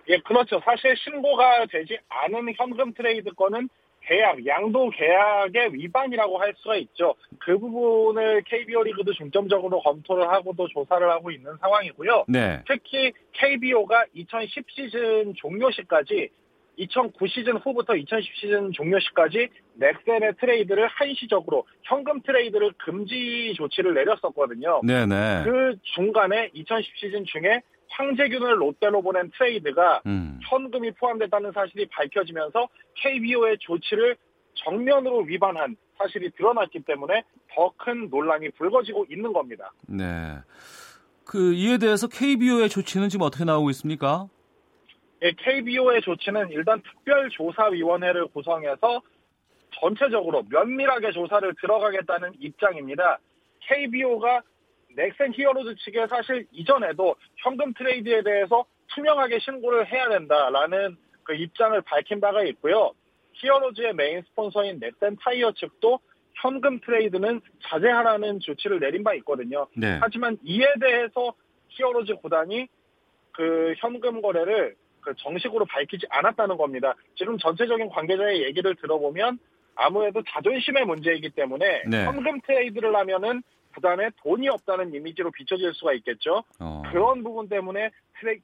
예, 0.08 0.18
그렇죠. 0.18 0.60
사실 0.64 0.94
신고가 0.96 1.66
되지 1.66 1.96
않은 2.08 2.52
현금 2.56 2.92
트레이드 2.92 3.30
건은 3.34 3.68
계약, 4.04 4.44
양도 4.46 4.90
계약의 4.90 5.74
위반이라고 5.74 6.38
할 6.38 6.54
수가 6.56 6.76
있죠. 6.76 7.14
그 7.38 7.58
부분을 7.58 8.42
KBO 8.42 8.82
리그도 8.82 9.12
중점적으로 9.12 9.80
검토를 9.80 10.28
하고도 10.28 10.68
조사를 10.68 11.08
하고 11.08 11.30
있는 11.30 11.56
상황이고요. 11.60 12.24
네. 12.28 12.62
특히 12.66 13.12
KBO가 13.32 14.06
2010 14.14 14.64
시즌 14.68 15.34
종료 15.36 15.70
시까지 15.70 16.30
2009 16.76 17.26
시즌 17.28 17.56
후부터 17.58 17.94
2010 17.96 18.34
시즌 18.34 18.72
종료 18.72 18.98
시까지 18.98 19.48
넥센의 19.74 20.34
트레이드를 20.40 20.88
한시적으로 20.88 21.66
현금 21.82 22.20
트레이드를 22.22 22.72
금지 22.78 23.52
조치를 23.56 23.94
내렸었거든요. 23.94 24.80
네네. 24.84 25.42
그 25.44 25.76
중간에 25.94 26.50
2010 26.54 26.96
시즌 26.96 27.24
중에 27.24 27.60
황재균을 27.92 28.60
롯데로 28.60 29.02
보낸 29.02 29.30
트레이드가 29.36 30.02
음. 30.06 30.40
현금이 30.48 30.92
포함됐다는 30.92 31.52
사실이 31.52 31.86
밝혀지면서 31.86 32.68
KBO의 32.96 33.58
조치를 33.60 34.16
정면으로 34.54 35.20
위반한 35.20 35.76
사실이 35.98 36.30
드러났기 36.32 36.80
때문에 36.80 37.22
더 37.54 37.72
큰 37.76 38.08
논란이 38.08 38.50
불거지고 38.50 39.06
있는 39.10 39.32
겁니다. 39.32 39.72
네. 39.86 40.38
그 41.24 41.52
이에 41.54 41.78
대해서 41.78 42.06
KBO의 42.08 42.68
조치는 42.68 43.08
지금 43.08 43.26
어떻게 43.26 43.44
나오고 43.44 43.70
있습니까? 43.70 44.28
예, 45.22 45.32
KBO의 45.32 46.00
조치는 46.02 46.50
일단 46.50 46.80
특별조사위원회를 46.82 48.26
구성해서 48.28 49.02
전체적으로 49.80 50.44
면밀하게 50.48 51.12
조사를 51.12 51.54
들어가겠다는 51.60 52.32
입장입니다. 52.40 53.18
KBO가 53.60 54.42
넥센 54.96 55.32
히어로즈 55.34 55.76
측에 55.76 56.06
사실 56.06 56.46
이전에도 56.52 57.16
현금 57.36 57.72
트레이드에 57.74 58.22
대해서 58.22 58.64
투명하게 58.94 59.38
신고를 59.40 59.86
해야 59.90 60.08
된다라는 60.08 60.96
그 61.24 61.34
입장을 61.34 61.80
밝힌 61.82 62.20
바가 62.20 62.42
있고요. 62.44 62.92
히어로즈의 63.34 63.94
메인 63.94 64.22
스폰서인 64.22 64.80
넥센 64.80 65.16
타이어 65.20 65.52
측도 65.52 66.00
현금 66.34 66.80
트레이드는 66.80 67.40
자제하라는 67.62 68.40
조치를 68.40 68.80
내린 68.80 69.04
바 69.04 69.14
있거든요. 69.14 69.66
네. 69.76 69.98
하지만 70.00 70.38
이에 70.44 70.66
대해서 70.80 71.34
히어로즈 71.68 72.16
구단이 72.16 72.68
그 73.32 73.74
현금 73.78 74.20
거래를 74.20 74.74
그 75.00 75.14
정식으로 75.16 75.64
밝히지 75.66 76.06
않았다는 76.10 76.56
겁니다. 76.56 76.94
지금 77.16 77.38
전체적인 77.38 77.88
관계자의 77.88 78.44
얘기를 78.44 78.74
들어보면 78.76 79.38
아무래도 79.74 80.22
자존심의 80.28 80.84
문제이기 80.84 81.30
때문에 81.30 81.82
네. 81.88 82.04
현금 82.04 82.40
트레이드를 82.42 82.94
하면은 82.94 83.42
구단에 83.74 84.10
돈이 84.22 84.48
없다는 84.48 84.94
이미지로 84.94 85.30
비춰질 85.30 85.72
수가 85.74 85.92
있겠죠. 85.94 86.42
어. 86.58 86.82
그런 86.90 87.22
부분 87.22 87.48
때문에 87.48 87.90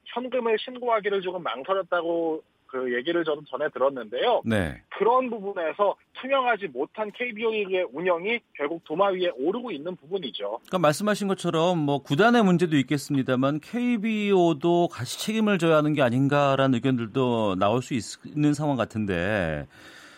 현금을 0.05 0.57
신고하기를 0.59 1.21
조금 1.21 1.43
망설였다고 1.43 2.43
그 2.69 2.95
얘기를 2.95 3.23
저는 3.23 3.43
전에 3.49 3.67
들었는데요. 3.69 4.43
네. 4.45 4.81
그런 4.89 5.29
부분에서 5.29 5.95
투명하지 6.21 6.67
못한 6.67 7.11
KBO 7.11 7.51
리그의 7.51 7.87
운영이 7.91 8.39
결국 8.53 8.83
도마 8.83 9.07
위에 9.07 9.31
오르고 9.37 9.71
있는 9.71 9.95
부분이죠. 9.95 10.59
그러니까 10.67 10.77
말씀하신 10.79 11.27
것처럼 11.27 11.79
뭐 11.79 11.99
구단의 12.03 12.43
문제도 12.43 12.77
있겠습니다만 12.77 13.59
KBO도 13.61 14.89
같이 14.89 15.19
책임을 15.19 15.57
져야 15.57 15.77
하는 15.77 15.93
게 15.93 16.01
아닌가라는 16.03 16.75
의견들도 16.75 17.55
나올 17.55 17.81
수 17.81 17.95
있는 18.25 18.53
상황 18.53 18.77
같은데 18.77 19.67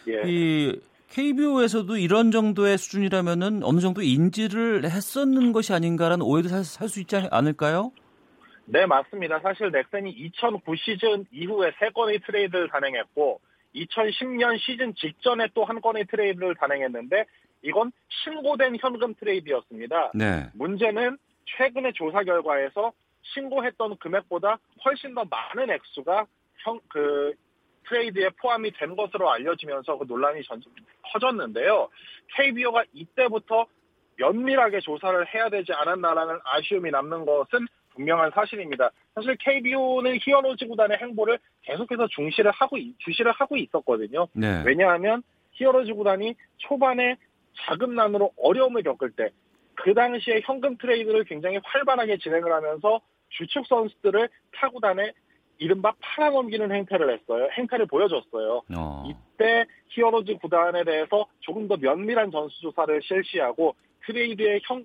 예. 0.09 0.21
이 0.25 0.79
KBO에서도 1.11 1.97
이런 1.97 2.31
정도의 2.31 2.77
수준이라면은 2.77 3.63
어느 3.63 3.79
정도 3.81 4.01
인지를 4.01 4.85
했었는 4.85 5.51
것이 5.51 5.73
아닌가라는 5.73 6.25
오해도 6.25 6.47
살 6.49 6.87
수 6.87 7.01
있지 7.01 7.17
않을까요? 7.29 7.91
네, 8.65 8.85
맞습니다. 8.85 9.39
사실 9.39 9.71
넥센이 9.71 10.09
2009 10.09 10.75
시즌 10.77 11.25
이후에 11.31 11.71
세 11.79 11.89
건의 11.89 12.19
트레이드를 12.25 12.69
단행했고 12.69 13.41
2010년 13.75 14.57
시즌 14.59 14.93
직전에 14.95 15.47
또 15.53 15.65
한 15.65 15.81
건의 15.81 16.05
트레이드를 16.05 16.55
단행했는데 16.55 17.25
이건 17.63 17.91
신고된 18.23 18.77
현금 18.79 19.13
트레이드였습니다. 19.15 20.11
네. 20.13 20.49
문제는 20.53 21.17
최근의 21.57 21.91
조사 21.93 22.23
결과에서 22.23 22.93
신고했던 23.33 23.97
금액보다 23.97 24.57
훨씬 24.85 25.13
더 25.13 25.25
많은 25.25 25.69
액수가 25.69 26.25
형, 26.63 26.79
그 26.87 27.33
트레이드에 27.87 28.29
포함이 28.41 28.71
된 28.71 28.95
것으로 28.95 29.31
알려지면서 29.31 29.97
그 29.97 30.05
논란이 30.07 30.43
전, 30.43 30.61
커졌는데요. 31.11 31.89
KBO가 32.35 32.83
이때부터 32.93 33.65
면밀하게 34.17 34.79
조사를 34.81 35.33
해야 35.33 35.49
되지 35.49 35.73
않았나라는 35.73 36.39
아쉬움이 36.43 36.91
남는 36.91 37.25
것은 37.25 37.67
분명한 37.93 38.31
사실입니다. 38.33 38.91
사실 39.15 39.35
KBO는 39.37 40.19
히어로즈 40.21 40.67
구단의 40.67 40.97
행보를 40.99 41.39
계속해서 41.63 42.07
중시를 42.07 42.51
하고 42.51 42.77
주시를 42.99 43.31
하고 43.31 43.57
있었거든요. 43.57 44.27
네. 44.33 44.63
왜냐하면 44.65 45.23
히어로즈 45.53 45.93
구단이 45.93 46.35
초반에 46.57 47.17
자금난으로 47.65 48.31
어려움을 48.37 48.83
겪을 48.83 49.11
때 49.11 49.29
그 49.83 49.93
당시에 49.93 50.41
현금 50.43 50.77
트레이드를 50.77 51.23
굉장히 51.23 51.59
활발하게 51.63 52.17
진행을 52.17 52.51
하면서 52.51 53.01
주축 53.29 53.65
선수들을 53.67 54.29
타구단에 54.53 55.11
이른바 55.61 55.93
팔아넘기는 55.99 56.71
행태를 56.71 57.13
했어요. 57.13 57.47
행태를 57.55 57.85
보여줬어요. 57.85 58.63
어. 58.75 59.03
이때 59.07 59.65
히어로즈 59.89 60.37
구단에 60.41 60.83
대해서 60.83 61.27
조금 61.41 61.67
더 61.67 61.77
면밀한 61.77 62.31
전수조사를 62.31 62.99
실시하고 63.03 63.75
트레이드의 64.07 64.61
형, 64.67 64.83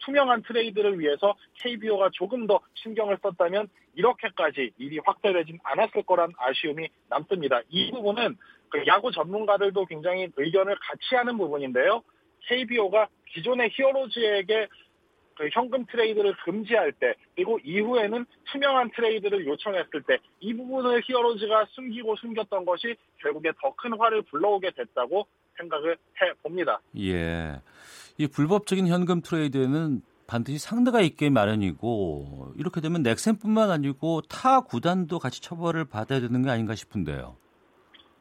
투명한 0.00 0.42
트레이드를 0.42 0.98
위해서 0.98 1.36
KBO가 1.60 2.10
조금 2.12 2.48
더 2.48 2.58
신경을 2.74 3.18
썼다면 3.22 3.68
이렇게까지 3.94 4.72
일이 4.78 4.98
확대되진 5.04 5.60
않았을 5.62 6.02
거란 6.02 6.32
아쉬움이 6.36 6.88
남습니다. 7.08 7.60
이 7.68 7.92
부분은 7.92 8.36
그그 8.70 8.84
야구 8.88 9.12
전문가들도 9.12 9.84
굉장히 9.86 10.26
의견을 10.36 10.74
같이 10.80 11.14
하는 11.14 11.38
부분인데요. 11.38 12.02
KBO가 12.48 13.06
기존의 13.32 13.70
히어로즈에게 13.74 14.66
그 15.36 15.48
현금 15.52 15.84
트레이드를 15.86 16.34
금지할 16.44 16.92
때 16.92 17.14
그리고 17.34 17.58
이후에는 17.62 18.24
투명한 18.50 18.90
트레이드를 18.96 19.46
요청했을 19.46 20.02
때 20.06 20.18
이 20.40 20.54
부분을 20.54 21.02
히어로즈가 21.04 21.66
숨기고 21.70 22.16
숨겼던 22.16 22.64
것이 22.64 22.96
결국에 23.20 23.52
더 23.60 23.72
큰 23.76 23.98
화를 23.98 24.22
불러오게 24.22 24.70
됐다고 24.70 25.26
생각을 25.58 25.92
해 25.92 26.32
봅니다. 26.42 26.80
예. 26.98 27.60
이 28.18 28.26
불법적인 28.26 28.86
현금 28.88 29.20
트레이드에는 29.20 30.00
반드시 30.26 30.58
상대가 30.58 31.00
있게 31.00 31.30
마련이고 31.30 32.54
이렇게 32.56 32.80
되면 32.80 33.02
넥센뿐만 33.02 33.70
아니고 33.70 34.22
타 34.22 34.60
구단도 34.62 35.18
같이 35.18 35.40
처벌을 35.40 35.84
받아야 35.84 36.20
되는 36.20 36.42
게 36.42 36.50
아닌가 36.50 36.74
싶은데요. 36.74 37.36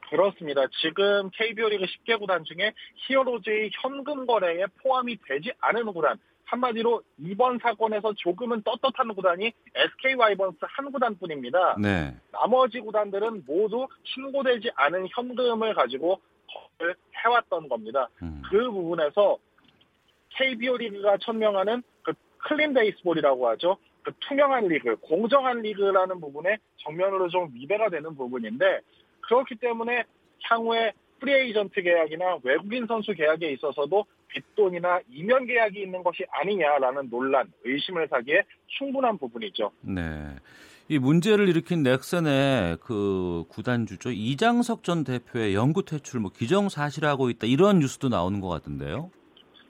그렇습니다. 0.10 0.62
지금 0.82 1.30
KBO 1.32 1.70
리그 1.70 1.86
10개 1.86 2.20
구단 2.20 2.44
중에 2.44 2.74
히어로즈의 3.08 3.72
현금 3.82 4.26
거래에 4.26 4.66
포함이 4.84 5.18
되지 5.28 5.52
않은 5.60 5.86
구단 5.94 6.18
한마디로 6.46 7.02
이번 7.18 7.60
사건에서 7.60 8.14
조금은 8.14 8.62
떳떳한 8.64 9.14
구단이 9.16 9.52
SK 9.76 10.16
와이번스 10.16 10.58
한 10.62 10.92
구단뿐입니다. 10.92 11.78
네. 11.80 12.16
나머지 12.32 12.80
구단들은 12.80 13.44
모두 13.46 13.88
신고되지 14.04 14.72
않은 14.76 15.08
현금을 15.10 15.74
가지고 15.74 16.22
거래를 16.78 16.96
해왔던 17.24 17.68
겁니다. 17.68 18.10
음. 18.22 18.42
그 18.50 18.72
부분에서 18.72 19.38
KBO 20.30 20.78
리그가 20.78 21.18
천명하는 21.18 21.82
그 22.04 22.14
clean 22.40 22.74
baseball이라고 22.74 23.48
하죠. 23.50 23.78
그 24.04 24.12
투명한 24.20 24.68
리그, 24.68 24.96
공정한 24.98 25.62
리그라는 25.62 26.20
부분에 26.20 26.58
정면으로 26.78 27.30
좀 27.30 27.50
위배가 27.54 27.90
되는 27.90 28.16
부분인데 28.16 28.82
그렇기 29.22 29.56
때문에 29.56 30.04
향후에 30.44 30.94
프리에이전트 31.20 31.82
계약이나 31.82 32.38
외국인 32.44 32.86
선수 32.86 33.14
계약에 33.14 33.52
있어서도 33.54 34.06
뒷돈이나 34.36 35.00
이면 35.10 35.46
계약이 35.46 35.82
있는 35.82 36.04
것이 36.04 36.24
아니냐라는 36.30 37.10
논란, 37.10 37.52
의심을 37.64 38.08
사기에 38.10 38.44
충분한 38.78 39.18
부분이죠. 39.18 39.72
네. 39.82 40.36
이 40.88 41.00
문제를 41.00 41.50
일으킨 41.50 41.82
넥슨의 41.82 42.78
그 42.80 43.44
구단주죠 43.50 44.12
이장석 44.12 44.84
전 44.84 45.04
대표의 45.04 45.56
영구 45.56 45.86
퇴출 45.86 46.20
뭐 46.20 46.30
기정 46.32 46.70
사실하고 46.70 47.32
있다 47.32 47.48
이런 47.48 47.80
뉴스도 47.80 48.10
나오는 48.10 48.40
것 48.40 48.50
같은데요. 48.50 49.10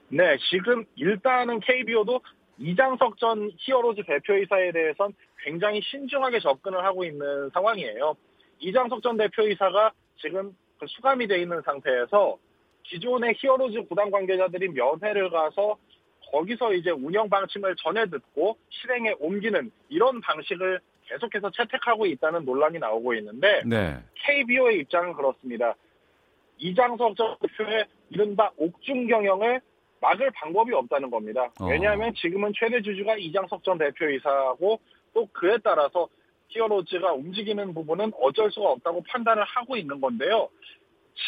네, 0.08 0.36
지금 0.50 0.84
일단은 0.96 1.60
KBO도 1.60 2.20
이장석 2.58 3.18
전 3.18 3.50
히어로즈 3.56 4.02
대표이사에 4.06 4.72
대해선 4.72 5.14
굉장히 5.42 5.80
신중하게 5.82 6.40
접근을 6.40 6.84
하고 6.84 7.04
있는 7.04 7.48
상황이에요. 7.50 8.14
이장석 8.58 9.02
전 9.02 9.16
대표이사가 9.16 9.92
지금 10.20 10.54
그 10.78 10.86
수감이 10.86 11.26
돼 11.26 11.40
있는 11.40 11.62
상태에서 11.62 12.36
기존의 12.88 13.34
히어로즈 13.36 13.82
구단 13.88 14.10
관계자들이 14.10 14.68
면회를 14.68 15.30
가서 15.30 15.76
거기서 16.30 16.74
이제 16.74 16.90
운영 16.90 17.28
방침을 17.28 17.76
전해 17.76 18.08
듣고 18.08 18.56
실행에 18.68 19.14
옮기는 19.18 19.70
이런 19.88 20.20
방식을 20.20 20.80
계속해서 21.06 21.50
채택하고 21.50 22.06
있다는 22.06 22.44
논란이 22.44 22.78
나오고 22.78 23.14
있는데 23.14 23.62
네. 23.64 23.96
KBO의 24.14 24.80
입장은 24.80 25.12
그렇습니다. 25.12 25.74
이장석 26.58 27.16
전 27.16 27.36
대표의 27.40 27.86
이른바 28.10 28.50
옥중 28.56 29.06
경영을 29.06 29.60
막을 30.00 30.30
방법이 30.32 30.72
없다는 30.72 31.10
겁니다. 31.10 31.50
어. 31.60 31.66
왜냐하면 31.66 32.12
지금은 32.14 32.52
최대 32.56 32.82
주주가 32.82 33.16
이장석 33.16 33.62
전 33.62 33.78
대표이사고 33.78 34.80
또 35.14 35.26
그에 35.32 35.58
따라서 35.62 36.08
히어로즈가 36.48 37.12
움직이는 37.12 37.72
부분은 37.74 38.12
어쩔 38.20 38.50
수가 38.50 38.70
없다고 38.70 39.02
판단을 39.08 39.44
하고 39.44 39.76
있는 39.76 40.00
건데요. 40.00 40.48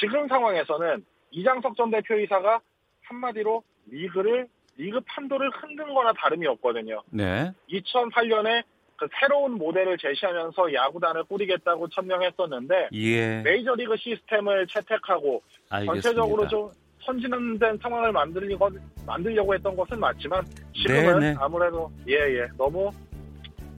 지금 0.01 0.29
상황에서는 0.29 1.05
이장석 1.31 1.77
전 1.77 1.91
대표이사가 1.91 2.61
한마디로 3.03 3.63
리그를 3.87 4.49
리그 4.77 5.01
판도를 5.07 5.51
흔든 5.51 5.93
거나 5.93 6.13
다름이 6.13 6.47
없거든요. 6.47 7.03
네. 7.11 7.53
2008년에 7.71 8.63
그 8.97 9.07
새로운 9.21 9.53
모델을 9.53 9.97
제시하면서 9.99 10.75
야구단을 10.75 11.25
꾸리겠다고 11.25 11.89
천명했었는데 11.89 12.89
예. 12.95 13.43
메이저리그 13.43 13.97
시스템을 13.97 14.67
채택하고 14.67 15.43
알겠습니다. 15.71 16.03
전체적으로 16.03 16.49
좀 16.49 16.71
선진화된 17.05 17.79
상황을 17.81 18.13
만들려고, 18.13 18.69
만들려고 19.07 19.55
했던 19.55 19.77
것은 19.77 19.99
맞지만 19.99 20.45
지금은 20.75 21.21
네네. 21.21 21.37
아무래도 21.39 21.91
예예 22.07 22.49
너무 22.57 22.91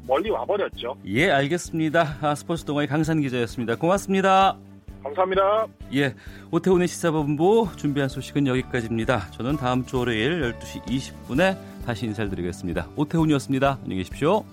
멀리 0.07 0.31
와버렸죠. 0.31 0.97
예, 1.07 1.31
알겠습니다. 1.31 2.19
아, 2.23 2.35
스포츠 2.35 2.65
동아의 2.65 2.89
강산 2.89 3.21
기자였습니다. 3.21 3.77
고맙습니다. 3.77 4.59
감사합니다. 5.03 5.67
예, 5.95 6.15
오태훈의 6.51 6.89
시사본부 6.89 7.69
준비한 7.77 8.09
소식은 8.09 8.47
여기까지입니다. 8.47 9.31
저는 9.33 9.57
다음 9.57 9.85
주 9.87 9.99
월요일 9.99 10.55
12시 10.59 10.85
20분에 10.85 11.57
다시 11.85 12.07
인사를 12.07 12.31
드리겠습니다. 12.31 12.89
오태훈이었습니다. 12.97 13.79
안녕히 13.83 13.97
계십시오. 14.03 14.45